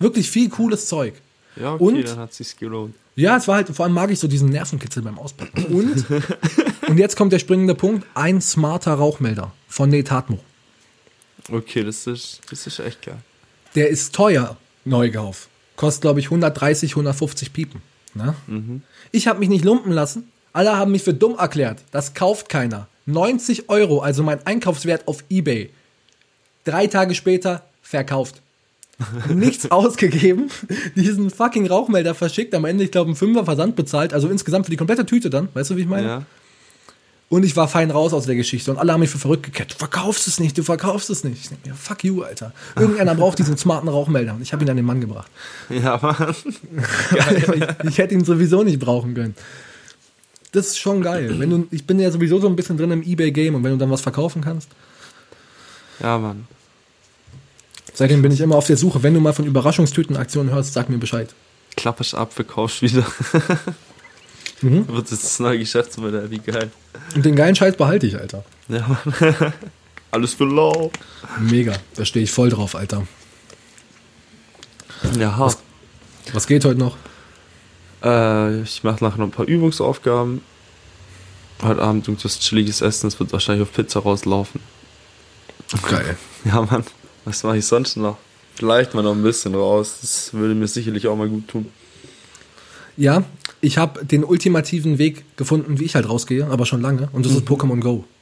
Wirklich 0.00 0.30
viel 0.30 0.48
cooles 0.48 0.86
Zeug. 0.86 1.14
Ja, 1.56 1.74
okay, 1.74 1.84
Und- 1.84 2.08
dann 2.08 2.18
hat 2.18 2.34
sich's 2.34 2.56
gelohnt. 2.56 2.94
Ja, 3.14 3.36
es 3.36 3.46
war 3.46 3.56
halt, 3.56 3.68
vor 3.68 3.84
allem 3.84 3.94
mag 3.94 4.10
ich 4.10 4.18
so 4.18 4.26
diesen 4.26 4.48
Nervenkitzel 4.48 5.02
beim 5.02 5.18
Auspacken. 5.18 5.64
Und, 5.66 6.06
und 6.88 6.96
jetzt 6.98 7.14
kommt 7.16 7.32
der 7.32 7.38
springende 7.38 7.74
Punkt, 7.74 8.06
ein 8.14 8.40
smarter 8.40 8.94
Rauchmelder 8.94 9.52
von 9.68 9.90
Netatmo. 9.90 10.38
Okay, 11.50 11.82
das 11.84 12.06
ist, 12.06 12.40
das 12.50 12.66
ist 12.66 12.78
echt 12.78 13.02
geil. 13.02 13.18
Der 13.74 13.88
ist 13.88 14.14
teuer, 14.14 14.56
Neukauf. 14.84 15.48
Kostet, 15.76 16.02
glaube 16.02 16.20
ich, 16.20 16.26
130, 16.26 16.92
150 16.92 17.52
Piepen. 17.52 17.82
Ne? 18.14 18.34
Ich 19.10 19.26
habe 19.26 19.40
mich 19.40 19.48
nicht 19.48 19.64
lumpen 19.64 19.92
lassen. 19.92 20.30
Alle 20.52 20.76
haben 20.76 20.92
mich 20.92 21.02
für 21.02 21.14
dumm 21.14 21.36
erklärt. 21.38 21.80
Das 21.90 22.14
kauft 22.14 22.48
keiner. 22.48 22.86
90 23.06 23.68
Euro, 23.70 24.00
also 24.00 24.22
mein 24.22 24.46
Einkaufswert 24.46 25.08
auf 25.08 25.24
Ebay. 25.30 25.70
Drei 26.64 26.86
Tage 26.86 27.14
später 27.14 27.64
verkauft. 27.82 28.41
Nichts 29.28 29.70
ausgegeben, 29.70 30.48
diesen 30.96 31.30
fucking 31.30 31.66
Rauchmelder 31.66 32.14
verschickt, 32.14 32.54
am 32.54 32.64
Ende, 32.64 32.84
ich 32.84 32.90
glaube, 32.90 33.08
einen 33.08 33.16
Fünfer 33.16 33.44
Versand 33.44 33.76
bezahlt, 33.76 34.12
also 34.14 34.28
insgesamt 34.28 34.66
für 34.66 34.70
die 34.70 34.76
komplette 34.76 35.06
Tüte 35.06 35.30
dann, 35.30 35.48
weißt 35.54 35.70
du, 35.70 35.76
wie 35.76 35.82
ich 35.82 35.88
meine? 35.88 36.06
Ja. 36.06 36.22
Und 37.28 37.44
ich 37.44 37.56
war 37.56 37.66
fein 37.66 37.90
raus 37.90 38.12
aus 38.12 38.26
der 38.26 38.34
Geschichte 38.34 38.70
und 38.70 38.76
alle 38.76 38.92
haben 38.92 39.00
mich 39.00 39.08
für 39.08 39.18
verrückt 39.18 39.44
gekehrt. 39.44 39.72
Du 39.72 39.76
verkaufst 39.78 40.28
es 40.28 40.38
nicht, 40.38 40.58
du 40.58 40.62
verkaufst 40.62 41.08
es 41.08 41.24
nicht. 41.24 41.40
Ich 41.44 41.48
denke 41.48 41.70
mir, 41.70 41.74
fuck 41.74 42.04
you, 42.04 42.22
Alter. 42.22 42.52
Irgendeiner 42.76 43.14
braucht 43.14 43.38
diesen 43.38 43.56
smarten 43.56 43.88
Rauchmelder 43.88 44.34
und 44.34 44.42
ich 44.42 44.52
habe 44.52 44.62
ihn 44.62 44.68
an 44.68 44.76
den 44.76 44.84
Mann 44.84 45.00
gebracht. 45.00 45.30
Ja, 45.70 45.98
Mann. 46.02 46.34
ich, 47.34 47.88
ich 47.88 47.96
hätte 47.96 48.12
ihn 48.12 48.26
sowieso 48.26 48.62
nicht 48.64 48.78
brauchen 48.78 49.14
können. 49.14 49.34
Das 50.52 50.66
ist 50.66 50.78
schon 50.78 51.00
geil. 51.00 51.38
Wenn 51.38 51.48
du, 51.48 51.66
ich 51.70 51.86
bin 51.86 51.98
ja 51.98 52.10
sowieso 52.10 52.38
so 52.38 52.48
ein 52.48 52.54
bisschen 52.54 52.76
drin 52.76 52.90
im 52.90 53.02
Ebay-Game 53.02 53.54
und 53.54 53.64
wenn 53.64 53.72
du 53.72 53.78
dann 53.78 53.90
was 53.90 54.02
verkaufen 54.02 54.42
kannst. 54.42 54.68
Ja, 56.00 56.18
Mann. 56.18 56.46
Seitdem 57.94 58.22
bin 58.22 58.32
ich 58.32 58.40
immer 58.40 58.56
auf 58.56 58.66
der 58.66 58.76
Suche. 58.76 59.02
Wenn 59.02 59.14
du 59.14 59.20
mal 59.20 59.32
von 59.32 59.44
Überraschungstütenaktionen 59.44 60.52
hörst, 60.52 60.72
sag 60.72 60.88
mir 60.88 60.98
Bescheid. 60.98 61.34
Klappest 61.76 62.14
ab, 62.14 62.32
verkaufst 62.32 62.82
wieder. 62.82 63.06
Mhm. 64.62 64.86
Wird 64.88 65.10
das 65.10 65.40
neue 65.40 65.58
Geschäftsmodell, 65.58 66.30
wie 66.30 66.38
geil. 66.38 66.70
Und 67.14 67.24
den 67.24 67.34
geilen 67.34 67.56
Scheiß 67.56 67.76
behalte 67.76 68.06
ich, 68.06 68.16
Alter. 68.16 68.44
Ja, 68.68 68.86
Mann. 68.86 69.52
Alles 70.12 70.34
für 70.34 70.44
lau. 70.44 70.90
Mega. 71.40 71.72
Da 71.96 72.04
stehe 72.04 72.22
ich 72.22 72.30
voll 72.30 72.50
drauf, 72.50 72.76
Alter. 72.76 73.06
Ja, 75.18 75.36
hart. 75.36 75.58
Was 76.32 76.46
geht 76.46 76.64
heute 76.64 76.78
noch? 76.78 76.96
Äh, 78.04 78.60
ich 78.60 78.84
mache 78.84 79.02
nachher 79.02 79.18
noch 79.18 79.26
ein 79.26 79.30
paar 79.30 79.46
Übungsaufgaben. 79.46 80.42
Heute 81.62 81.82
Abend 81.82 82.06
irgendwas 82.06 82.38
chilliges 82.38 82.82
Essen. 82.82 83.08
Es 83.08 83.18
wird 83.18 83.32
wahrscheinlich 83.32 83.66
auf 83.66 83.74
Pizza 83.74 84.00
rauslaufen. 84.00 84.60
Geil. 85.88 86.16
Ja, 86.44 86.62
Mann. 86.62 86.84
Was 87.24 87.42
mache 87.44 87.58
ich 87.58 87.66
sonst 87.66 87.96
noch? 87.96 88.18
Vielleicht 88.54 88.94
mal 88.94 89.02
noch 89.02 89.14
ein 89.14 89.22
bisschen 89.22 89.54
raus. 89.54 89.98
Das 90.02 90.32
würde 90.34 90.54
mir 90.54 90.68
sicherlich 90.68 91.06
auch 91.06 91.16
mal 91.16 91.28
gut 91.28 91.48
tun. 91.48 91.66
Ja, 92.96 93.24
ich 93.60 93.78
habe 93.78 94.04
den 94.04 94.24
ultimativen 94.24 94.98
Weg 94.98 95.24
gefunden, 95.36 95.78
wie 95.78 95.84
ich 95.84 95.94
halt 95.94 96.08
rausgehe, 96.08 96.46
aber 96.46 96.66
schon 96.66 96.82
lange. 96.82 97.08
Und 97.12 97.24
das 97.24 97.32
ist 97.32 97.46
Pokémon 97.46 97.80
Go. 97.80 98.04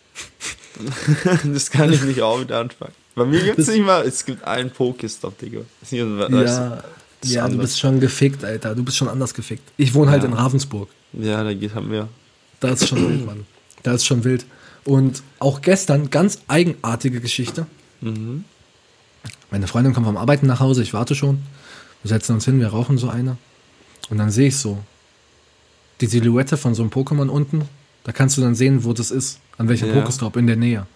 Das 1.44 1.70
kann 1.70 1.92
ich 1.92 2.02
nicht 2.02 2.22
auch 2.22 2.38
mit 2.38 2.50
anfangen. 2.52 2.94
Bei 3.14 3.26
mir 3.26 3.40
gibt 3.42 3.58
es 3.58 3.68
nicht 3.68 3.84
mal, 3.84 4.02
es 4.06 4.24
gibt 4.24 4.44
einen 4.44 4.70
Pokestop, 4.70 5.36
Digga. 5.38 5.60
Ja, 5.90 6.82
ja 7.22 7.48
du 7.48 7.58
bist 7.58 7.78
schon 7.78 8.00
gefickt, 8.00 8.44
Alter. 8.44 8.74
Du 8.74 8.82
bist 8.82 8.96
schon 8.96 9.08
anders 9.08 9.34
gefickt. 9.34 9.64
Ich 9.76 9.92
wohne 9.92 10.10
halt 10.10 10.22
Ja. 10.22 10.28
in 10.28 10.34
Ravensburg. 10.34 10.88
Ja, 11.12 11.44
da 11.44 11.52
geht 11.52 11.74
halt 11.74 11.86
mehr. 11.86 12.08
Da 12.60 12.68
ist 12.70 12.88
schon 12.88 13.06
wild, 13.06 13.26
Mann. 13.26 13.46
Da 13.82 13.92
ist 13.94 14.06
schon 14.06 14.24
wild. 14.24 14.46
Und 14.84 15.22
auch 15.38 15.60
gestern, 15.60 16.08
ganz 16.08 16.38
eigenartige 16.48 17.20
Geschichte. 17.20 17.66
Mhm. 18.00 18.44
Meine 19.50 19.66
Freundin 19.66 19.92
kommt 19.94 20.06
vom 20.06 20.16
Arbeiten 20.16 20.46
nach 20.46 20.60
Hause, 20.60 20.82
ich 20.82 20.92
warte 20.94 21.14
schon. 21.14 21.42
Wir 22.02 22.08
setzen 22.08 22.34
uns 22.34 22.44
hin, 22.44 22.60
wir 22.60 22.68
rauchen 22.68 22.98
so 22.98 23.08
eine. 23.08 23.36
Und 24.08 24.18
dann 24.18 24.30
sehe 24.30 24.48
ich 24.48 24.56
so 24.56 24.78
die 26.00 26.06
Silhouette 26.06 26.56
von 26.56 26.74
so 26.74 26.82
einem 26.82 26.90
Pokémon 26.90 27.28
unten. 27.28 27.62
Da 28.04 28.12
kannst 28.12 28.36
du 28.38 28.40
dann 28.40 28.54
sehen, 28.54 28.84
wo 28.84 28.92
das 28.92 29.10
ist, 29.10 29.38
an 29.58 29.68
welchem 29.68 29.88
Ja. 29.88 29.94
Pokestop 29.94 30.36
in 30.36 30.46
der 30.46 30.56
Nähe. 30.56 30.86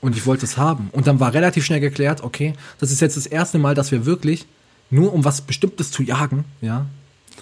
Und 0.00 0.16
ich 0.16 0.24
wollte 0.26 0.46
es 0.46 0.56
haben. 0.56 0.88
Und 0.92 1.06
dann 1.06 1.20
war 1.20 1.34
relativ 1.34 1.64
schnell 1.64 1.80
geklärt, 1.80 2.22
okay, 2.22 2.54
das 2.78 2.90
ist 2.90 3.00
jetzt 3.00 3.16
das 3.16 3.26
erste 3.26 3.58
Mal, 3.58 3.74
dass 3.74 3.90
wir 3.90 4.06
wirklich 4.06 4.46
nur 4.90 5.12
um 5.12 5.24
was 5.24 5.40
Bestimmtes 5.42 5.90
zu 5.90 6.02
jagen, 6.02 6.44
ja, 6.60 6.86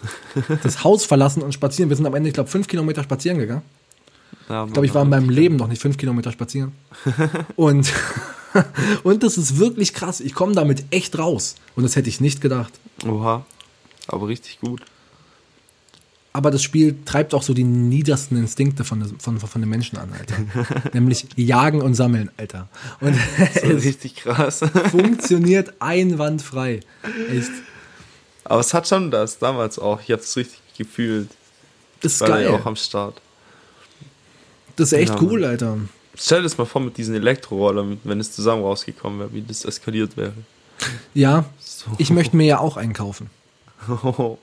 das 0.62 0.84
Haus 0.84 1.04
verlassen 1.04 1.42
und 1.42 1.52
spazieren. 1.52 1.88
Wir 1.90 1.96
sind 1.96 2.06
am 2.06 2.14
Ende, 2.14 2.28
ich 2.28 2.34
glaube, 2.34 2.50
fünf 2.50 2.68
Kilometer 2.68 3.02
spazieren 3.02 3.38
gegangen. 3.38 3.62
Ja, 4.48 4.64
Ich 4.64 4.72
glaube, 4.72 4.86
ich 4.86 4.94
war 4.94 5.02
in 5.02 5.10
meinem 5.10 5.30
Leben 5.30 5.56
noch 5.56 5.66
nicht 5.68 5.82
fünf 5.82 5.96
Kilometer 5.98 6.32
spazieren. 6.32 6.72
Und, 7.56 7.92
und 9.02 9.22
das 9.22 9.38
ist 9.38 9.58
wirklich 9.58 9.94
krass. 9.94 10.20
Ich 10.20 10.34
komme 10.34 10.54
damit 10.54 10.84
echt 10.90 11.18
raus. 11.18 11.54
Und 11.76 11.82
das 11.84 11.96
hätte 11.96 12.08
ich 12.08 12.20
nicht 12.20 12.40
gedacht. 12.40 12.72
Oha. 13.06 13.44
Aber 14.06 14.28
richtig 14.28 14.60
gut. 14.60 14.82
Aber 16.32 16.50
das 16.50 16.62
Spiel 16.62 16.96
treibt 17.04 17.34
auch 17.34 17.42
so 17.42 17.52
die 17.54 17.64
niedersten 17.64 18.36
Instinkte 18.36 18.84
von, 18.84 19.18
von, 19.18 19.40
von 19.40 19.60
den 19.60 19.68
Menschen 19.68 19.98
an, 19.98 20.12
Alter. 20.12 20.36
Nämlich 20.92 21.26
jagen 21.36 21.80
und 21.82 21.94
sammeln, 21.94 22.30
Alter. 22.36 22.68
Und 23.00 23.16
Das 23.38 23.56
es 23.64 23.84
richtig 23.84 24.16
krass. 24.16 24.60
funktioniert 24.90 25.74
einwandfrei. 25.80 26.80
Echt. 27.32 27.50
Aber 28.44 28.60
es 28.60 28.72
hat 28.72 28.86
schon 28.86 29.10
das 29.10 29.38
damals 29.38 29.78
auch. 29.78 30.00
Ich 30.00 30.10
habe 30.12 30.22
es 30.22 30.36
richtig 30.36 30.60
gefühlt. 30.76 31.28
Das 32.02 32.14
ist 32.14 32.20
War 32.20 32.28
da 32.28 32.40
ja 32.40 32.50
geil. 32.50 32.60
auch 32.60 32.66
am 32.66 32.76
Start. 32.76 33.20
Das 34.76 34.92
ist 34.92 34.98
echt 34.98 35.14
Ja, 35.14 35.20
cool, 35.22 35.44
Alter. 35.44 35.78
Stell 36.18 36.38
dir 36.38 36.44
das 36.44 36.58
mal 36.58 36.64
vor 36.64 36.80
mit 36.80 36.96
diesen 36.96 37.14
Elektrorollern, 37.14 38.00
wenn 38.04 38.20
es 38.20 38.32
zusammen 38.32 38.62
rausgekommen 38.62 39.20
wäre, 39.20 39.32
wie 39.32 39.42
das 39.42 39.64
eskaliert 39.64 40.16
wäre. 40.16 40.32
Ja, 41.14 41.44
So. 41.58 41.86
ich 41.98 42.10
möchte 42.10 42.36
mir 42.36 42.46
ja 42.46 42.58
auch 42.58 42.76
einkaufen. 42.76 43.30
Gut 43.86 44.38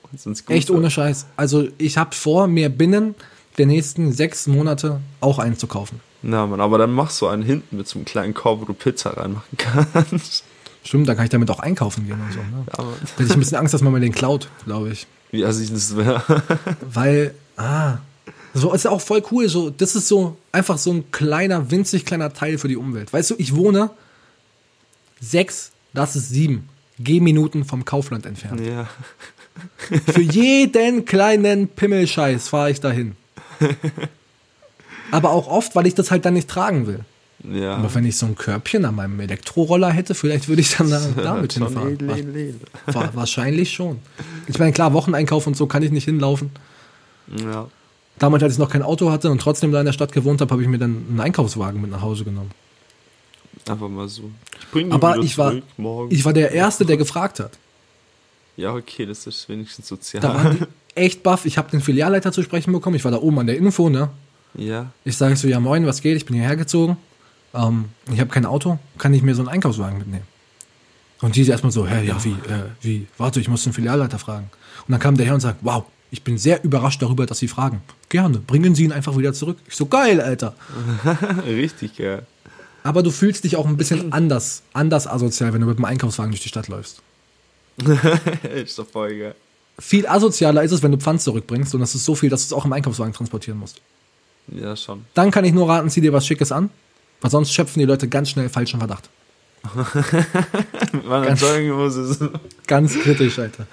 Echt 0.48 0.70
ohne 0.70 0.90
Scheiß. 0.90 1.26
Also 1.36 1.68
ich 1.78 1.98
habe 1.98 2.14
vor, 2.14 2.46
mir 2.46 2.68
binnen 2.70 3.14
der 3.58 3.66
nächsten 3.66 4.12
sechs 4.12 4.46
Monate 4.46 5.00
auch 5.20 5.38
einen 5.38 5.58
zu 5.58 5.66
kaufen. 5.66 6.00
Na, 6.22 6.46
Mann, 6.46 6.60
aber 6.60 6.78
dann 6.78 6.92
machst 6.92 7.20
du 7.20 7.26
einen 7.26 7.42
hinten 7.42 7.76
mit 7.76 7.86
so 7.86 7.98
einem 7.98 8.04
kleinen 8.06 8.34
Korb, 8.34 8.60
wo 8.62 8.64
du 8.64 8.74
Pizza 8.74 9.16
reinmachen 9.16 9.56
kannst. 9.58 10.44
Stimmt, 10.82 11.08
da 11.08 11.14
kann 11.14 11.24
ich 11.24 11.30
damit 11.30 11.50
auch 11.50 11.58
einkaufen 11.60 12.06
gehen 12.06 12.20
und 12.20 12.32
so. 12.32 12.38
Ne? 12.38 12.64
Ja. 12.66 12.84
Da 12.84 12.84
hätte 13.16 13.24
ich 13.24 13.32
ein 13.32 13.38
bisschen 13.40 13.58
Angst, 13.58 13.74
dass 13.74 13.82
man 13.82 13.92
mir 13.92 14.00
den 14.00 14.12
klaut, 14.12 14.48
glaube 14.64 14.90
ich. 14.90 15.06
Wie 15.30 15.44
assi 15.44 15.70
das 15.72 15.96
wäre. 15.96 16.22
Weil, 16.80 17.34
ah, 17.56 17.98
so 18.58 18.72
ist 18.72 18.84
ja 18.84 18.90
auch 18.90 19.00
voll 19.00 19.22
cool. 19.30 19.48
So, 19.48 19.70
das 19.70 19.94
ist 19.96 20.08
so 20.08 20.36
einfach 20.52 20.78
so 20.78 20.92
ein 20.92 21.10
kleiner, 21.10 21.70
winzig 21.70 22.04
kleiner 22.04 22.32
Teil 22.32 22.58
für 22.58 22.68
die 22.68 22.76
Umwelt. 22.76 23.12
Weißt 23.12 23.30
du, 23.30 23.34
ich 23.38 23.54
wohne 23.54 23.90
sechs, 25.20 25.70
das 25.94 26.16
ist 26.16 26.30
sieben 26.30 26.68
Gehminuten 26.98 27.64
vom 27.64 27.84
Kaufland 27.84 28.26
entfernt. 28.26 28.60
ja. 28.60 28.88
Für 30.12 30.20
jeden 30.20 31.06
kleinen 31.06 31.68
Pimmelscheiß 31.68 32.48
fahre 32.48 32.70
ich 32.70 32.80
dahin. 32.80 33.16
Aber 35.10 35.30
auch 35.30 35.46
oft, 35.48 35.74
weil 35.74 35.86
ich 35.86 35.94
das 35.94 36.10
halt 36.10 36.24
dann 36.26 36.34
nicht 36.34 36.48
tragen 36.48 36.86
will. 36.86 37.00
Ja. 37.50 37.76
Aber 37.76 37.94
wenn 37.94 38.04
ich 38.04 38.16
so 38.18 38.26
ein 38.26 38.34
Körbchen 38.34 38.84
an 38.84 38.94
meinem 38.96 39.18
Elektroroller 39.20 39.90
hätte, 39.90 40.14
vielleicht 40.14 40.48
würde 40.48 40.60
ich 40.60 40.76
dann 40.76 40.90
da, 40.90 41.00
damit 41.22 41.54
Schon 41.54 41.68
hinfahren. 41.68 41.92
edel, 41.94 42.10
edel, 42.10 42.36
edel. 42.36 42.60
Wa- 42.86 43.10
Wahrscheinlich 43.14 43.72
schon. 43.72 43.98
Ich 44.46 44.58
meine, 44.58 44.72
klar, 44.72 44.92
Wocheneinkauf 44.92 45.46
und 45.46 45.56
so 45.56 45.66
kann 45.66 45.82
ich 45.82 45.90
nicht 45.90 46.04
hinlaufen. 46.04 46.50
Ja. 47.28 47.68
Damals, 48.18 48.42
als 48.42 48.54
ich 48.54 48.58
noch 48.58 48.70
kein 48.70 48.82
Auto 48.82 49.10
hatte 49.10 49.30
und 49.30 49.40
trotzdem 49.40 49.72
da 49.72 49.80
in 49.80 49.86
der 49.86 49.92
Stadt 49.92 50.12
gewohnt 50.12 50.40
habe, 50.40 50.50
habe 50.50 50.62
ich 50.62 50.68
mir 50.68 50.78
dann 50.78 51.04
einen 51.08 51.20
Einkaufswagen 51.20 51.80
mit 51.80 51.90
nach 51.90 52.00
Hause 52.00 52.24
genommen. 52.24 52.50
Einfach 53.68 53.88
mal 53.88 54.08
so. 54.08 54.30
Ich 54.74 54.92
Aber 54.92 55.18
ich 55.18 55.36
war, 55.38 55.54
morgen. 55.76 56.14
ich 56.14 56.24
war 56.24 56.32
der 56.32 56.52
Erste, 56.52 56.86
der 56.86 56.96
gefragt 56.96 57.40
hat. 57.40 57.58
ja, 58.56 58.72
okay, 58.72 59.04
das 59.06 59.26
ist 59.26 59.48
wenigstens 59.48 59.88
sozial. 59.88 60.20
Da 60.22 60.34
waren 60.34 60.58
die 60.58 60.66
echt 60.94 61.22
baff. 61.22 61.44
Ich 61.46 61.58
habe 61.58 61.70
den 61.70 61.80
Filialleiter 61.80 62.32
zu 62.32 62.42
sprechen 62.42 62.72
bekommen. 62.72 62.96
Ich 62.96 63.04
war 63.04 63.10
da 63.10 63.18
oben 63.18 63.38
an 63.40 63.46
der 63.46 63.56
Info, 63.58 63.88
ne? 63.88 64.08
ja. 64.54 64.90
Ich 65.04 65.16
sage 65.16 65.36
so, 65.36 65.48
ja 65.48 65.60
moin, 65.60 65.84
was 65.86 66.00
geht? 66.00 66.16
Ich 66.16 66.24
bin 66.24 66.36
hierher 66.36 66.56
gezogen. 66.56 66.96
Ähm, 67.54 67.86
ich 68.12 68.20
habe 68.20 68.30
kein 68.30 68.46
Auto. 68.46 68.78
Kann 68.98 69.12
ich 69.12 69.22
mir 69.22 69.34
so 69.34 69.42
einen 69.42 69.48
Einkaufswagen 69.48 69.98
mitnehmen? 69.98 70.24
Und 71.20 71.34
die 71.34 71.46
erstmal 71.46 71.72
so, 71.72 71.86
hä, 71.86 72.06
ja, 72.06 72.22
wie, 72.24 72.30
äh, 72.32 72.70
wie? 72.82 73.06
Warte, 73.18 73.40
ich 73.40 73.48
muss 73.48 73.64
den 73.64 73.72
Filialleiter 73.72 74.18
fragen. 74.18 74.50
Und 74.86 74.92
dann 74.92 75.00
kam 75.00 75.16
der 75.16 75.26
her 75.26 75.34
und 75.34 75.40
sagt, 75.40 75.58
wow, 75.62 75.84
ich 76.16 76.22
bin 76.22 76.38
sehr 76.38 76.64
überrascht 76.64 77.02
darüber, 77.02 77.26
dass 77.26 77.38
Sie 77.38 77.48
fragen. 77.48 77.82
Gerne, 78.08 78.38
bringen 78.38 78.74
Sie 78.74 78.84
ihn 78.84 78.92
einfach 78.92 79.18
wieder 79.18 79.34
zurück. 79.34 79.58
Ich 79.68 79.76
so, 79.76 79.84
geil, 79.84 80.22
Alter. 80.22 80.54
Richtig 81.46 81.96
geil. 81.96 82.26
Aber 82.82 83.02
du 83.02 83.10
fühlst 83.10 83.44
dich 83.44 83.56
auch 83.56 83.66
ein 83.66 83.76
bisschen 83.76 84.14
anders, 84.14 84.62
anders 84.72 85.06
asozial, 85.06 85.52
wenn 85.52 85.60
du 85.60 85.66
mit 85.66 85.76
dem 85.76 85.84
Einkaufswagen 85.84 86.32
durch 86.32 86.40
die 86.40 86.48
Stadt 86.48 86.68
läufst. 86.68 87.02
ist 88.54 88.78
doch 88.78 88.86
voll 88.86 89.18
geil. 89.18 89.34
Viel 89.78 90.08
asozialer 90.08 90.62
ist 90.62 90.72
es, 90.72 90.82
wenn 90.82 90.92
du 90.92 90.96
Pfand 90.96 91.20
zurückbringst 91.20 91.74
und 91.74 91.80
das 91.80 91.94
ist 91.94 92.06
so 92.06 92.14
viel, 92.14 92.30
dass 92.30 92.48
du 92.48 92.54
es 92.54 92.58
auch 92.58 92.64
im 92.64 92.72
Einkaufswagen 92.72 93.12
transportieren 93.12 93.58
musst. 93.58 93.82
Ja, 94.48 94.74
schon. 94.74 95.04
Dann 95.12 95.30
kann 95.30 95.44
ich 95.44 95.52
nur 95.52 95.68
raten, 95.68 95.90
zieh 95.90 96.00
dir 96.00 96.14
was 96.14 96.26
Schickes 96.26 96.50
an, 96.50 96.70
weil 97.20 97.30
sonst 97.30 97.52
schöpfen 97.52 97.80
die 97.80 97.84
Leute 97.84 98.08
ganz 98.08 98.30
schnell 98.30 98.48
falschen 98.48 98.78
Verdacht. 98.78 99.10
Jogginghose. 100.92 102.30
Ganz 102.66 102.98
kritisch, 102.98 103.38
Alter. 103.38 103.66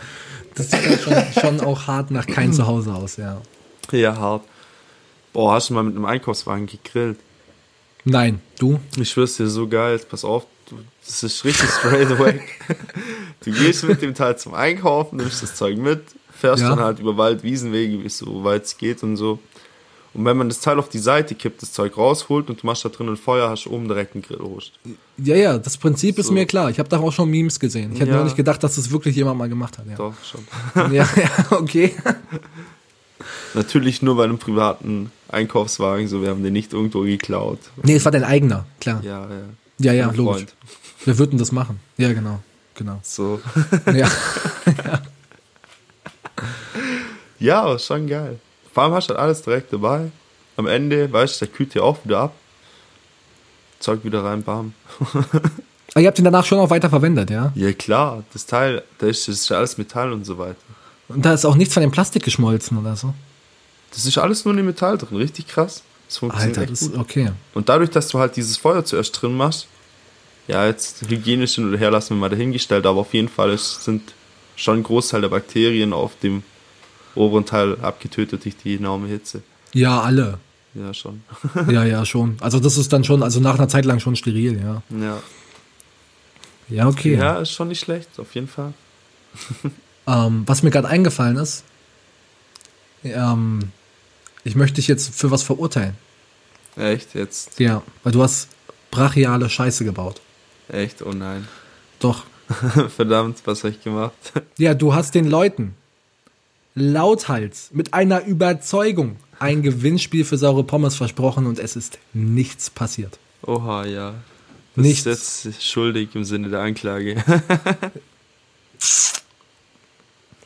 Das 0.56 0.70
sieht 0.72 0.86
dann 0.86 1.00
schon, 1.00 1.42
schon 1.42 1.62
auch 1.62 1.88
hart 1.88 2.12
nach 2.12 2.26
kein 2.28 2.54
Zuhause 2.54 2.94
aus, 2.94 3.18
ja. 3.18 3.42
Ja, 3.92 4.16
hart. 4.18 4.44
Boah, 5.34 5.54
hast 5.54 5.70
du 5.70 5.74
mal 5.74 5.84
mit 5.84 5.96
einem 5.96 6.06
Einkaufswagen 6.06 6.68
gegrillt? 6.68 7.18
Nein, 8.06 8.42
du? 8.60 8.80
Ich 8.98 9.10
schwör's 9.12 9.38
dir 9.38 9.48
so 9.48 9.68
geil, 9.68 10.00
pass 10.10 10.24
auf, 10.26 10.46
du, 10.70 10.78
das 11.06 11.24
ist 11.24 11.44
richtig 11.46 11.70
straight 11.70 12.12
away. 12.12 12.42
du 13.46 13.52
gehst 13.52 13.84
mit 13.86 14.02
dem 14.02 14.14
Teil 14.14 14.38
zum 14.38 14.54
Einkaufen, 14.54 15.18
nimmst 15.18 15.42
das 15.42 15.56
Zeug 15.56 15.78
mit, 15.78 16.02
fährst 16.38 16.62
Ja. 16.64 16.70
dann 16.70 16.80
halt 16.82 17.00
über 17.00 17.18
Wald, 17.18 17.44
Wiesenwege, 17.44 17.98
bis 17.98 18.18
so 18.18 18.44
weit 18.44 18.66
es 18.66 18.78
geht 18.78 19.02
und 19.04 19.16
so. 19.16 19.40
Und 20.14 20.26
wenn 20.26 20.38
man 20.38 20.48
das 20.50 20.60
Teil 20.60 20.78
auf 20.78 20.90
die 20.90 21.00
Seite 21.00 21.34
kippt, 21.34 21.62
das 21.64 21.72
Zeug 21.72 21.98
rausholt 21.98 22.50
und 22.50 22.62
du 22.62 22.68
machst 22.68 22.86
da 22.86 22.90
drin 22.90 23.10
ein 23.10 23.18
Feuer, 23.18 23.50
hast 23.50 23.66
du 23.66 23.72
oben 23.72 23.88
direkt 23.88 24.14
einen 24.14 24.22
Grillrost. 24.22 24.74
Ja, 25.18 25.36
ja, 25.36 25.58
das 25.58 25.78
Prinzip 25.78 26.20
ist 26.20 26.28
So. 26.28 26.34
mir 26.34 26.46
klar. 26.46 26.70
Ich 26.70 26.78
habe 26.78 26.88
da 26.90 27.00
auch 27.00 27.12
schon 27.12 27.30
Memes 27.32 27.60
gesehen. 27.60 27.94
Ich 27.94 28.00
hätte 28.00 28.12
Ja. 28.12 28.18
nur 28.18 28.26
nicht 28.26 28.38
gedacht, 28.38 28.62
dass 28.64 28.76
das 28.76 28.92
wirklich 28.92 29.16
jemand 29.16 29.40
mal 29.40 29.50
gemacht 29.50 29.78
hat. 29.80 29.88
Ja, 29.88 29.96
Doch, 29.96 30.14
schon. 30.24 30.94
ja, 30.94 31.08
ja 31.16 31.52
okay. 31.52 31.96
Natürlich 33.56 34.02
nur 34.02 34.16
bei 34.18 34.24
einem 34.26 34.38
privaten 34.38 35.12
Einkaufswagen, 35.30 36.08
so 36.08 36.22
wir 36.22 36.30
haben 36.30 36.44
den 36.44 36.54
nicht 36.54 36.74
irgendwo 36.74 37.02
geklaut. 37.02 37.60
Nee, 37.84 37.96
es 37.96 38.06
war 38.06 38.12
dein 38.12 38.24
eigener, 38.24 38.66
klar. 38.80 39.02
Ja, 39.04 39.22
ja. 39.30 39.40
Ja, 39.80 39.94
ja, 39.94 40.12
logisch. 40.12 40.44
Freund. 40.44 40.56
Wir 41.06 41.18
würden 41.18 41.38
das 41.40 41.52
machen. 41.52 41.80
Ja, 41.98 42.14
genau. 42.14 42.40
Genau. 42.76 43.00
So. 43.04 43.42
Ja. 43.94 44.10
Ja, 47.40 47.74
ist 47.76 47.86
schon 47.86 48.08
geil. 48.08 48.40
Allem 48.82 48.94
hast 48.94 49.10
du 49.10 49.14
halt 49.14 49.22
alles 49.22 49.42
direkt 49.42 49.72
dabei. 49.72 50.12
Am 50.58 50.68
Ende, 50.68 51.12
weißt 51.12 51.42
du, 51.42 51.46
der 51.46 51.54
kühlt 51.54 51.74
dir 51.74 51.84
auch 51.84 51.98
wieder 52.04 52.20
ab. 52.20 52.34
Zeug 53.80 54.04
wieder 54.04 54.24
rein, 54.24 54.44
bam. 54.44 54.74
Aber 55.14 56.00
ihr 56.02 56.08
habt 56.08 56.18
ihn 56.18 56.26
danach 56.26 56.46
schon 56.46 56.60
auch 56.60 56.70
weiter 56.70 56.90
verwendet, 56.90 57.30
ja? 57.30 57.52
Ja 57.56 57.74
klar, 57.74 58.24
das 58.34 58.46
Teil, 58.46 58.84
da 59.00 59.08
ist, 59.08 59.28
das 59.28 59.36
ist 59.36 59.50
ja 59.50 59.58
alles 59.58 59.78
Metall 59.78 60.14
und 60.14 60.26
so 60.26 60.38
weiter. 60.38 60.56
Und 61.10 61.26
da 61.26 61.34
ist 61.34 61.46
auch 61.46 61.56
nichts 61.56 61.74
von 61.74 61.82
dem 61.82 61.92
Plastik 61.92 62.24
geschmolzen 62.24 62.78
oder 62.78 62.96
so. 62.96 63.14
Das 63.92 64.06
ist 64.06 64.18
alles 64.18 64.46
nur 64.46 64.54
in 64.54 64.58
dem 64.58 64.66
Metall 64.66 64.98
drin, 64.98 65.18
richtig 65.18 65.48
krass. 65.48 65.84
Das 66.08 66.18
funktioniert 66.18 66.58
Alter, 66.58 66.70
das 66.72 66.80
gut. 66.80 66.94
ist 66.94 66.98
okay. 66.98 67.32
Und 67.54 67.70
dadurch, 67.70 67.90
dass 67.90 68.08
du 68.08 68.20
halt 68.20 68.36
dieses 68.36 68.58
Feuer 68.58 68.86
zuerst 68.86 69.22
drin 69.22 69.36
machst, 69.36 69.68
ja, 70.48 70.66
jetzt 70.66 71.02
hygienisch 71.08 71.56
hin 71.56 71.70
oder 71.70 71.78
her 71.78 71.92
lassen 71.92 72.16
wir 72.16 72.22
mal 72.22 72.30
dahingestellt, 72.30 72.86
aber 72.86 73.02
auf 73.02 73.14
jeden 73.14 73.30
Fall 73.30 73.52
ist, 73.52 73.84
sind 73.84 74.14
schon 74.56 74.80
ein 74.80 74.84
Großteil 74.84 75.22
der 75.22 75.30
Bakterien 75.30 75.94
auf 75.94 76.12
dem 76.22 76.44
oberen 77.16 77.46
Teil 77.46 77.78
abgetötet 77.82 78.44
durch 78.46 78.58
die 78.58 78.76
enorme 78.76 79.08
Hitze. 79.08 79.42
Ja, 79.74 80.02
alle. 80.02 80.40
Ja, 80.74 80.94
schon. 80.94 81.24
Ja, 81.70 81.84
ja, 81.84 82.06
schon. 82.06 82.38
Also 82.40 82.60
das 82.60 82.78
ist 82.78 82.92
dann 82.94 83.04
schon, 83.04 83.24
also 83.24 83.40
nach 83.40 83.56
einer 83.56 83.68
Zeit 83.68 83.86
lang 83.86 84.00
schon 84.00 84.16
steril, 84.16 84.60
ja. 84.60 84.82
Ja. 85.00 85.22
Ja, 86.70 86.88
okay. 86.88 87.16
ja, 87.16 87.40
ist 87.40 87.52
schon 87.52 87.68
nicht 87.68 87.82
schlecht, 87.82 88.10
auf 88.18 88.34
jeden 88.36 88.48
Fall. 88.48 88.74
Ähm, 90.06 90.44
was 90.48 90.64
mir 90.64 90.70
gerade 90.70 90.90
eingefallen 90.90 91.38
ist, 91.38 91.64
ähm, 93.06 93.72
ich 94.44 94.56
möchte 94.56 94.76
dich 94.76 94.90
jetzt 94.90 95.16
für 95.16 95.32
was 95.32 95.44
verurteilen. 95.44 95.96
Echt, 96.76 97.16
jetzt. 97.16 97.58
Ja, 97.60 97.82
weil 98.04 98.12
du 98.12 98.22
hast 98.22 98.50
brachiale 98.92 99.50
Scheiße 99.50 99.86
gebaut. 99.86 100.20
Echt, 100.68 101.02
oh 101.02 101.14
nein. 101.14 101.48
Doch. 102.00 102.26
Verdammt, 102.98 103.42
was 103.46 103.64
habe 103.64 103.74
ich 103.74 103.82
gemacht? 103.82 104.12
Ja, 104.58 104.74
du 104.74 104.94
hast 104.94 105.16
den 105.16 105.30
Leuten 105.30 105.76
lauthals 106.76 107.70
mit 107.72 107.94
einer 107.94 108.26
Überzeugung 108.26 109.18
ein 109.40 109.62
Gewinnspiel 109.62 110.26
für 110.26 110.38
saure 110.38 110.64
Pommes 110.64 110.96
versprochen 110.96 111.46
und 111.46 111.60
es 111.60 111.76
ist 111.76 112.00
nichts 112.14 112.70
passiert. 112.70 113.20
Oha, 113.46 113.86
ja. 113.86 114.14
Das 114.76 114.84
Nichts. 114.86 115.06
ist 115.06 115.46
jetzt 115.46 115.66
schuldig 115.68 116.10
im 116.16 116.24
Sinne 116.24 116.50
der 116.50 116.62
Anklage. 116.62 117.24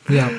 Ja. 0.08 0.30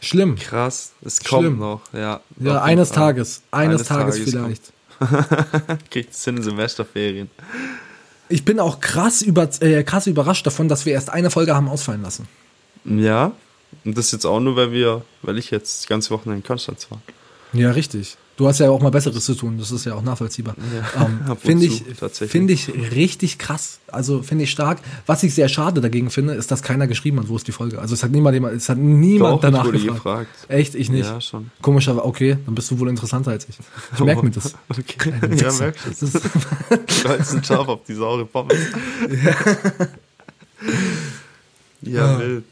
Schlimm. 0.00 0.36
Krass, 0.36 0.92
es 1.04 1.24
kommt 1.24 1.42
Schlimm. 1.42 1.58
noch, 1.58 1.80
ja. 1.92 2.20
Ja, 2.38 2.62
eines 2.62 2.90
Fall. 2.90 2.96
Tages. 2.98 3.42
Eines, 3.50 3.80
Eines 3.80 3.88
Tages, 3.88 4.14
Tages 4.16 4.30
vielleicht. 4.30 5.80
Kriegt 5.90 6.12
es 6.14 6.24
hin 6.24 6.36
in 6.36 6.42
Semesterferien. 6.42 7.30
Ich 8.28 8.44
bin 8.44 8.60
auch 8.60 8.80
krass, 8.80 9.22
über, 9.22 9.48
äh, 9.60 9.82
krass 9.82 10.06
überrascht 10.06 10.46
davon, 10.46 10.68
dass 10.68 10.86
wir 10.86 10.92
erst 10.92 11.10
eine 11.10 11.30
Folge 11.30 11.54
haben 11.54 11.68
ausfallen 11.68 12.02
lassen. 12.02 12.28
Ja, 12.84 13.32
und 13.84 13.96
das 13.98 14.12
jetzt 14.12 14.24
auch 14.26 14.40
nur, 14.40 14.56
weil 14.56 14.72
wir, 14.72 15.02
weil 15.22 15.38
ich 15.38 15.50
jetzt 15.50 15.80
das 15.82 15.86
ganze 15.88 16.10
Wochenende 16.10 16.38
in 16.38 16.42
Konstanz 16.46 16.90
war. 16.90 17.00
Ja, 17.52 17.70
richtig. 17.70 18.16
Du 18.36 18.48
hast 18.48 18.58
ja 18.58 18.68
auch 18.68 18.82
mal 18.82 18.90
Besseres 18.90 19.24
zu 19.24 19.36
tun, 19.36 19.58
das 19.58 19.70
ist 19.70 19.84
ja 19.86 19.94
auch 19.94 20.02
nachvollziehbar. 20.02 20.56
Ja, 20.74 21.06
Ähm, 21.06 21.36
finde 21.36 21.66
ich, 21.66 21.84
finde 22.10 22.52
ich 22.52 22.68
richtig 22.92 23.38
krass. 23.38 23.78
Also 23.86 24.24
finde 24.24 24.42
ich 24.42 24.50
stark. 24.50 24.80
Was 25.06 25.22
ich 25.22 25.32
sehr 25.34 25.48
schade 25.48 25.80
dagegen 25.80 26.10
finde, 26.10 26.34
ist, 26.34 26.50
dass 26.50 26.60
keiner 26.64 26.88
geschrieben 26.88 27.20
hat, 27.20 27.28
wo 27.28 27.36
ist 27.36 27.46
die 27.46 27.52
Folge. 27.52 27.78
Also 27.80 27.94
es 27.94 28.02
hat 28.02 28.10
niemand, 28.10 28.36
es 28.56 28.68
hat 28.68 28.76
niemand 28.78 29.34
Doch, 29.36 29.40
danach 29.40 29.70
gefragt. 29.70 29.94
gefragt. 29.94 30.28
Echt, 30.48 30.74
ich 30.74 30.90
nicht. 30.90 31.04
Ja, 31.06 31.20
schon. 31.20 31.52
Komischerweise, 31.62 32.04
okay, 32.04 32.36
dann 32.44 32.56
bist 32.56 32.72
du 32.72 32.78
wohl 32.80 32.88
interessanter 32.88 33.30
als 33.30 33.46
ich. 33.48 33.56
Ich 33.94 34.00
merke 34.00 34.24
mir 34.24 34.32
das. 34.32 34.56
Okay. 34.68 35.12
Ja, 35.36 35.52
merkst 35.52 35.84
du. 35.86 35.90
Das 35.90 36.02
ist- 36.02 36.20
Stolzen 37.00 37.40
Job 37.42 37.68
auf 37.68 37.80
die 37.86 37.94
saure 37.94 38.24
Pommes. 38.26 38.58
Ja, 41.82 42.12
Ja. 42.14 42.18
wild. 42.18 42.44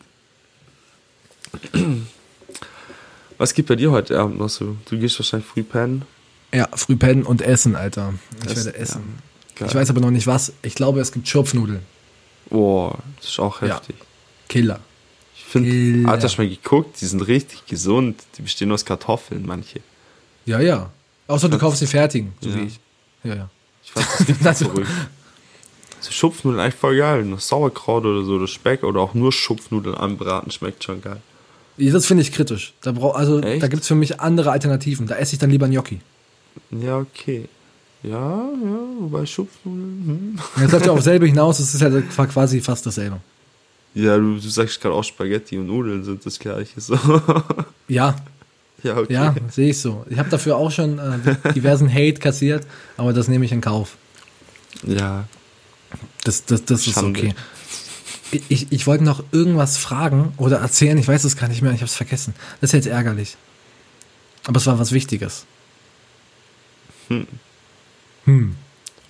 Was 3.38 3.54
gibt 3.54 3.68
bei 3.68 3.76
dir 3.76 3.90
heute 3.90 4.18
Abend 4.18 4.38
noch 4.38 4.48
so? 4.48 4.76
Du 4.88 4.98
gehst 4.98 5.18
wahrscheinlich 5.18 5.48
früh 5.48 5.62
pennen. 5.62 6.02
Ja, 6.54 6.68
früh 6.74 6.96
pennen 6.96 7.22
und 7.24 7.42
essen, 7.42 7.74
Alter. 7.76 8.14
Ich 8.44 8.52
Essen, 8.52 8.66
werde 8.66 8.78
essen. 8.78 9.18
Geil. 9.56 9.68
Ich 9.68 9.74
weiß 9.74 9.90
aber 9.90 10.00
noch 10.00 10.10
nicht 10.10 10.26
was. 10.26 10.52
Ich 10.62 10.74
glaube, 10.74 11.00
es 11.00 11.12
gibt 11.12 11.26
Schupfnudeln. 11.26 11.80
Boah, 12.50 12.98
das 13.16 13.30
ist 13.30 13.38
auch 13.40 13.62
Ja. 13.62 13.68
heftig. 13.76 13.96
Killer. 14.48 14.80
Ich 15.34 15.44
finde, 15.44 16.08
hat 16.08 16.22
das 16.22 16.38
mal 16.38 16.48
geguckt, 16.48 17.00
die 17.00 17.06
sind 17.06 17.20
richtig 17.26 17.66
gesund. 17.66 18.22
Die 18.36 18.42
bestehen 18.42 18.70
aus 18.72 18.84
Kartoffeln, 18.84 19.44
manche. 19.46 19.80
Ja, 20.46 20.60
ja. 20.60 20.90
Außer 21.26 21.48
du 21.48 21.58
kaufst 21.58 21.80
die 21.82 21.86
fertigen, 21.86 22.32
so 22.40 22.50
Ja. 22.50 22.56
wie 22.56 22.60
ich. 22.66 22.80
Ja, 23.24 23.34
ja. 23.34 23.50
Ich 23.84 23.90
fand 23.92 24.44
das 24.44 24.58
verrückt. 24.62 24.88
So 26.00 26.10
Schupfnudeln 26.10 26.60
eigentlich 26.60 26.74
voll 26.74 26.96
geil. 26.96 27.24
Noch 27.24 27.40
Sauerkraut 27.40 28.04
oder 28.04 28.24
so, 28.24 28.32
oder 28.34 28.48
Speck 28.48 28.82
oder 28.82 29.00
auch 29.00 29.14
nur 29.14 29.32
Schupfnudeln 29.32 29.94
anbraten 29.96 30.50
schmeckt 30.50 30.84
schon 30.84 31.00
geil. 31.00 31.20
Das 31.78 32.06
finde 32.06 32.22
ich 32.22 32.32
kritisch. 32.32 32.74
Da 32.82 32.92
brauch, 32.92 33.14
also 33.14 33.40
Echt? 33.40 33.62
da 33.62 33.68
gibt 33.68 33.82
es 33.82 33.88
für 33.88 33.94
mich 33.94 34.20
andere 34.20 34.50
Alternativen. 34.50 35.06
Da 35.06 35.16
esse 35.16 35.34
ich 35.34 35.38
dann 35.38 35.50
lieber 35.50 35.68
Gnocchi. 35.68 36.00
Ja, 36.70 36.98
okay. 36.98 37.48
Ja, 38.02 38.10
ja, 38.10 38.78
wobei 38.98 39.24
Schupfnudeln, 39.26 40.02
hm. 40.06 40.62
Das 40.62 40.72
läuft 40.72 40.86
ja 40.86 40.92
auf 40.92 41.02
selbe 41.02 41.26
hinaus, 41.26 41.60
es 41.60 41.74
ist 41.74 41.80
ja 41.80 41.90
quasi 42.26 42.60
fast 42.60 42.84
dasselbe. 42.84 43.18
Ja, 43.94 44.16
du, 44.16 44.34
du 44.34 44.48
sagst 44.48 44.80
gerade 44.80 44.94
auch 44.94 45.04
Spaghetti 45.04 45.58
und 45.58 45.66
Nudeln 45.66 46.02
sind 46.02 46.24
das 46.24 46.38
gleiche. 46.38 46.80
So. 46.80 46.96
Ja, 47.88 48.16
ja, 48.82 48.96
okay. 48.96 49.12
ja, 49.12 49.34
sehe 49.50 49.70
ich 49.70 49.78
so. 49.78 50.06
Ich 50.08 50.18
habe 50.18 50.30
dafür 50.30 50.56
auch 50.56 50.70
schon 50.70 50.98
äh, 50.98 51.52
diversen 51.52 51.92
Hate 51.92 52.14
kassiert, 52.14 52.66
aber 52.96 53.12
das 53.12 53.28
nehme 53.28 53.44
ich 53.44 53.52
in 53.52 53.60
Kauf. 53.60 53.96
Ja, 54.86 55.24
Das, 56.24 56.44
das, 56.46 56.64
das 56.64 56.86
ist 56.86 56.96
okay. 56.96 57.34
Ich, 58.32 58.72
ich, 58.72 58.86
wollte 58.86 59.04
noch 59.04 59.22
irgendwas 59.30 59.76
fragen 59.76 60.32
oder 60.38 60.58
erzählen, 60.58 60.96
ich 60.96 61.06
weiß 61.06 61.24
es 61.24 61.36
gar 61.36 61.48
nicht 61.48 61.60
mehr, 61.60 61.72
ich 61.72 61.80
habe 61.80 61.86
es 61.86 61.94
vergessen. 61.94 62.34
Das 62.60 62.70
ist 62.70 62.74
jetzt 62.74 62.86
ärgerlich. 62.86 63.36
Aber 64.46 64.56
es 64.56 64.66
war 64.66 64.78
was 64.78 64.92
Wichtiges. 64.92 65.44
Hm, 68.24 68.56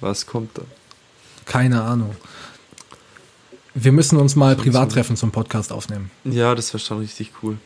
was 0.00 0.26
kommt 0.26 0.58
da? 0.58 0.62
keine 1.52 1.82
Ahnung. 1.82 2.14
Wir 3.74 3.92
müssen 3.92 4.18
uns 4.18 4.36
mal 4.36 4.54
privat 4.56 4.92
treffen 4.92 5.16
zum 5.16 5.32
Podcast 5.32 5.72
aufnehmen. 5.72 6.10
Ja, 6.24 6.54
das 6.54 6.72
wäre 6.72 6.78
schon 6.78 6.98
richtig 6.98 7.32
cool. 7.42 7.58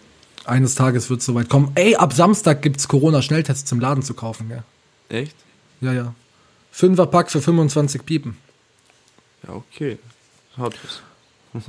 Eines 0.45 0.77
Tages 0.77 1.11
wird 1.11 1.21
es 1.21 1.27
soweit 1.27 1.49
kommen. 1.49 1.73
Ey, 1.75 1.97
ab 1.97 2.13
Samstag 2.13 2.63
gibt's 2.63 2.87
Corona-Schnelltests 2.87 3.71
im 3.73 3.81
Laden 3.81 4.03
zu 4.03 4.15
kaufen, 4.15 4.49
gell? 4.49 4.63
Echt? 5.09 5.35
Ja, 5.81 5.93
ja. 5.93 6.15
Fünferpack 6.71 7.31
für 7.31 7.43
25 7.43 8.05
Piepen. 8.07 8.37
Ja, 9.47 9.55
okay. 9.55 9.99
Hat 10.57 10.75
was. 10.85 11.01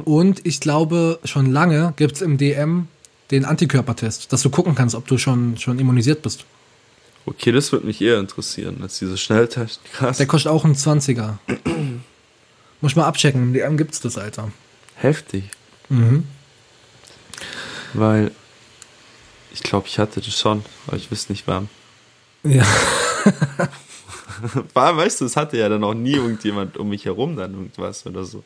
Und 0.06 0.46
ich 0.46 0.60
glaube, 0.60 1.20
schon 1.24 1.52
lange 1.52 1.94
gibt's 1.96 2.22
im 2.22 2.38
DM 2.38 2.88
den 3.32 3.46
Antikörpertest, 3.46 4.32
dass 4.32 4.42
du 4.42 4.50
gucken 4.50 4.76
kannst, 4.76 4.96
ob 4.96 5.08
du 5.08 5.18
schon, 5.18 5.58
schon 5.58 5.80
immunisiert 5.80 6.22
bist. 6.22 6.46
Okay, 7.26 7.52
das 7.52 7.72
würde 7.74 7.86
mich 7.86 8.02
eher 8.02 8.20
interessieren, 8.20 8.78
als 8.82 9.00
dieser 9.00 9.18
Schnelltest. 9.18 9.82
Krass. 9.94 10.18
Der 10.18 10.28
kostet 10.28 10.52
auch 10.52 10.64
einen 10.64 10.76
20er. 10.76 11.34
Muss 12.82 12.92
ich 12.92 12.96
mal 12.96 13.06
abchecken, 13.06 13.42
im 13.44 13.54
DM 13.54 13.76
gibt's 13.76 14.00
das, 14.00 14.18
Alter. 14.18 14.52
Heftig. 14.96 15.44
Mhm. 15.90 16.26
Weil 17.94 18.32
ich 19.52 19.62
glaube, 19.62 19.88
ich 19.88 20.00
hatte 20.00 20.22
das 20.22 20.40
schon, 20.40 20.64
aber 20.88 20.98
ich 20.98 21.12
wüsste 21.12 21.34
nicht 21.34 21.48
wann. 21.48 21.68
Ja. 22.44 22.66
Allem, 24.74 24.98
weißt 24.98 25.22
du, 25.22 25.26
es 25.26 25.36
hatte 25.36 25.58
ja 25.58 25.68
dann 25.68 25.84
auch 25.84 25.96
nie 25.96 26.14
irgendjemand 26.14 26.78
um 26.78 26.90
mich 26.90 27.06
herum 27.06 27.36
dann 27.36 27.54
irgendwas 27.54 28.06
oder 28.06 28.24
so. 28.24 28.44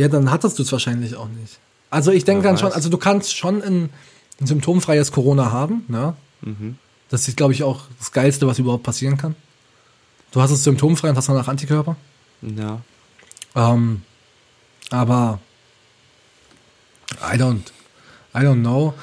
Ja, 0.00 0.08
dann 0.08 0.30
hattest 0.30 0.58
du 0.58 0.62
es 0.62 0.72
wahrscheinlich 0.72 1.14
auch 1.14 1.28
nicht. 1.28 1.58
Also 1.90 2.10
ich 2.10 2.24
denke 2.24 2.42
dann 2.44 2.56
schon, 2.56 2.68
weiß. 2.68 2.74
also 2.76 2.88
du 2.88 2.96
kannst 2.98 3.36
schon 3.36 3.62
ein, 3.62 3.90
ein 4.40 4.46
symptomfreies 4.46 5.12
Corona 5.12 5.52
haben, 5.52 5.84
ne? 5.88 6.14
Mhm. 6.40 6.78
Das 7.10 7.28
ist, 7.28 7.36
glaube 7.36 7.52
ich, 7.52 7.62
auch 7.64 7.82
das 7.98 8.12
Geilste, 8.12 8.46
was 8.46 8.58
überhaupt 8.58 8.84
passieren 8.84 9.16
kann. 9.18 9.34
Du 10.32 10.40
hast 10.40 10.52
es 10.52 10.64
symptomfrei 10.64 11.10
und 11.10 11.16
hast 11.16 11.28
danach 11.28 11.48
Antikörper. 11.48 11.96
Ja. 12.40 12.80
Ähm, 13.54 14.02
aber 14.90 15.38
I 17.20 17.36
don't, 17.36 17.66
I 18.34 18.38
don't 18.38 18.60
know. 18.60 18.94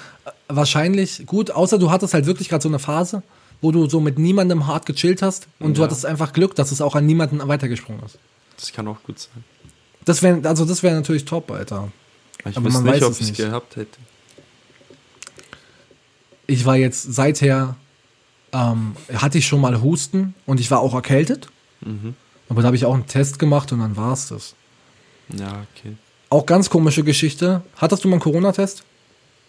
Wahrscheinlich 0.48 1.26
gut, 1.28 1.52
außer 1.52 1.78
du 1.78 1.92
hattest 1.92 2.14
halt 2.14 2.26
wirklich 2.26 2.50
gerade 2.50 2.64
so 2.64 2.70
eine 2.70 2.80
Phase, 2.80 3.22
wo 3.62 3.72
du 3.72 3.88
so 3.90 4.00
mit 4.00 4.18
niemandem 4.18 4.66
hart 4.66 4.86
gechillt 4.86 5.22
hast 5.22 5.48
und 5.60 5.78
du 5.78 5.82
Ja. 5.82 5.88
hattest 5.88 6.06
einfach 6.06 6.34
Glück, 6.34 6.56
dass 6.56 6.72
es 6.72 6.82
auch 6.82 6.96
an 6.96 7.06
niemanden 7.06 7.46
weitergesprungen 7.48 8.02
ist. 8.06 8.18
Das 8.58 8.72
kann 8.72 8.88
auch 8.88 9.04
gut 9.04 9.20
sein. 9.20 9.44
Das 10.08 10.24
wäre, 10.24 10.40
also 10.48 10.64
das 10.64 10.84
wäre 10.84 10.96
natürlich 10.96 11.26
top, 11.26 11.52
Alter. 11.52 11.92
Ich 12.46 12.56
Aber 12.58 12.66
weiß 12.68 12.74
man 12.74 12.84
nicht, 12.84 12.94
weiß 12.96 13.04
ob 13.04 13.12
es 13.12 13.18
ich 13.20 13.24
es 13.26 13.30
nicht. 13.32 13.38
gehabt 13.40 13.76
hätte. 13.76 13.98
Ich 16.48 16.66
war 16.66 16.78
jetzt 16.78 17.14
seither, 17.14 17.76
ähm, 18.54 18.96
hatte 19.14 19.38
ich 19.38 19.46
schon 19.48 19.60
mal 19.62 19.82
Husten 19.82 20.34
und 20.46 20.60
ich 20.60 20.72
war 20.72 20.80
auch 20.80 20.94
erkältet. 20.94 21.50
Mhm. 21.82 22.16
Aber 22.50 22.62
da 22.62 22.68
habe 22.68 22.78
ich 22.78 22.86
auch 22.86 22.94
einen 22.94 23.08
Test 23.08 23.38
gemacht 23.40 23.72
und 23.74 23.80
dann 23.80 23.98
war 23.98 24.14
es 24.14 24.30
das. 24.30 24.56
Ja, 25.38 25.66
okay. 25.76 25.98
Auch 26.30 26.46
ganz 26.46 26.70
komische 26.70 27.04
Geschichte. 27.04 27.62
Hattest 27.76 28.04
du 28.04 28.08
mal 28.08 28.14
einen 28.14 28.22
Corona-Test? 28.22 28.84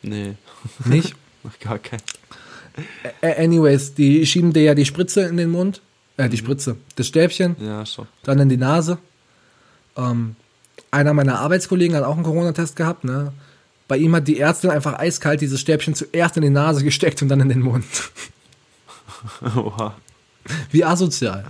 Nee, 0.03 0.35
Nicht? 0.85 1.15
noch 1.45 1.57
gar 1.61 1.79
kein. 1.79 2.01
Ä- 3.23 3.39
Anyways, 3.45 3.95
die 3.95 4.27
schieben 4.27 4.53
dir 4.53 4.63
ja 4.63 4.75
die 4.75 4.85
Spritze 4.85 5.23
in 5.23 5.37
den 5.37 5.51
Mund. 5.51 5.81
Äh, 6.17 6.29
die 6.29 6.37
Spritze. 6.37 6.77
Das 6.97 7.07
Stäbchen, 7.07 7.55
Ja, 7.61 7.87
schon. 7.87 8.09
dann 8.25 8.41
in 8.41 8.49
die 8.49 8.57
Nase. 8.57 8.99
Ähm, 9.97 10.35
einer 10.91 11.15
meiner 11.15 11.39
Arbeitskollegen 11.41 11.97
hat 11.97 12.05
auch 12.05 12.15
einen 12.15 12.25
Corona-Test 12.25 12.77
gehabt, 12.77 13.05
ne? 13.05 13.33
Bei 13.89 13.97
ihm 13.97 14.15
hat 14.15 14.29
die 14.29 14.39
Ärztin 14.39 14.71
einfach 14.71 14.99
eiskalt 14.99 15.41
dieses 15.41 15.61
Stäbchen 15.61 15.95
zuerst 15.95 16.37
in 16.37 16.43
die 16.43 16.51
Nase 16.51 16.85
gesteckt 16.85 17.23
und 17.23 17.29
dann 17.29 17.41
in 17.41 17.49
den 17.49 17.61
Mund. 17.61 17.87
Oha. 19.57 19.97
Wie 20.71 20.85
asozial. 20.85 21.45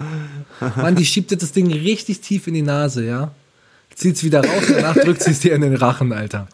Mann, 0.77 0.95
die 0.95 1.05
schiebt 1.05 1.31
dir 1.31 1.37
das 1.37 1.53
Ding 1.53 1.71
richtig 1.73 2.21
tief 2.21 2.47
in 2.47 2.55
die 2.55 2.63
Nase, 2.63 3.05
ja? 3.05 3.33
Zieht's 3.95 4.23
wieder 4.23 4.45
raus 4.45 4.65
danach 4.69 4.95
drückt 5.05 5.23
sie 5.23 5.33
es 5.33 5.41
dir 5.41 5.55
in 5.55 5.61
den 5.61 5.75
Rachen, 5.75 6.13
Alter. 6.13 6.47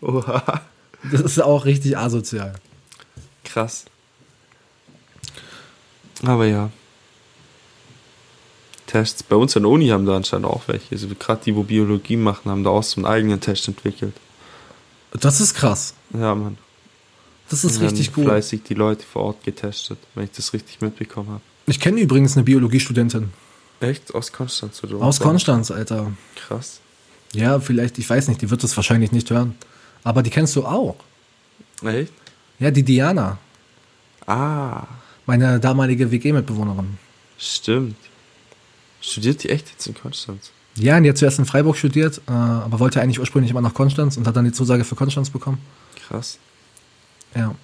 Oha. 0.00 0.62
Das 1.10 1.20
ist 1.20 1.42
auch 1.42 1.64
richtig 1.64 1.98
asozial. 1.98 2.54
Krass. 3.44 3.84
Aber 6.22 6.46
ja. 6.46 6.70
Tests. 8.86 9.22
Bei 9.22 9.36
uns 9.36 9.56
an 9.56 9.62
der 9.64 9.70
Uni 9.72 9.88
haben 9.88 10.06
da 10.06 10.16
anscheinend 10.16 10.46
auch 10.46 10.62
welche. 10.66 10.94
Also 10.94 11.08
gerade 11.18 11.40
die, 11.44 11.54
wo 11.56 11.62
Biologie 11.62 12.16
machen, 12.16 12.50
haben 12.50 12.64
da 12.64 12.70
auch 12.70 12.82
so 12.82 12.98
einen 12.98 13.06
eigenen 13.06 13.40
Test 13.40 13.66
entwickelt. 13.68 14.14
Das 15.12 15.40
ist 15.40 15.54
krass. 15.54 15.94
Ja, 16.12 16.34
Mann. 16.34 16.58
Das 17.50 17.64
ist 17.64 17.80
richtig 17.80 18.12
gut. 18.12 18.24
Fleißig 18.24 18.62
die 18.64 18.74
Leute 18.74 19.04
vor 19.04 19.22
Ort 19.24 19.44
getestet, 19.44 19.98
wenn 20.14 20.24
ich 20.24 20.32
das 20.32 20.52
richtig 20.52 20.80
mitbekommen 20.80 21.28
habe. 21.28 21.40
Ich 21.66 21.78
kenne 21.80 22.00
übrigens 22.00 22.36
eine 22.36 22.44
Biologiestudentin. 22.44 23.30
Echt? 23.80 24.14
Aus 24.14 24.32
Konstanz 24.32 24.82
oder 24.82 24.96
Aus? 25.02 25.20
Konstanz, 25.20 25.70
Alter. 25.70 26.12
Krass. 26.36 26.80
Ja, 27.32 27.60
vielleicht, 27.60 27.98
ich 27.98 28.08
weiß 28.08 28.28
nicht, 28.28 28.40
die 28.42 28.50
wird 28.50 28.62
das 28.62 28.76
wahrscheinlich 28.76 29.12
nicht 29.12 29.30
hören. 29.30 29.54
Aber 30.04 30.22
die 30.22 30.30
kennst 30.30 30.56
du 30.56 30.64
auch. 30.64 30.96
Echt? 31.82 32.12
Ja, 32.58 32.70
die 32.70 32.82
Diana. 32.82 33.38
Ah, 34.26 34.84
Meine 35.26 35.60
damalige 35.60 36.10
WG-Mitbewohnerin. 36.10 36.98
stimmt. 37.38 37.96
Studiert 39.06 39.42
die 39.42 39.50
echt 39.50 39.68
jetzt 39.70 39.86
in 39.86 39.94
Konstanz? 39.94 40.50
Ja, 40.76 40.96
und 40.96 41.04
die 41.04 41.10
hat 41.10 41.18
zuerst 41.18 41.38
in 41.38 41.44
Freiburg 41.44 41.76
studiert, 41.76 42.20
äh, 42.26 42.32
aber 42.32 42.80
wollte 42.80 43.00
eigentlich 43.00 43.20
ursprünglich 43.20 43.50
immer 43.50 43.60
nach 43.60 43.74
Konstanz 43.74 44.16
und 44.16 44.26
hat 44.26 44.34
dann 44.34 44.44
die 44.44 44.52
Zusage 44.52 44.84
für 44.84 44.96
Konstanz 44.96 45.30
bekommen. 45.30 45.58
Krass. 46.08 46.38
Ja. 47.34 47.54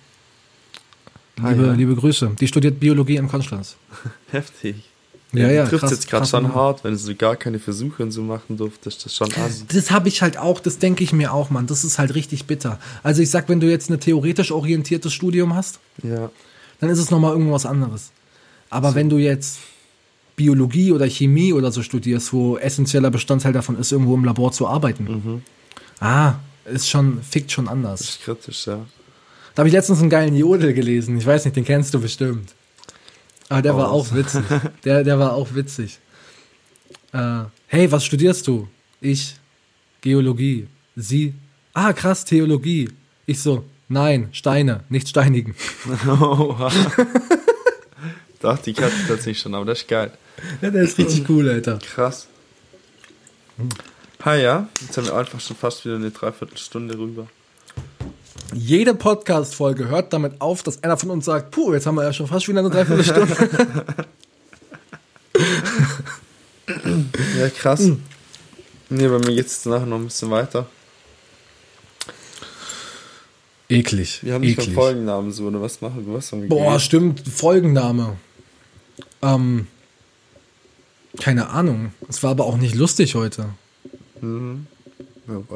Ah, 1.42 1.50
Liebe, 1.50 1.66
ja. 1.66 1.72
liebe 1.72 1.94
Grüße. 1.96 2.32
Die 2.38 2.46
studiert 2.46 2.78
Biologie 2.78 3.16
in 3.16 3.26
Konstanz. 3.28 3.76
Heftig. 4.30 4.84
Ja, 5.32 5.48
ja, 5.48 5.64
trifft 5.64 5.82
krass, 5.82 5.90
jetzt 5.92 6.08
gerade 6.10 6.26
schon 6.26 6.42
Mann. 6.42 6.54
hart, 6.56 6.82
wenn 6.82 6.96
du 6.96 7.14
gar 7.14 7.36
keine 7.36 7.60
Versuche 7.60 8.02
und 8.02 8.10
so 8.10 8.20
machen 8.22 8.56
durftest. 8.56 8.98
Das 9.04 9.12
ist 9.12 9.16
schon 9.16 9.32
assi. 9.34 9.64
Das 9.68 9.90
habe 9.92 10.08
ich 10.08 10.22
halt 10.22 10.36
auch, 10.36 10.58
das 10.58 10.78
denke 10.78 11.04
ich 11.04 11.12
mir 11.12 11.32
auch, 11.32 11.50
Mann. 11.50 11.68
Das 11.68 11.84
ist 11.84 11.98
halt 12.00 12.14
richtig 12.16 12.46
bitter. 12.46 12.80
Also 13.04 13.22
ich 13.22 13.30
sag, 13.30 13.48
wenn 13.48 13.60
du 13.60 13.70
jetzt 13.70 13.90
ein 13.90 14.00
theoretisch 14.00 14.50
orientiertes 14.50 15.12
Studium 15.12 15.54
hast, 15.54 15.78
Ja. 16.02 16.30
dann 16.80 16.90
ist 16.90 16.98
es 16.98 17.10
nochmal 17.12 17.32
irgendwas 17.32 17.64
anderes. 17.64 18.10
Aber 18.70 18.94
wenn 18.96 19.08
du 19.08 19.18
jetzt 19.18 19.58
Biologie 20.40 20.90
oder 20.92 21.06
Chemie 21.06 21.52
oder 21.52 21.70
so 21.70 21.82
studierst, 21.82 22.32
wo 22.32 22.56
essentieller 22.56 23.10
Bestandteil 23.10 23.52
davon 23.52 23.76
ist, 23.78 23.92
irgendwo 23.92 24.14
im 24.14 24.24
Labor 24.24 24.52
zu 24.52 24.66
arbeiten, 24.66 25.42
ah, 26.00 26.34
ist 26.64 26.88
schon, 26.88 27.22
fickt 27.22 27.52
schon 27.52 27.66
Das 27.66 27.72
anders. 27.72 28.00
ist 28.00 28.22
kritisch, 28.24 28.66
ja. 28.66 28.78
Da 29.54 29.60
habe 29.60 29.68
ich 29.68 29.74
letztens 29.74 30.00
einen 30.00 30.08
geilen 30.08 30.34
Jodel 30.36 30.72
gelesen. 30.72 31.18
Ich 31.18 31.26
weiß 31.26 31.44
nicht, 31.44 31.56
den 31.56 31.64
kennst 31.66 31.92
du 31.92 32.00
bestimmt. 32.00 32.54
Aber 33.50 33.60
der 33.60 33.76
war 33.76 33.90
Oh. 33.92 33.96
auch 33.96 34.14
witzig. 34.14 34.44
Der, 34.84 35.04
der 35.04 35.18
war 35.18 35.34
auch 35.34 35.48
witzig. 35.54 35.98
Äh, 37.12 37.42
hey, 37.66 37.90
was 37.92 38.04
studierst 38.06 38.46
du? 38.46 38.66
Ich, 39.02 39.34
Geologie. 40.00 40.68
Sie, 40.96 41.34
ah, 41.74 41.92
krass, 41.92 42.24
Theologie. 42.24 42.88
Ich 43.26 43.40
so, 43.40 43.64
nein, 43.88 44.28
Steine, 44.32 44.84
nicht 44.88 45.08
steinigen. 45.08 45.54
Dachte 48.40 48.70
ich 48.70 48.78
hatte 48.80 48.94
tatsächlich 49.06 49.38
schon, 49.38 49.54
aber 49.54 49.66
das 49.66 49.80
ist 49.80 49.88
geil. 49.88 50.12
Ja, 50.62 50.70
der 50.70 50.82
ist 50.82 50.98
richtig 50.98 51.28
cool, 51.28 51.48
Alter. 51.48 51.78
Krass. 51.78 52.26
Ha 54.24 54.34
ja, 54.34 54.68
jetzt 54.80 54.96
haben 54.96 55.06
wir 55.06 55.14
einfach 55.14 55.40
schon 55.40 55.56
fast 55.56 55.84
wieder 55.84 55.96
eine 55.96 56.10
Dreiviertelstunde 56.10 56.96
rüber. 56.98 57.26
Jede 58.54 58.94
Podcast-Folge 58.94 59.88
hört 59.88 60.12
damit 60.12 60.40
auf, 60.40 60.62
dass 60.62 60.82
einer 60.82 60.96
von 60.96 61.10
uns 61.10 61.26
sagt, 61.26 61.50
puh, 61.50 61.72
jetzt 61.74 61.86
haben 61.86 61.94
wir 61.94 62.04
ja 62.04 62.12
schon 62.12 62.26
fast 62.26 62.48
wieder 62.48 62.60
eine 62.60 62.70
Dreiviertelstunde. 62.70 63.94
Ja, 67.38 67.48
krass. 67.48 67.80
Nee, 68.90 69.08
bei 69.08 69.18
mir 69.18 69.34
geht 69.34 69.46
es 69.46 69.64
nachher 69.66 69.86
noch 69.86 69.98
ein 69.98 70.04
bisschen 70.04 70.30
weiter. 70.30 70.66
Eklig. 73.68 74.22
Wir 74.22 74.34
haben 74.34 74.40
nicht 74.42 74.52
eklig. 74.58 74.68
mehr 74.68 74.74
Folgennamen 74.76 75.32
so, 75.32 75.46
oder 75.46 75.60
was 75.62 75.80
machen 75.80 76.06
wir? 76.06 76.14
Was 76.14 76.30
haben 76.32 76.42
wir 76.42 76.48
Boah, 76.48 76.64
geredet? 76.64 76.82
stimmt, 76.82 77.28
Folgenname. 77.28 78.16
Ähm, 79.22 79.66
keine 81.20 81.48
Ahnung. 81.50 81.92
Es 82.08 82.22
war 82.22 82.30
aber 82.30 82.44
auch 82.46 82.56
nicht 82.56 82.74
lustig 82.74 83.14
heute. 83.14 83.46
Mhm. 84.20 84.66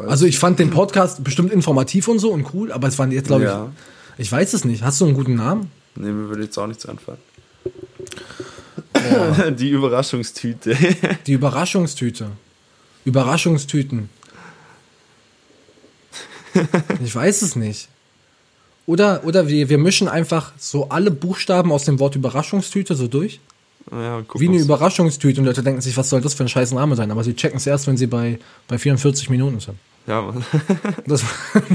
Also 0.07 0.27
ich 0.27 0.39
fand 0.39 0.59
den 0.59 0.71
Podcast 0.71 1.25
bestimmt 1.25 1.53
informativ 1.53 2.07
und 2.09 2.19
so 2.19 2.31
und 2.31 2.53
cool, 2.55 2.71
aber 2.73 2.87
es 2.89 2.99
waren 2.99 3.11
jetzt, 3.11 3.27
glaube 3.27 3.45
Ja. 3.45 3.73
ich, 4.17 4.27
ich 4.27 4.33
weiß 4.33 4.53
es 4.55 4.65
nicht. 4.65 4.83
Hast 4.85 5.01
du 5.01 5.07
einen 5.07 5.15
guten 5.15 5.35
Namen? 5.35 5.71
Nee, 5.97 6.11
mir 6.11 6.29
würde 6.29 6.45
jetzt 6.45 6.57
auch 6.59 6.67
nichts 6.67 6.87
anfangen. 6.87 7.19
Die 9.59 9.71
Überraschungstüte. 9.71 10.77
Die 11.27 11.33
Überraschungstüte. 11.33 12.31
Überraschungstüten. 13.05 14.09
Ich 17.03 17.15
weiß 17.15 17.43
es 17.43 17.57
nicht. 17.57 17.89
Oder, 18.87 19.25
oder 19.25 19.49
wir, 19.49 19.69
wir 19.69 19.79
mischen 19.79 20.09
einfach 20.09 20.53
so 20.59 20.89
alle 20.91 21.11
Buchstaben 21.11 21.73
aus 21.73 21.85
dem 21.85 21.99
Wort 21.99 22.15
Überraschungstüte 22.17 22.95
so 22.95 23.09
durch. 23.09 23.41
Ja, 23.91 24.23
Wie 24.35 24.49
eine 24.49 24.59
Überraschungstüte 24.59 25.41
und 25.41 25.47
Leute 25.47 25.63
denken 25.63 25.81
sich, 25.81 25.97
was 25.97 26.09
soll 26.11 26.21
das 26.21 26.35
für 26.35 26.45
ein 26.45 26.49
scheiß 26.49 26.73
Name 26.73 26.97
sein? 26.97 27.11
Aber 27.11 27.23
sie 27.25 27.35
checken 27.35 27.59
es 27.59 27.67
erst, 27.67 27.87
wenn 27.87 27.97
sie 27.97 28.07
bei, 28.07 28.39
bei 28.69 28.79
44 28.79 29.31
Minuten 29.31 29.61
sind. 29.61 29.77
Ja, 30.07 30.21
Mann. 30.21 30.45
Das, 31.07 31.23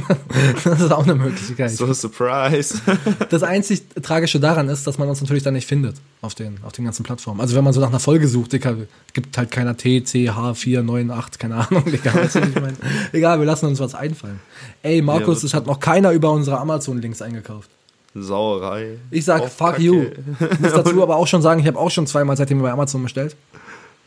das 0.64 0.82
ist 0.82 0.92
auch 0.92 1.04
eine 1.04 1.16
Möglichkeit. 1.16 1.72
So, 1.72 1.92
Surprise. 1.94 2.80
Das 3.30 3.44
einzig 3.44 3.84
Tragische 4.02 4.40
daran 4.40 4.70
ist, 4.70 4.86
dass 4.86 4.98
man 4.98 5.10
uns 5.10 5.22
natürlich 5.22 5.44
dann 5.44 5.54
nicht 5.54 5.68
findet 5.68 5.96
auf 6.22 6.36
den, 6.36 6.58
auf 6.64 6.72
den 6.72 6.86
ganzen 6.86 7.04
Plattformen. 7.04 7.42
Also 7.42 7.56
wenn 7.56 7.64
man 7.64 7.74
so 7.74 7.82
nach 7.82 7.90
einer 7.90 8.00
Folge 8.00 8.28
sucht, 8.28 8.54
Digga, 8.54 8.76
gibt 9.14 9.38
halt 9.38 9.52
keiner 9.52 9.78
T, 9.78 10.04
C, 10.04 10.30
H, 10.30 10.54
4, 10.54 10.84
9, 10.84 11.12
8, 11.12 11.40
keine 11.40 11.56
Ahnung, 11.56 11.86
Digga. 11.86 12.14
Weißt 12.14 12.36
du, 12.36 12.40
ich 12.40 12.56
meine? 12.56 12.78
Egal, 13.14 13.40
wir 13.40 13.46
lassen 13.46 13.66
uns 13.66 13.80
was 13.80 13.96
einfallen. 13.96 14.40
Ey, 14.84 15.02
Markus, 15.02 15.42
Ja, 15.42 15.48
es 15.48 15.54
hat 15.54 15.66
noch 15.66 15.80
keiner 15.80 16.12
über 16.12 16.32
unsere 16.32 16.60
Amazon-Links 16.60 17.22
eingekauft. 17.22 17.70
Sauerei. 18.16 18.98
Ich 19.12 19.26
sag, 19.26 19.42
Auf 19.42 19.54
fuck 19.56 19.72
Kacke. 19.72 19.82
you. 19.82 20.04
Ich 20.52 20.60
muss 20.60 20.72
dazu 20.74 21.02
aber 21.04 21.16
auch 21.18 21.28
schon 21.28 21.42
sagen, 21.42 21.60
ich 21.60 21.68
habe 21.68 21.78
auch 21.78 21.92
schon 21.92 22.08
zweimal 22.08 22.36
seitdem 22.38 22.62
bei 22.62 22.72
Amazon 22.72 23.04
bestellt. 23.04 23.36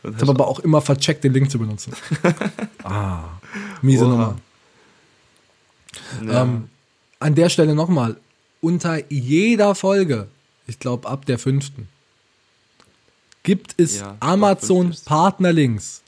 Ich 0.03 0.21
habe 0.21 0.31
aber 0.31 0.47
auch 0.47 0.59
immer 0.59 0.81
vercheckt, 0.81 1.23
den 1.23 1.31
Link 1.33 1.49
zu 1.49 1.57
benutzen. 1.59 1.93
ah, 2.83 3.23
miese 3.81 4.03
Oha. 4.05 4.11
Nummer. 4.11 4.37
Ja. 6.25 6.41
Ähm, 6.43 6.69
an 7.19 7.35
der 7.35 7.47
Stelle 7.49 7.73
nochmal, 7.73 8.17
unter 8.59 9.09
jeder 9.09 9.75
Folge, 9.75 10.27
ich 10.67 10.79
glaube 10.79 11.07
ab 11.07 11.25
der 11.25 11.39
fünften, 11.39 11.87
gibt 13.43 13.75
es 13.77 13.99
Ja, 13.99 14.17
Amazon. 14.19 14.93
Partnerlinks. 15.05 16.01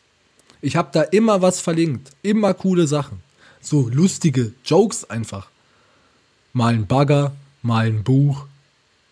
Ich 0.62 0.76
habe 0.76 0.90
da 0.92 1.02
immer 1.04 1.42
was 1.42 1.62
verlinkt, 1.62 2.12
immer 2.22 2.54
coole 2.54 2.88
Sachen. 2.88 3.22
So 3.62 3.90
lustige 3.90 4.54
Jokes 4.66 5.10
einfach. 5.10 5.48
Mal 6.54 6.74
ein 6.74 6.88
Bagger, 6.88 7.34
mal 7.66 7.88
ein 7.88 8.04
Buch. 8.04 8.46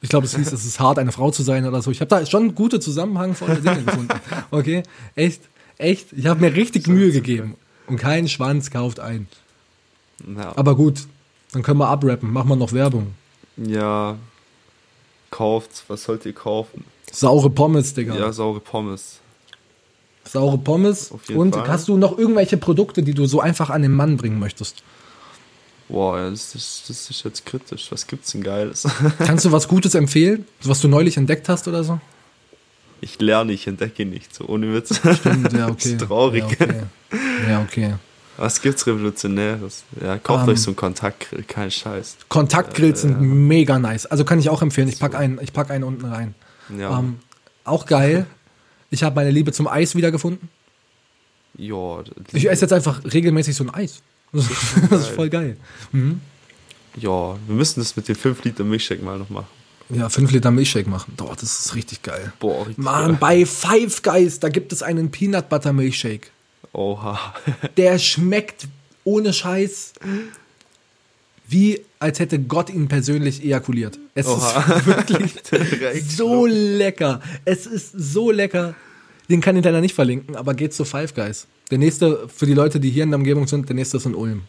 Ich 0.01 0.09
glaube, 0.09 0.25
es 0.25 0.35
hieß, 0.35 0.51
es 0.51 0.65
ist 0.65 0.79
hart, 0.79 0.99
eine 0.99 1.11
Frau 1.11 1.31
zu 1.31 1.43
sein 1.43 1.65
oder 1.65 1.81
so. 1.81 1.89
Ich 1.89 2.01
habe 2.01 2.09
da 2.09 2.25
schon 2.25 2.55
gute 2.55 2.79
zusammenhangvolle 2.79 3.55
Dinge 3.61 3.83
gefunden. 3.83 4.19
Okay, 4.51 4.83
echt, 5.15 5.41
echt. 5.77 6.11
Ich 6.13 6.25
habe 6.27 6.41
mir 6.41 6.53
richtig 6.55 6.87
Mühe 6.87 7.11
gegeben. 7.11 7.55
Und 7.87 7.97
kein 7.97 8.27
Schwanz 8.27 8.69
kauft 8.69 8.99
ein. 8.99 9.27
ja. 10.37 10.53
Aber 10.55 10.75
gut, 10.75 11.07
dann 11.51 11.63
können 11.63 11.79
wir 11.79 11.87
abrappen. 11.87 12.31
Machen 12.31 12.49
wir 12.49 12.55
noch 12.55 12.73
Werbung. 12.73 13.13
ja. 13.57 14.17
Kauft, 15.31 15.85
was 15.87 16.03
sollt 16.03 16.27
ihr 16.27 16.33
kaufen? 16.33 16.85
Saure 17.11 17.49
Pommes, 17.49 17.95
Digga. 17.95 18.13
Ja, 18.15 18.31
saure 18.31 18.59
Pommes. 18.59 19.17
Saure 20.25 20.59
Pommes. 20.59 21.11
Und 21.33 21.55
Fall. 21.55 21.67
hast 21.67 21.87
du 21.87 21.97
noch 21.97 22.19
irgendwelche 22.19 22.57
Produkte, 22.57 23.01
die 23.01 23.15
du 23.15 23.25
so 23.25 23.41
einfach 23.41 23.71
an 23.71 23.81
den 23.81 23.93
Mann 23.93 24.15
bringen 24.17 24.37
möchtest? 24.37 24.83
Boah, 25.89 26.29
das, 26.29 26.55
ist, 26.55 26.83
das 26.89 27.09
ist 27.09 27.23
jetzt 27.23 27.45
kritisch. 27.45 27.91
Was 27.91 28.07
gibt's 28.07 28.31
denn 28.31 28.41
Geiles? 28.43 28.87
Kannst 29.19 29.45
du 29.45 29.51
was 29.51 29.67
Gutes 29.67 29.95
empfehlen? 29.95 30.45
Was 30.63 30.79
du 30.81 30.87
neulich 30.87 31.17
entdeckt 31.17 31.49
hast 31.49 31.67
oder 31.67 31.83
so? 31.83 31.99
Ich 33.01 33.19
lerne, 33.19 33.51
ich 33.51 33.67
entdecke 33.67 34.05
nicht, 34.05 34.33
so 34.33 34.45
ohne 34.47 34.73
Witz. 34.73 34.95
Stimmt, 34.97 35.51
ja, 35.53 35.67
okay. 35.69 35.73
Das 35.75 35.85
ist 35.85 36.01
traurig. 36.01 36.43
Ja, 36.59 36.65
okay. 36.65 36.81
Ja, 37.49 37.61
okay. 37.61 37.93
Was 38.37 38.61
gibt's 38.61 38.87
Revolutionäres? 38.87 39.83
Ja, 40.01 40.17
kauft 40.17 40.45
Ähm. 40.47 40.53
euch 40.53 40.61
so 40.61 40.69
einen 40.71 40.77
Kontaktgrill, 40.77 41.43
kein 41.43 41.69
Scheiß. 41.69 42.15
Kontaktgrills 42.29 43.01
sind 43.01 43.19
mega 43.21 43.77
nice. 43.77 44.05
Also 44.07 44.23
kann 44.25 44.39
ich 44.39 44.49
auch 44.49 44.61
empfehlen. 44.61 44.87
Ich 44.87 44.99
pack 44.99 45.15
einen, 45.15 45.37
ich 45.41 45.53
pack 45.53 45.69
einen 45.69 45.83
unten 45.83 46.05
rein. 46.05 46.33
Ja, 46.75 46.97
Ähm, 46.97 47.19
auch 47.65 47.85
geil. 47.85 48.25
Ich 48.89 49.03
habe 49.03 49.15
meine 49.15 49.31
Liebe 49.31 49.51
zum 49.51 49.67
Eis 49.67 49.95
wiedergefunden. 49.95 50.49
ja, 51.57 52.03
Ich 52.31 52.49
esse 52.49 52.61
jetzt 52.61 52.73
einfach 52.73 53.01
regelmäßig 53.03 53.55
so 53.55 53.63
ein 53.65 53.69
Eis. 53.69 54.01
Das 54.33 55.01
ist 55.01 55.07
voll 55.15 55.29
geil. 55.29 55.57
ja, 56.97 57.35
wir 57.47 57.55
müssen 57.55 57.79
das 57.79 57.95
mit 57.95 58.07
den 58.07 58.15
5 58.15 58.43
Liter 58.43 58.63
Milchshake 58.63 59.03
mal 59.03 59.17
noch 59.17 59.29
machen. 59.29 59.47
Ja, 59.89 60.09
5 60.09 60.31
Liter 60.31 60.51
Milchshake 60.51 60.89
machen. 60.89 61.13
Boah, 61.15 61.35
das 61.39 61.59
ist 61.65 61.75
richtig 61.75 62.01
geil. 62.03 62.33
Boah, 62.39 62.67
richtig 62.67 62.83
Mann, 62.83 63.09
geil. 63.11 63.17
bei 63.19 63.45
Five 63.45 64.01
Guys, 64.01 64.39
da 64.39 64.49
gibt 64.49 64.73
es 64.73 64.81
einen 64.81 65.11
Peanut 65.11 65.49
Butter 65.49 65.71
Milchshake. 65.73 66.27
Oha. 66.73 67.33
Der 67.77 67.99
schmeckt 67.99 68.67
ohne 69.03 69.33
Scheiß 69.33 69.93
wie 71.47 71.81
als 71.99 72.19
hätte 72.19 72.39
Gott 72.39 72.69
ihn 72.69 72.87
persönlich 72.87 73.43
ejakuliert. 73.43 73.99
Es 74.15 74.27
Oha. 74.27 74.59
ist 74.77 74.85
wirklich 74.85 75.33
so 76.09 76.45
lecker. 76.45 77.21
Es 77.45 77.65
ist 77.65 77.91
so 77.95 78.31
lecker. 78.31 78.73
Den 79.29 79.39
kann 79.41 79.55
ich 79.55 79.63
leider 79.63 79.81
nicht 79.81 79.93
verlinken, 79.93 80.35
aber 80.35 80.53
geht 80.53 80.73
zu 80.73 80.83
Five 80.85 81.13
Guys. 81.13 81.47
Der 81.71 81.77
nächste, 81.77 82.27
für 82.29 82.45
die 82.45 82.53
Leute, 82.53 82.79
die 82.79 82.89
hier 82.89 83.03
in 83.03 83.09
der 83.11 83.17
Umgebung 83.19 83.47
sind, 83.47 83.67
der 83.69 83.75
nächste 83.75 83.97
ist 83.97 84.05
in 84.05 84.15
Ulm. 84.15 84.43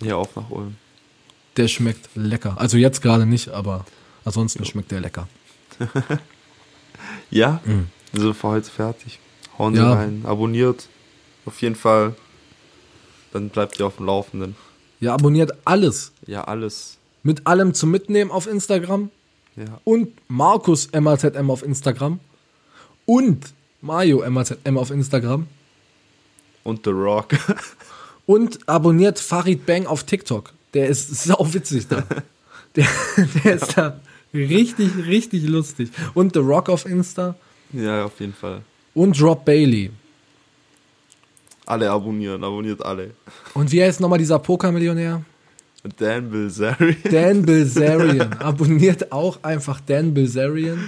Ja, 0.00 0.16
auf 0.16 0.34
nach 0.36 0.50
Ulm. 0.50 0.76
Der 1.56 1.68
schmeckt 1.68 2.08
lecker. 2.14 2.54
Also 2.58 2.76
jetzt 2.76 3.00
gerade 3.02 3.26
nicht, 3.26 3.48
aber 3.48 3.84
ansonsten 4.24 4.64
schmeckt 4.64 4.90
der 4.90 5.00
lecker. 5.00 5.28
Ja, 7.30 7.60
wir 8.12 8.20
sind 8.22 8.34
für 8.34 8.48
heute 8.48 8.70
fertig. 8.70 9.18
Hauen 9.58 9.74
Sie 9.74 9.80
Mhm. 9.80 9.86
Ja. 9.86 9.92
rein, 9.94 10.22
abonniert. 10.24 10.88
Auf 11.44 11.60
jeden 11.62 11.74
Fall. 11.76 12.14
Dann 13.32 13.48
bleibt 13.50 13.78
ihr 13.78 13.86
auf 13.86 13.96
dem 13.96 14.06
Laufenden. 14.06 14.56
Ja, 15.00 15.14
abonniert 15.14 15.52
alles. 15.64 16.12
Ja, 16.26 16.44
alles. 16.44 16.96
Mit 17.22 17.46
allem 17.46 17.74
zum 17.74 17.90
Mitnehmen 17.90 18.30
auf 18.30 18.46
Instagram. 18.46 19.10
Ja. 19.56 19.80
Und 19.84 20.08
Markus 20.28 20.88
MAZM 20.92 21.50
auf 21.50 21.62
Instagram. 21.62 22.20
Und 23.04 23.52
Mario 23.82 24.28
MAZM 24.28 24.76
auf 24.78 24.90
Instagram. 24.90 25.46
Und 26.66 26.84
The 26.84 26.90
Rock. 26.90 27.28
Und 28.26 28.58
abonniert 28.68 29.20
Farid 29.20 29.64
Bang 29.66 29.86
auf 29.86 30.02
TikTok. 30.02 30.52
Der 30.74 30.88
ist 30.88 31.14
sau 31.24 31.38
witzig 31.52 31.86
da. 31.86 32.02
Der, 32.74 32.86
der 33.44 33.54
ist 33.54 33.78
da 33.78 34.00
richtig, 34.34 34.90
richtig 35.06 35.46
lustig. 35.46 35.90
Und 36.12 36.34
The 36.34 36.40
Rock 36.40 36.68
auf 36.68 36.84
Insta. 36.86 37.36
ja, 37.72 38.04
auf 38.04 38.18
jeden 38.18 38.34
Fall. 38.34 38.62
Und 38.94 39.20
Rob 39.22 39.44
Bailey. 39.44 39.90
Alle 41.66 41.88
abonnieren, 41.88 42.42
abonniert 42.42 42.84
alle. 42.84 43.12
Und 43.54 43.70
wie 43.70 43.82
heißt 43.82 44.00
nochmal 44.00 44.18
dieser 44.18 44.40
Pokermillionär? 44.40 45.22
Dan 45.98 46.30
Bilzeri. 46.30 46.96
Dan 47.10 47.42
Bilzerian. 47.46 48.32
Abonniert 48.40 49.12
auch 49.12 49.38
einfach 49.44 49.80
Dan 49.80 50.12
Bilzerian. 50.14 50.80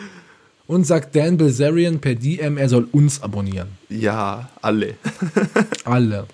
Und 0.68 0.86
sagt 0.86 1.16
Dan 1.16 1.36
Bilzerian 1.38 1.98
per 1.98 2.14
DM, 2.14 2.56
er 2.58 2.68
soll 2.68 2.86
uns 2.92 3.20
abonnieren. 3.22 3.68
Ja, 3.88 4.50
alle. 4.62 4.94
Alle. 5.84 6.26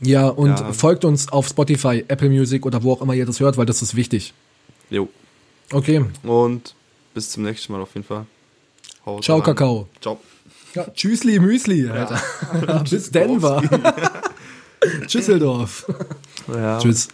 Ja, 0.00 0.26
und 0.26 0.58
Ja. 0.58 0.72
folgt 0.72 1.04
uns 1.04 1.28
auf 1.28 1.46
Spotify, 1.46 2.04
Apple 2.08 2.28
Music 2.28 2.66
oder 2.66 2.82
wo 2.82 2.92
auch 2.92 3.00
immer 3.00 3.14
ihr 3.14 3.24
das 3.24 3.38
hört, 3.38 3.56
weil 3.56 3.64
das 3.66 3.80
ist 3.80 3.94
wichtig. 3.94 4.34
Jo. 4.90 5.08
Okay. 5.70 6.04
Und 6.24 6.74
bis 7.14 7.30
zum 7.30 7.44
nächsten 7.44 7.72
Mal 7.72 7.80
auf 7.80 7.94
jeden 7.94 8.04
Fall. 8.06 8.26
Haut 9.06 9.22
Ciao, 9.24 9.36
rein. 9.38 9.44
Kakao. 9.44 9.88
Ciao. 10.00 10.20
Ja, 10.74 10.86
tschüssli, 10.92 11.38
Müsli, 11.38 11.88
Alter. 11.88 12.20
Bis 12.90 13.10
Denver. 13.10 13.62
Tschüsseldorf. 15.06 15.86
Ja. 16.48 16.78
Tschüss. 16.80 17.06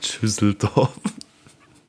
Tschüsseldorf. 0.00 0.92